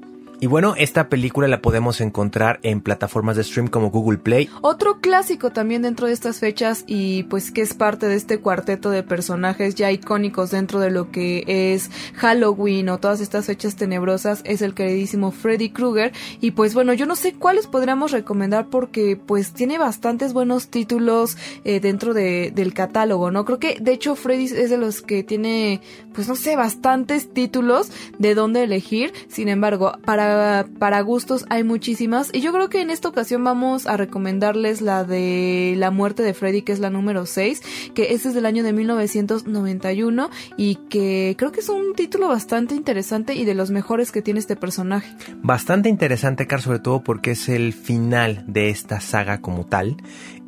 Y 0.43 0.49
bueno, 0.49 0.75
esta 0.77 1.09
película 1.09 1.47
la 1.47 1.63
podemos 1.63 2.01
encontrar 2.01 2.59
en 2.65 2.81
plataformas 2.81 3.37
de 3.37 3.45
stream 3.45 3.69
como 3.69 3.93
Google 3.93 4.19
Play. 4.19 4.51
Otro 4.61 5.01
clásico 5.01 5.51
también 5.51 5.83
dentro 5.83 6.09
de 6.09 6.13
estas 6.13 6.41
fechas 6.41 6.83
y 6.89 7.23
pues 7.23 7.53
que 7.53 7.61
es 7.61 7.75
parte 7.75 8.09
de 8.09 8.17
este 8.17 8.41
cuarteto 8.41 8.91
de 8.91 9.05
personajes 9.05 9.77
ya 9.77 9.93
icónicos 9.93 10.51
dentro 10.51 10.81
de 10.81 10.91
lo 10.91 11.13
que 11.13 11.45
es 11.47 11.93
Halloween 12.17 12.89
o 12.89 12.99
todas 12.99 13.21
estas 13.21 13.47
fechas 13.47 13.77
tenebrosas 13.77 14.41
es 14.43 14.63
el 14.63 14.75
queridísimo 14.75 15.31
Freddy 15.31 15.71
Krueger 15.71 16.11
y 16.41 16.51
pues 16.51 16.75
bueno, 16.75 16.93
yo 16.93 17.07
no 17.07 17.15
sé 17.15 17.35
cuáles 17.35 17.69
podríamos 17.69 18.11
recomendar 18.11 18.67
porque 18.67 19.17
pues 19.17 19.53
tiene 19.53 19.79
bastantes 19.79 20.33
buenos 20.33 20.71
títulos 20.71 21.37
eh, 21.63 21.79
dentro 21.79 22.15
de, 22.15 22.51
del 22.53 22.75
catálogo, 22.75 23.31
¿no? 23.31 23.45
Creo 23.45 23.61
que 23.61 23.77
de 23.81 23.93
hecho 23.93 24.17
Freddy 24.17 24.47
es 24.47 24.71
de 24.71 24.77
los 24.77 25.03
que 25.03 25.23
tiene 25.23 25.83
pues 26.13 26.29
no 26.29 26.37
sé, 26.37 26.57
bastantes 26.57 27.33
títulos 27.33 27.91
de 28.19 28.35
dónde 28.35 28.63
elegir, 28.63 29.13
sin 29.29 29.49
embargo, 29.49 29.93
para 30.05 30.32
para, 30.79 31.01
gustos 31.03 31.45
hay 31.51 31.65
muchísimas. 31.65 32.31
Y 32.33 32.41
yo 32.41 32.53
creo 32.53 32.69
que 32.69 32.81
en 32.81 32.91
esta 32.91 33.09
ocasión 33.09 33.45
vamos 33.45 33.87
a 33.87 33.97
recomendarles 33.97 34.81
la 34.81 35.05
de 35.05 35.75
La 35.77 35.91
muerte 35.91 36.23
de 36.23 36.35
Freddy, 36.35 36.63
que 36.63 36.73
es 36.73 36.81
la 36.81 36.91
número 36.91 37.27
6, 37.27 37.63
que 37.95 38.13
es 38.13 38.23
del 38.23 38.47
año 38.47 38.63
de 38.63 38.73
1991 38.73 40.31
y 40.57 40.77
que 40.89 41.35
creo 41.37 41.51
que 41.51 41.61
es 41.61 41.69
un 41.69 41.95
título 41.95 42.29
bastante 42.29 42.75
interesante 42.75 43.35
y 43.35 43.45
de 43.45 43.55
los 43.55 43.71
mejores 43.71 44.13
que 44.13 44.23
tiene 44.23 44.41
este 44.41 44.57
personaje. 44.57 45.15
Bastante 45.43 45.89
interesante, 45.89 46.47
Car, 46.47 46.63
sobre 46.63 46.79
todo 46.79 47.03
porque 47.03 47.33
es 47.33 47.49
el 47.49 47.73
final 47.73 48.45
de 48.47 48.71
esta 48.71 49.01
saga 49.01 49.41
como 49.41 49.67
tal. 49.67 49.97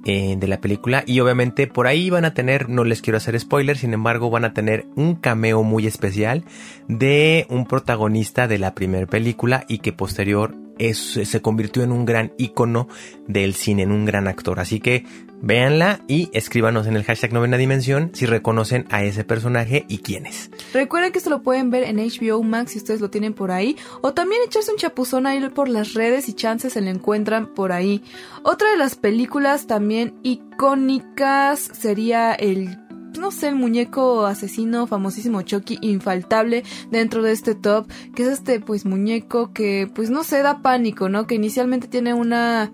Eh, 0.07 0.37
de 0.39 0.47
la 0.49 0.61
película 0.61 1.03
y 1.07 1.21
obviamente 1.21 1.67
por 1.67 1.87
ahí 1.87 2.11
van 2.11 2.27
a 2.27 2.35
tener, 2.35 2.69
no 2.69 2.85
les 2.85 3.01
quiero 3.01 3.17
hacer 3.17 3.41
spoiler, 3.41 3.79
sin 3.79 3.95
embargo 3.95 4.29
van 4.29 4.45
a 4.45 4.53
tener 4.53 4.85
un 4.97 5.15
cameo 5.15 5.63
muy 5.63 5.87
especial 5.87 6.45
de 6.89 7.47
un 7.49 7.65
protagonista 7.65 8.47
de 8.47 8.59
la 8.59 8.75
primera 8.75 9.07
película 9.07 9.65
y 9.67 9.79
que 9.79 9.95
posterior 9.95 10.55
se 10.93 11.41
convirtió 11.41 11.83
en 11.85 11.93
un 11.93 12.05
gran 12.05 12.33
icono 12.37 12.87
del 13.29 13.55
cine, 13.55 13.85
en 13.85 13.93
un 13.93 14.05
gran 14.05 14.29
actor. 14.29 14.61
Así 14.61 14.79
que 14.79 15.05
véanla 15.45 16.01
y 16.09 16.31
escríbanos 16.33 16.87
en 16.87 16.97
el 16.97 17.05
hashtag 17.05 17.33
novena 17.33 17.57
dimensión 17.57 18.11
si 18.15 18.27
reconocen 18.27 18.87
a 18.91 19.05
ese 19.05 19.25
personaje 19.25 19.85
y 19.89 19.99
quién 19.99 20.27
es. 20.27 20.51
Recuerden 20.73 21.13
que 21.13 21.19
esto 21.19 21.31
lo 21.31 21.43
pueden 21.43 21.71
ver 21.71 21.85
en 21.85 21.99
HBO 21.99 22.43
Max 22.43 22.73
si 22.73 22.79
ustedes 22.79 23.01
lo 23.01 23.11
tienen 23.11 23.35
por 23.35 23.51
ahí, 23.51 23.77
o 24.01 24.15
también 24.15 24.43
echarse 24.47 24.73
un 24.73 24.79
chapuzón 24.79 25.27
ahí 25.27 25.45
por 25.51 25.69
las 25.69 25.95
redes 25.95 26.29
y 26.29 26.33
chances 26.33 26.73
se 26.73 26.81
lo 26.81 26.89
encuentran 26.89 27.55
por 27.55 27.73
ahí. 27.73 28.03
Otra 28.43 28.71
de 28.71 28.77
las 28.79 28.95
películas 28.97 29.67
también 29.67 30.15
icónicas 30.23 31.61
sería 31.61 32.33
el 32.33 32.79
no 33.19 33.31
sé, 33.31 33.49
el 33.49 33.55
muñeco 33.55 34.27
asesino 34.27 34.89
famosísimo 34.89 35.43
Chucky 35.43 35.79
infaltable 35.83 36.65
dentro 36.91 37.23
de 37.23 37.31
este 37.31 37.55
top, 37.55 37.87
que 38.15 38.23
es 38.23 38.29
este 38.29 38.59
pues 38.59 38.85
muñeco 38.85 39.53
que 39.53 39.89
pues 39.95 40.11
no 40.11 40.25
se 40.25 40.43
da 40.43 40.63
pánico, 40.63 41.09
¿no? 41.09 41.27
Que 41.27 41.37
inicialmente 41.37 41.87
tiene 41.87 42.13
una 42.13 42.73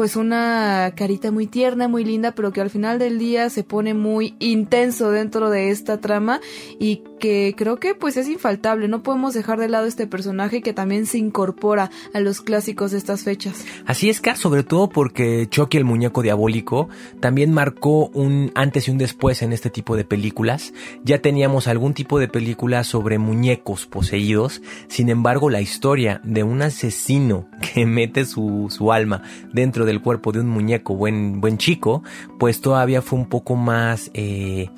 pues 0.00 0.16
una 0.16 0.94
carita 0.96 1.30
muy 1.30 1.46
tierna, 1.46 1.86
muy 1.86 2.06
linda, 2.06 2.32
pero 2.32 2.54
que 2.54 2.62
al 2.62 2.70
final 2.70 2.98
del 2.98 3.18
día 3.18 3.50
se 3.50 3.64
pone 3.64 3.92
muy 3.92 4.34
intenso 4.38 5.10
dentro 5.10 5.50
de 5.50 5.68
esta 5.68 6.00
trama 6.00 6.40
y 6.78 7.02
que 7.20 7.54
creo 7.56 7.78
que 7.78 7.94
pues 7.94 8.16
es 8.16 8.28
infaltable, 8.28 8.88
no 8.88 9.04
podemos 9.04 9.34
dejar 9.34 9.60
de 9.60 9.68
lado 9.68 9.86
este 9.86 10.08
personaje 10.08 10.62
que 10.62 10.72
también 10.72 11.06
se 11.06 11.18
incorpora 11.18 11.90
a 12.12 12.18
los 12.18 12.40
clásicos 12.40 12.90
de 12.90 12.98
estas 12.98 13.22
fechas. 13.22 13.64
Así 13.86 14.10
es, 14.10 14.20
Car, 14.20 14.36
sobre 14.36 14.64
todo 14.64 14.88
porque 14.88 15.46
Chucky 15.48 15.76
el 15.76 15.84
muñeco 15.84 16.22
diabólico 16.22 16.88
también 17.20 17.52
marcó 17.52 18.08
un 18.08 18.50
antes 18.56 18.88
y 18.88 18.90
un 18.90 18.98
después 18.98 19.42
en 19.42 19.52
este 19.52 19.70
tipo 19.70 19.94
de 19.96 20.04
películas. 20.04 20.72
Ya 21.04 21.20
teníamos 21.20 21.68
algún 21.68 21.94
tipo 21.94 22.18
de 22.18 22.26
película 22.26 22.82
sobre 22.82 23.18
muñecos 23.18 23.86
poseídos, 23.86 24.62
sin 24.88 25.08
embargo 25.10 25.50
la 25.50 25.60
historia 25.60 26.20
de 26.24 26.42
un 26.42 26.62
asesino 26.62 27.48
que 27.74 27.86
mete 27.86 28.24
su, 28.24 28.66
su 28.70 28.92
alma 28.92 29.22
dentro 29.52 29.84
del 29.84 30.00
cuerpo 30.00 30.32
de 30.32 30.40
un 30.40 30.48
muñeco 30.48 30.94
buen, 30.94 31.40
buen 31.40 31.58
chico, 31.58 32.02
pues 32.38 32.60
todavía 32.60 33.02
fue 33.02 33.18
un 33.18 33.28
poco 33.28 33.54
más... 33.54 34.10
Eh, 34.14 34.70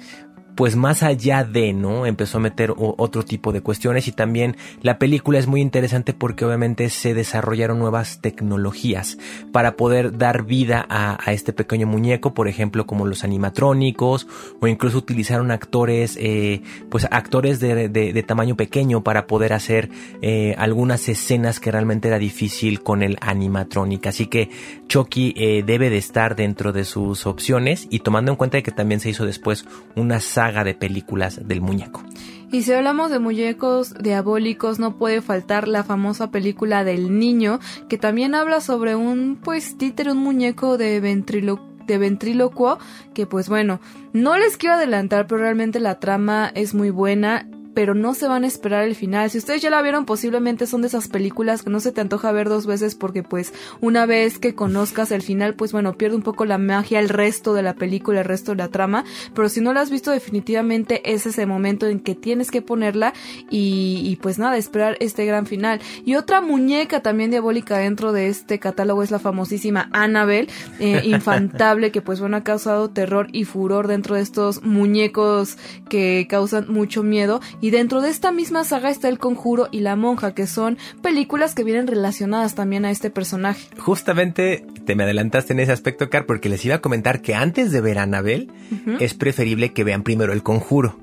pues 0.55 0.77
más 0.77 1.03
allá 1.03 1.45
de, 1.45 1.73
¿no? 1.73 2.07
Empezó 2.07 2.39
a 2.39 2.41
meter 2.41 2.75
otro 2.77 3.25
tipo 3.25 3.53
de 3.53 3.63
cuestiones 3.63 4.09
y 4.09 4.13
también 4.13 4.57
la 4.83 4.99
película 4.99 5.39
es 5.39 5.47
muy 5.47 5.61
interesante 5.61 6.13
porque 6.13 6.45
obviamente 6.45 6.91
se 6.91 7.15
desarrollaron 7.15 7.79
nuevas 7.79 8.21
tecnologías 8.21 9.19
para 9.51 9.77
poder 9.77 10.19
dar 10.19 10.45
vida 10.45 10.85
a, 10.89 11.19
este 11.33 11.53
pequeño 11.53 11.87
muñeco, 11.87 12.35
por 12.35 12.49
ejemplo, 12.49 12.87
como 12.87 13.07
los 13.07 13.25
animatrónicos 13.25 14.27
o 14.61 14.67
incluso 14.67 14.99
utilizaron 14.99 15.51
actores, 15.51 16.19
eh, 16.21 16.63
pues 16.91 17.07
actores 17.11 17.59
de, 17.61 18.25
tamaño 18.27 18.57
pequeño 18.57 19.03
para 19.03 19.27
poder 19.27 19.53
hacer 19.53 19.89
eh, 20.21 20.55
algunas 20.59 21.09
escenas 21.09 21.59
que 21.59 21.73
realmente 21.73 22.09
era 22.09 22.19
difícil 22.19 22.83
con 22.83 23.03
el 23.03 23.17
animatrónico. 23.21 24.09
Así 24.09 24.27
que 24.27 24.51
Chucky 24.87 25.35
eh, 25.37 25.63
debe 25.67 25.91
de 25.91 25.97
estar 25.97 26.37
dentro 26.37 26.73
de 26.73 26.85
sus 26.85 27.27
opciones 27.27 27.87
y 27.91 28.01
tomando 28.01 28.31
en 28.31 28.37
cuenta 28.37 28.63
que 28.63 28.71
también 28.71 29.01
se 29.01 29.11
hizo 29.11 29.25
después 29.25 29.65
una 29.97 30.21
saga 30.21 30.42
de 30.65 30.75
películas 30.75 31.47
del 31.47 31.61
muñeco. 31.61 32.03
Y 32.51 32.63
si 32.63 32.73
hablamos 32.73 33.11
de 33.11 33.19
muñecos 33.19 33.95
diabólicos, 33.95 34.79
no 34.79 34.99
puede 34.99 35.23
faltar 35.23 35.69
la 35.69 35.85
famosa 35.85 36.31
película 36.31 36.85
del 36.85 37.19
niño, 37.19 37.61
que 37.89 37.97
también 37.97 38.35
habla 38.35 38.61
sobre 38.61 38.95
un, 38.95 39.39
pues, 39.43 39.79
títere, 39.79 40.13
un 40.13 40.19
muñeco 40.19 40.77
de 40.77 41.01
de 41.01 41.99
ventrílocuo, 41.99 42.79
que 43.15 43.27
pues 43.27 43.49
bueno, 43.49 43.81
no 44.13 44.37
les 44.37 44.57
quiero 44.57 44.77
adelantar, 44.77 45.27
pero 45.27 45.41
realmente 45.41 45.81
la 45.81 45.99
trama 45.99 46.51
es 46.55 46.75
muy 46.75 46.91
buena 46.91 47.49
pero 47.75 47.95
no 47.95 48.15
se 48.15 48.29
van 48.29 48.45
a 48.45 48.47
esperar 48.47 48.85
el 48.85 48.95
final. 48.95 49.31
Si 49.31 49.39
ustedes 49.39 49.63
ya 49.63 49.71
la 49.71 49.83
vieron, 49.83 50.05
posiblemente 50.05 50.67
son 50.67 50.83
de 50.83 50.89
esas 50.89 51.09
películas 51.09 51.63
que 51.63 51.71
no 51.71 51.81
se 51.81 51.93
te 51.93 52.01
antoja 52.01 52.33
ver 52.33 52.49
dos 52.49 52.67
veces 52.67 52.95
porque 52.95 53.23
pues 53.23 53.53
una 53.81 54.07
vez 54.07 54.39
que 54.39 54.55
conozcas 54.55 55.11
el 55.11 55.23
final, 55.23 55.55
pues 55.55 55.73
bueno, 55.73 55.95
pierde 55.95 56.17
un 56.17 56.23
poco 56.23 56.45
la 56.45 56.59
magia 56.59 57.01
el 57.01 57.09
resto 57.09 57.55
de 57.55 57.63
la 57.63 57.75
película, 57.75 58.21
el 58.21 58.27
resto 58.27 58.53
de 58.53 58.59
la 58.59 58.69
trama, 58.69 59.05
pero 59.35 59.49
si 59.49 59.61
no 59.61 59.73
la 59.73 59.81
has 59.81 59.91
visto 59.91 60.11
definitivamente 60.11 61.13
es 61.13 61.27
ese 61.27 61.47
momento 61.47 61.87
en 61.87 62.01
que 62.01 62.15
tienes 62.15 62.51
que 62.51 62.63
ponerla 62.63 63.13
y, 63.51 64.19
pues 64.23 64.39
nada, 64.39 64.57
esperar 64.57 64.97
este 65.01 65.25
gran 65.27 65.47
final. 65.47 65.81
Y 66.05 66.15
otra 66.15 66.41
muñeca 66.41 67.01
también 67.01 67.31
diabólica 67.31 67.79
dentro 67.79 68.13
de 68.13 68.29
este 68.29 68.59
catálogo 68.59 69.03
es 69.03 69.11
la 69.11 69.19
famosísima 69.19 69.89
Annabelle, 69.93 70.49
eh, 70.79 71.03
infantable, 71.05 71.91
que 71.91 72.03
pues 72.03 72.21
bueno, 72.21 72.37
ha 72.37 72.45
causado 72.45 72.91
terror 72.91 73.29
y 73.33 73.45
furor 73.45 73.89
dentro 73.89 74.17
de 74.17 74.23
estos 74.23 74.63
muñecos 74.63 75.57
que 75.89 76.27
causan 76.29 76.67
mucho 76.69 77.03
miedo 77.03 77.41
y 77.63 77.71
dentro 77.71 78.03
de 78.03 78.11
esta 78.11 78.33
misma 78.33 78.65
saga 78.65 78.91
está 78.91 79.09
El 79.09 79.19
Conjuro 79.19 79.69
y 79.71 79.81
La 79.81 79.97
Monja, 79.97 80.35
que 80.35 80.47
son 80.47 80.77
películas 81.01 81.55
que 81.55 81.65
vienen 81.65 81.87
relacionadas 81.87 82.55
también 82.55 82.85
a 82.85 82.91
este 82.91 83.09
personaje. 83.09 83.69
Justamente 83.79 84.67
te 84.85 84.97
me 84.97 85.05
adelantaste 85.05 85.53
en 85.53 85.61
ese 85.61 85.73
aspecto, 85.73 86.11
Car, 86.11 86.27
porque 86.27 86.49
les 86.49 86.65
iba 86.65 86.75
a 86.75 86.81
comentar 86.81 87.23
que 87.23 87.37
antes 87.37 87.71
de 87.71 87.81
ver 87.81 87.99
a 87.99 88.03
Anabel, 88.03 88.51
es 88.99 89.15
preferible 89.15 89.73
que 89.73 89.85
vean 89.85 90.03
primero 90.03 90.33
El 90.33 90.43
Conjuro 90.43 90.99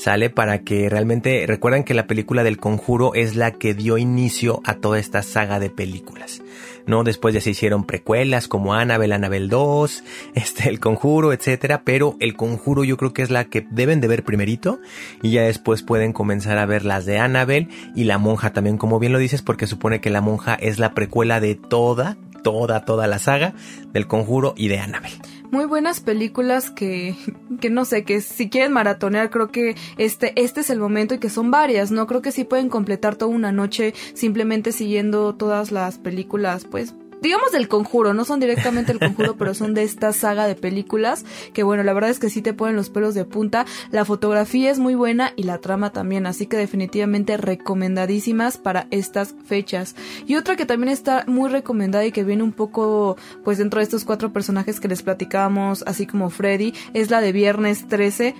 sale 0.00 0.30
para 0.30 0.60
que 0.60 0.88
realmente 0.88 1.44
recuerden 1.46 1.84
que 1.84 1.92
la 1.92 2.06
película 2.06 2.42
del 2.42 2.56
conjuro 2.56 3.12
es 3.14 3.36
la 3.36 3.52
que 3.52 3.74
dio 3.74 3.98
inicio 3.98 4.62
a 4.64 4.74
toda 4.74 4.98
esta 4.98 5.22
saga 5.22 5.60
de 5.60 5.68
películas. 5.68 6.42
¿no? 6.86 7.04
Después 7.04 7.34
ya 7.34 7.40
se 7.42 7.50
hicieron 7.50 7.84
precuelas 7.84 8.48
como 8.48 8.72
Annabelle, 8.72 9.14
Annabelle 9.14 9.48
2, 9.48 10.04
este, 10.34 10.68
El 10.70 10.80
Conjuro, 10.80 11.34
etcétera, 11.34 11.82
pero 11.84 12.16
El 12.18 12.34
Conjuro 12.34 12.82
yo 12.82 12.96
creo 12.96 13.12
que 13.12 13.22
es 13.22 13.30
la 13.30 13.44
que 13.44 13.66
deben 13.70 14.00
de 14.00 14.08
ver 14.08 14.24
primerito 14.24 14.80
y 15.22 15.32
ya 15.32 15.42
después 15.42 15.82
pueden 15.82 16.14
comenzar 16.14 16.56
a 16.56 16.66
ver 16.66 16.84
las 16.86 17.04
de 17.04 17.18
Annabelle 17.18 17.68
y 17.94 18.04
La 18.04 18.16
Monja 18.16 18.52
también, 18.54 18.78
como 18.78 18.98
bien 18.98 19.12
lo 19.12 19.18
dices, 19.18 19.42
porque 19.42 19.66
supone 19.66 20.00
que 20.00 20.08
La 20.08 20.22
Monja 20.22 20.54
es 20.54 20.78
la 20.78 20.94
precuela 20.94 21.40
de 21.40 21.56
toda, 21.56 22.16
toda, 22.42 22.86
toda 22.86 23.06
la 23.06 23.18
saga 23.18 23.52
del 23.92 24.06
Conjuro 24.06 24.54
y 24.56 24.68
de 24.68 24.78
Annabelle 24.78 25.39
muy 25.50 25.64
buenas 25.66 26.00
películas 26.00 26.70
que, 26.70 27.14
que 27.60 27.70
no 27.70 27.84
sé, 27.84 28.04
que 28.04 28.20
si 28.20 28.48
quieren 28.48 28.72
maratonear, 28.72 29.30
creo 29.30 29.48
que 29.48 29.76
este, 29.98 30.32
este 30.40 30.60
es 30.60 30.70
el 30.70 30.78
momento 30.78 31.14
y 31.14 31.18
que 31.18 31.30
son 31.30 31.50
varias, 31.50 31.90
¿no? 31.90 32.06
Creo 32.06 32.22
que 32.22 32.32
sí 32.32 32.44
pueden 32.44 32.68
completar 32.68 33.16
toda 33.16 33.30
una 33.30 33.52
noche 33.52 33.94
simplemente 34.14 34.72
siguiendo 34.72 35.34
todas 35.34 35.72
las 35.72 35.98
películas, 35.98 36.64
pues, 36.64 36.94
digamos 37.20 37.52
del 37.52 37.68
conjuro, 37.68 38.14
no 38.14 38.24
son 38.24 38.40
directamente 38.40 38.92
el 38.92 38.98
conjuro, 38.98 39.36
pero 39.36 39.54
son 39.54 39.74
de 39.74 39.82
esta 39.82 40.12
saga 40.12 40.46
de 40.46 40.54
películas, 40.54 41.24
que 41.52 41.62
bueno, 41.62 41.82
la 41.82 41.92
verdad 41.92 42.10
es 42.10 42.18
que 42.18 42.30
sí 42.30 42.42
te 42.42 42.54
ponen 42.54 42.76
los 42.76 42.90
pelos 42.90 43.14
de 43.14 43.24
punta, 43.24 43.66
la 43.90 44.04
fotografía 44.04 44.70
es 44.70 44.78
muy 44.78 44.94
buena 44.94 45.32
y 45.36 45.44
la 45.44 45.58
trama 45.58 45.90
también, 45.90 46.26
así 46.26 46.46
que 46.46 46.56
definitivamente 46.56 47.36
recomendadísimas 47.36 48.58
para 48.58 48.86
estas 48.90 49.34
fechas. 49.44 49.94
Y 50.26 50.36
otra 50.36 50.56
que 50.56 50.66
también 50.66 50.92
está 50.92 51.24
muy 51.26 51.50
recomendada 51.50 52.04
y 52.04 52.12
que 52.12 52.24
viene 52.24 52.42
un 52.42 52.52
poco 52.52 53.16
pues 53.44 53.58
dentro 53.58 53.78
de 53.78 53.84
estos 53.84 54.04
cuatro 54.04 54.32
personajes 54.32 54.80
que 54.80 54.88
les 54.88 55.02
platicábamos, 55.02 55.84
así 55.86 56.06
como 56.06 56.30
Freddy, 56.30 56.74
es 56.94 57.10
la 57.10 57.20
de 57.20 57.32
Viernes 57.32 57.88
13, 57.88 58.34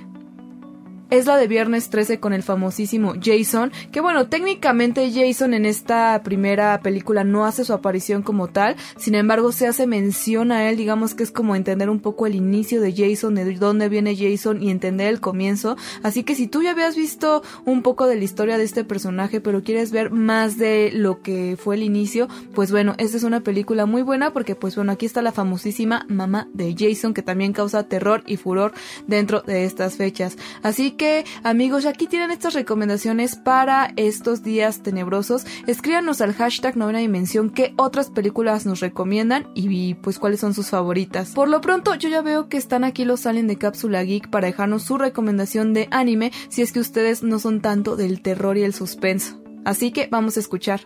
es 1.11 1.27
la 1.27 1.37
de 1.37 1.49
Viernes 1.49 1.91
13 1.91 2.21
con 2.21 2.33
el 2.33 2.43
famosísimo 2.43 3.15
Jason, 3.21 3.73
que 3.93 4.01
bueno, 4.01 4.29
técnicamente 4.29 5.11
Jason 5.13 5.55
en 5.55 5.67
esta 5.67 6.21
primera 6.23 6.81
película 6.81 7.25
no 7.25 7.45
hace 7.45 7.65
su 7.65 7.73
aparición 7.73 8.23
como 8.23 8.49
tal, 8.49 8.77
sin 8.97 9.15
embargo 9.15 9.53
se 9.53 9.67
hace 9.67 9.87
mención 9.87 10.53
a 10.53 10.69
él, 10.69 10.77
digamos 10.77 11.15
que 11.15 11.23
es 11.23 11.31
como 11.31 11.57
entender 11.57 11.91
un 11.91 12.01
poco 12.01 12.27
el 12.27 12.35
inicio 12.35 12.81
de 12.81 12.93
Jason, 12.93 13.35
de 13.35 13.55
dónde 13.55 13.89
viene 13.89 14.17
Jason 14.17 14.63
y 14.63 14.71
entender 14.71 15.09
el 15.09 15.21
comienzo, 15.21 15.77
así 16.03 16.23
que 16.23 16.35
si 16.35 16.47
tú 16.47 16.63
ya 16.63 16.71
habías 16.71 16.97
visto 16.97 17.43
un 17.65 17.83
poco 17.83 18.07
de 18.07 18.17
la 18.17 18.25
historia 18.25 18.59
de 18.59 18.65
este 18.65 18.85
personaje, 18.85 19.41
pero 19.41 19.63
quieres 19.63 19.91
ver 19.91 20.11
más 20.11 20.59
de 20.59 20.91
lo 20.93 21.23
que 21.23 21.57
fue 21.59 21.75
el 21.75 21.83
inicio, 21.83 22.29
pues 22.55 22.71
bueno, 22.71 22.95
esta 22.99 23.17
es 23.17 23.25
una 23.25 23.41
película 23.41 23.87
muy 23.87 24.03
buena 24.03 24.33
porque 24.33 24.55
pues 24.55 24.77
bueno, 24.77 24.93
aquí 24.93 25.07
está 25.07 25.23
la 25.23 25.33
famosísima 25.33 26.07
mamá 26.09 26.49
de 26.53 26.75
Jason 26.79 27.15
que 27.15 27.23
también 27.23 27.53
causa 27.53 27.89
terror 27.89 28.23
y 28.27 28.37
furor 28.37 28.73
dentro 29.07 29.41
de 29.41 29.65
estas 29.65 29.97
fechas. 29.97 30.37
Así 30.63 30.93
que, 31.01 31.25
amigos, 31.45 31.87
aquí 31.87 32.07
tienen 32.07 32.31
estas 32.31 32.53
recomendaciones 32.53 33.35
para 33.35 33.95
estos 33.97 34.43
días 34.43 34.83
tenebrosos. 34.83 35.47
Escríbanos 35.67 36.21
al 36.21 36.35
hashtag 36.35 36.77
novena 36.77 36.99
dimensión 36.99 37.49
qué 37.49 37.73
otras 37.79 38.11
películas 38.11 38.67
nos 38.67 38.81
recomiendan 38.81 39.51
y 39.55 39.95
pues 39.95 40.19
cuáles 40.19 40.41
son 40.41 40.53
sus 40.53 40.69
favoritas. 40.69 41.31
Por 41.31 41.49
lo 41.49 41.63
pronto, 41.63 41.95
yo 41.95 42.11
ya 42.11 42.21
veo 42.21 42.51
que 42.51 42.59
están 42.59 42.85
aquí 42.85 43.07
los 43.07 43.21
salen 43.21 43.47
de 43.47 43.57
Cápsula 43.57 44.05
Geek 44.05 44.29
para 44.29 44.49
dejarnos 44.49 44.83
su 44.83 44.99
recomendación 44.99 45.73
de 45.73 45.89
anime 45.91 46.33
si 46.51 46.61
es 46.61 46.71
que 46.71 46.81
ustedes 46.81 47.23
no 47.23 47.39
son 47.39 47.63
tanto 47.63 47.97
del 47.97 48.21
terror 48.21 48.59
y 48.59 48.65
el 48.65 48.75
suspenso. 48.75 49.41
Así 49.65 49.93
que 49.93 50.07
vamos 50.11 50.37
a 50.37 50.41
escuchar. 50.41 50.83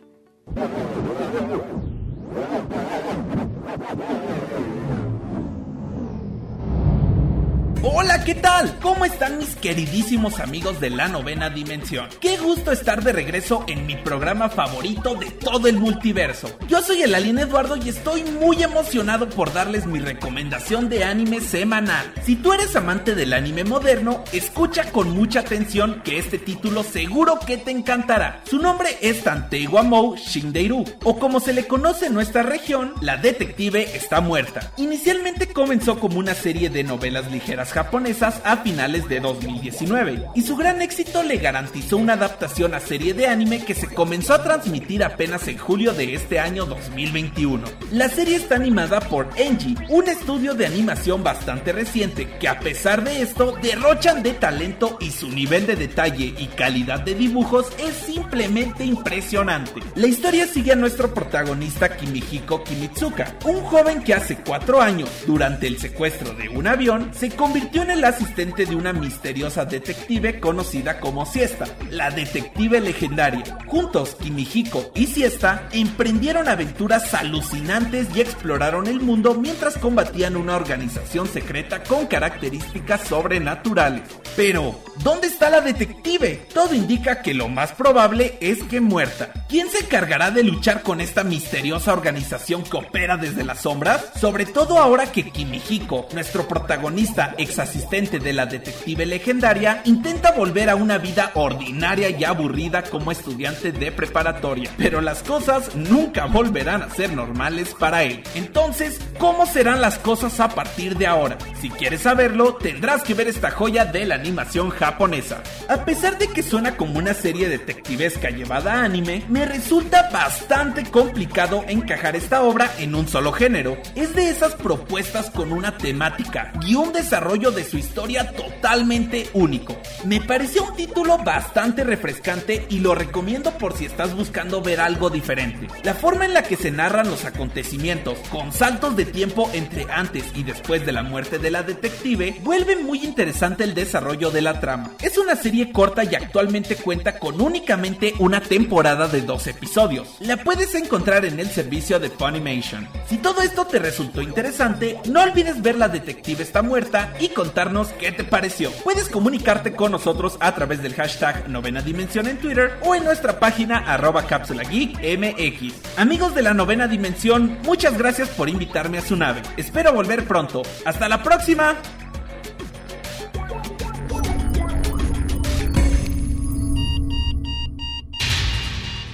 Hola, 7.87 8.24
¿qué 8.24 8.35
tal? 8.35 8.78
¿Cómo 8.80 9.05
están 9.05 9.37
mis 9.37 9.57
queridísimos 9.57 10.41
amigos 10.41 10.80
de 10.80 10.89
la 10.89 11.07
novena 11.07 11.51
dimensión? 11.51 12.09
Qué 12.18 12.39
gusto 12.39 12.72
estar 12.72 13.05
de 13.05 13.12
regreso 13.12 13.62
en 13.68 13.85
mi 13.85 13.95
programa 13.95 14.49
favorito 14.49 15.14
de 15.16 15.26
todo 15.26 15.68
el 15.68 15.76
multiverso. 15.76 16.49
Yo 16.66 16.80
soy 16.80 17.03
el 17.03 17.14
Alien 17.14 17.41
Eduardo 17.41 17.76
y 17.76 17.91
estoy 17.91 18.24
muy 18.24 18.62
emocionado 18.62 19.28
por 19.28 19.53
darles 19.53 19.85
mi 19.85 19.99
recomendación 19.99 20.89
de 20.89 21.05
anime 21.05 21.43
semanal. 21.43 22.11
Si 22.24 22.37
tú 22.37 22.55
eres 22.55 22.74
amante 22.74 23.14
del 23.14 23.35
anime 23.35 23.64
moderno, 23.64 24.24
escucha 24.32 24.91
con 24.91 25.11
mucha 25.11 25.41
atención 25.41 26.01
que 26.03 26.16
este 26.16 26.39
título 26.39 26.85
seguro 26.85 27.39
que 27.47 27.59
te 27.59 27.70
encantará. 27.70 28.41
Su 28.49 28.61
nombre 28.61 28.97
es 29.03 29.22
Tanteiwa 29.24 29.82
Mou 29.82 30.16
Shindeiru, 30.16 30.87
o 31.05 31.18
como 31.18 31.39
se 31.39 31.53
le 31.53 31.66
conoce 31.66 32.07
en 32.07 32.14
nuestra 32.14 32.43
región, 32.45 32.95
la 33.03 33.18
detective 33.18 33.95
está 33.95 34.22
muerta. 34.22 34.72
Inicialmente 34.78 35.49
comenzó 35.49 36.01
como 36.01 36.18
una 36.18 36.32
serie 36.32 36.70
de 36.70 36.82
novelas 36.82 37.30
ligeras 37.30 37.74
japonesas 37.75 38.41
a 38.45 38.59
finales 38.59 39.09
de 39.09 39.18
2019 39.18 40.27
y 40.37 40.43
su 40.43 40.55
gran 40.55 40.81
éxito 40.81 41.25
le 41.25 41.39
garantizó 41.39 41.97
una 41.97 42.12
adaptación 42.12 42.72
a 42.72 42.79
serie 42.79 43.14
de 43.14 43.27
anime 43.27 43.64
que 43.64 43.75
se 43.75 43.89
comenzó 43.89 44.33
a 44.33 44.45
transmitir 44.45 45.03
apenas 45.03 45.49
en 45.49 45.59
julio 45.59 45.93
de 45.93 46.14
este 46.14 46.39
año 46.39 46.66
2021. 46.66 47.64
La 47.91 48.09
serie 48.09 48.37
está 48.37 48.55
animada 48.55 49.01
por 49.01 49.29
Enji, 49.35 49.75
un 49.89 50.09
estudio 50.09 50.55
de 50.55 50.66
animación 50.66 51.25
bastante 51.25 51.72
reciente 51.72 52.29
que 52.39 52.47
a 52.47 52.61
pesar 52.61 53.03
de 53.03 53.22
esto 53.22 53.59
derrochan 53.61 54.22
de 54.22 54.35
talento 54.35 54.97
y 55.01 55.11
su 55.11 55.29
nivel 55.31 55.66
de 55.66 55.75
detalle 55.75 56.33
y 56.39 56.47
calidad 56.47 57.01
de 57.01 57.16
dibujos 57.16 57.66
es 57.79 57.95
simplemente 57.95 58.85
impresionante. 58.85 59.83
La 59.97 60.07
historia 60.07 60.47
sigue 60.47 60.70
a 60.70 60.77
nuestro 60.77 61.12
protagonista 61.12 61.97
Kimihiko 61.97 62.62
Kimitsuka, 62.62 63.35
un 63.47 63.62
joven 63.62 64.01
que 64.05 64.14
hace 64.14 64.37
cuatro 64.37 64.81
años, 64.81 65.11
durante 65.27 65.66
el 65.66 65.81
secuestro 65.81 66.35
de 66.35 66.49
un 66.51 66.68
avión, 66.68 67.11
se 67.12 67.31
convirtió 67.31 67.64
en 67.73 67.91
el 67.91 68.05
asistente 68.05 68.67
de 68.67 68.77
una 68.77 68.93
misteriosa 68.93 69.65
detective 69.65 70.41
conocida 70.41 71.01
como 71.01 71.27
Siesta, 71.27 71.67
la 71.91 72.11
detective 72.11 72.81
legendaria. 72.81 73.45
Juntos, 73.67 74.17
Kimihiko 74.21 74.93
y 74.95 75.07
Siesta 75.07 75.69
emprendieron 75.73 76.49
aventuras 76.49 77.15
alucinantes 77.15 78.09
y 78.15 78.21
exploraron 78.21 78.87
el 78.87 79.01
mundo 79.01 79.35
mientras 79.35 79.79
combatían 79.79 80.37
una 80.37 80.57
organización 80.57 81.27
secreta 81.27 81.83
con 81.83 82.07
características 82.07 83.03
sobrenaturales. 83.03 84.03
Pero, 84.37 84.81
¿dónde 85.03 85.29
está 85.29 85.49
la 85.49 85.61
detective? 85.61 86.47
Todo 86.53 86.75
indica 86.75 87.23
que 87.23 87.35
lo 87.35 87.49
más 87.49 87.73
probable 87.73 88.37
es 88.41 88.62
que 88.65 88.81
muerta. 88.81 89.33
¿Quién 89.49 89.71
se 89.71 89.85
encargará 89.85 90.31
de 90.31 90.43
luchar 90.43 90.83
con 90.83 91.01
esta 91.01 91.23
misteriosa 91.23 91.93
organización 91.93 92.65
que 92.65 92.77
opera 92.77 93.17
desde 93.17 93.45
las 93.45 93.61
sombras? 93.61 94.05
Sobre 94.21 94.45
todo 94.47 94.79
ahora 94.79 95.12
que 95.12 95.31
Kimihiko, 95.31 96.09
nuestro 96.12 96.49
protagonista, 96.49 97.35
ex 97.39 97.54
asistente 97.59 98.19
de 98.19 98.33
la 98.33 98.47
detective 98.47 99.07
legendaria, 99.07 99.83
intenta 99.85 100.33
volver 100.33 100.71
a 100.71 100.77
una 100.77 100.99
vida 100.99 101.31
ordinaria 101.35 102.11
y 102.11 102.25
aburrida 102.25 102.83
como 102.83 103.13
estudiante 103.13 103.73
de 103.73 103.93
preparatoria, 103.93 104.71
pero 104.77 105.01
las 105.01 105.23
cosas 105.23 105.75
nunca 105.75 106.27
volverán 106.27 106.83
a 106.83 106.91
ser 106.91 107.13
normales 107.13 107.75
para 107.79 108.03
él. 108.03 108.23
Entonces, 108.35 109.01
¿cómo 109.19 109.47
serán 109.47 109.81
las 109.81 109.99
cosas 109.99 110.41
a 110.41 110.49
partir 110.49 110.97
de 110.97 111.07
ahora? 111.07 111.39
Si 111.61 111.71
quieres 111.71 112.03
saberlo, 112.03 112.55
tendrás 112.55 113.03
que 113.03 113.15
ver 113.15 113.29
esta 113.29 113.51
joya 113.51 113.85
de 113.85 114.07
la 114.07 114.15
animación 114.15 114.71
japonesa. 114.71 115.43
A 115.69 115.85
pesar 115.85 116.19
de 116.19 116.29
que 116.29 116.43
suena 116.43 116.77
como 116.77 116.99
una 116.99 117.15
serie 117.15 117.49
detectivesca 117.49 118.31
llevada 118.31 118.75
a 118.75 118.85
anime, 118.85 119.25
me 119.29 119.45
resulta 119.45 120.11
bastante 120.13 120.85
complicado 120.85 121.65
encajar 121.69 122.17
esta 122.17 122.43
obra 122.43 122.71
en 122.79 122.95
un 122.95 123.09
solo 123.09 123.33
género. 123.33 123.77
Es 123.95 124.15
de 124.15 124.31
esas 124.31 124.55
propuestas 124.55 125.31
con 125.31 125.53
una 125.53 125.77
temática 125.77 126.53
y 126.67 126.75
un 126.75 126.93
desarrollo 126.93 127.34
de 127.35 127.64
su 127.64 127.78
historia 127.78 128.30
totalmente 128.30 129.28
único. 129.32 129.76
Me 130.05 130.20
pareció 130.20 130.62
un 130.62 130.76
título 130.76 131.18
bastante 131.18 131.82
refrescante 131.82 132.64
y 132.70 132.78
lo 132.78 132.95
recomiendo 132.95 133.51
por 133.59 133.76
si 133.76 133.87
estás 133.87 134.14
buscando 134.14 134.62
ver 134.62 134.80
algo 134.80 135.11
diferente. 135.11 135.66
La 135.82 135.95
forma 135.95 136.26
en 136.26 136.32
la 136.32 136.45
que 136.45 136.57
se 136.57 136.70
narran 136.70 137.11
los 137.11 137.24
acontecimientos, 137.24 138.18
con 138.30 138.53
saltos 138.53 138.95
de 138.95 139.05
tiempo 139.05 139.51
entre 139.53 139.87
antes 139.91 140.24
y 140.37 140.45
después 140.45 140.87
de 140.87 140.93
la 140.93 141.03
muerte 141.03 141.41
de 141.41 141.51
la 141.51 141.64
detective, 141.64 142.37
vuelve 142.43 142.76
muy 142.76 143.05
interesante 143.05 143.64
el 143.64 143.74
desarrollo 143.74 144.30
de 144.30 144.41
la 144.41 144.61
trama. 144.61 144.93
Es 145.03 145.18
una 145.18 145.35
serie 145.35 145.72
corta 145.72 146.05
y 146.05 146.14
actualmente 146.14 146.76
cuenta 146.76 147.18
con 147.18 147.41
únicamente 147.41 148.14
una 148.20 148.41
temporada 148.41 149.09
de 149.09 149.22
dos 149.22 149.49
episodios. 149.49 150.16
La 150.20 150.37
puedes 150.37 150.72
encontrar 150.76 151.24
en 151.24 151.41
el 151.41 151.51
servicio 151.51 151.99
de 151.99 152.11
Funimation. 152.11 152.89
Si 153.09 153.16
todo 153.18 153.43
esto 153.43 153.66
te 153.66 153.80
resultó 153.80 154.22
interesante, 154.22 155.01
no 155.11 155.22
olvides 155.22 155.61
ver 155.62 155.76
La 155.76 155.89
Detective 155.89 156.45
está 156.45 156.62
muerta 156.62 157.12
y 157.25 157.29
contarnos 157.31 157.89
qué 157.93 158.12
te 158.12 158.22
pareció. 158.22 158.70
Puedes 158.70 159.09
comunicarte 159.09 159.75
con 159.75 159.93
nosotros 159.93 160.37
a 160.41 160.55
través 160.55 160.83
del 160.83 160.95
hashtag 160.95 161.49
Novena 161.49 161.81
Dimensión 161.81 162.27
en 162.27 162.39
Twitter 162.39 162.79
o 162.83 162.95
en 162.95 163.05
nuestra 163.05 163.41
página 163.41 163.79
arroba 163.79 164.27
cápsula 164.27 164.62
geek 164.64 164.99
mx. 164.99 165.99
Amigos 165.99 166.35
de 166.35 166.43
la 166.43 166.53
Novena 166.53 166.87
Dimensión, 166.87 167.59
muchas 167.62 167.97
gracias 167.97 168.29
por 168.29 168.51
invitarme 168.51 168.99
a 168.99 169.01
su 169.01 169.16
nave. 169.16 169.41
Espero 169.57 169.95
volver 169.95 170.27
pronto. 170.27 170.62
Hasta 170.85 171.09
la 171.09 171.22
próxima. 171.22 171.77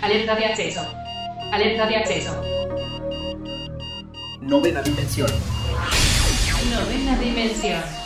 Alerta 0.03 0.35
de 0.35 0.47
acceso. 0.47 0.81
Alerta 1.53 1.87
de 1.87 1.97
acceso. 1.97 2.43
Novena 4.41 4.83
dimensión. 4.83 5.31
Novena 6.71 7.17
dimensión. 7.19 8.00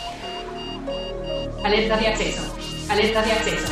Alerta 1.65 1.97
de 1.97 2.07
acceso. 2.07 2.55
Alerta 2.89 3.23
de 3.23 3.31
acceso. 3.31 3.65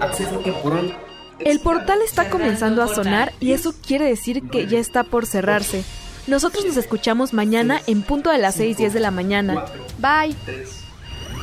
Acceso 0.00 0.38
temporal. 0.38 0.96
El 1.40 1.58
portal 1.58 1.98
está 2.02 2.30
comenzando 2.30 2.84
a 2.84 2.86
sonar 2.86 3.32
y 3.40 3.50
eso 3.50 3.74
quiere 3.84 4.04
decir 4.04 4.48
que 4.48 4.68
ya 4.68 4.78
está 4.78 5.02
por 5.02 5.26
cerrarse. 5.26 5.82
Nosotros 6.28 6.64
nos 6.64 6.76
escuchamos 6.76 7.32
mañana 7.32 7.80
en 7.88 8.02
punto 8.02 8.30
de 8.30 8.38
las 8.38 8.60
6:10 8.60 8.92
de 8.92 9.00
la 9.00 9.10
mañana. 9.10 9.64
Bye. 9.98 10.36
3, 10.44 10.84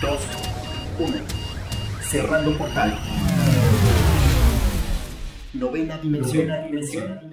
2, 0.02 0.20
1. 1.00 1.18
Cerrando 2.10 2.58
portal. 2.58 2.98
Novena 5.52 5.98
dimensión. 5.98 6.48
Novena 6.48 6.66
dimensión. 6.68 7.33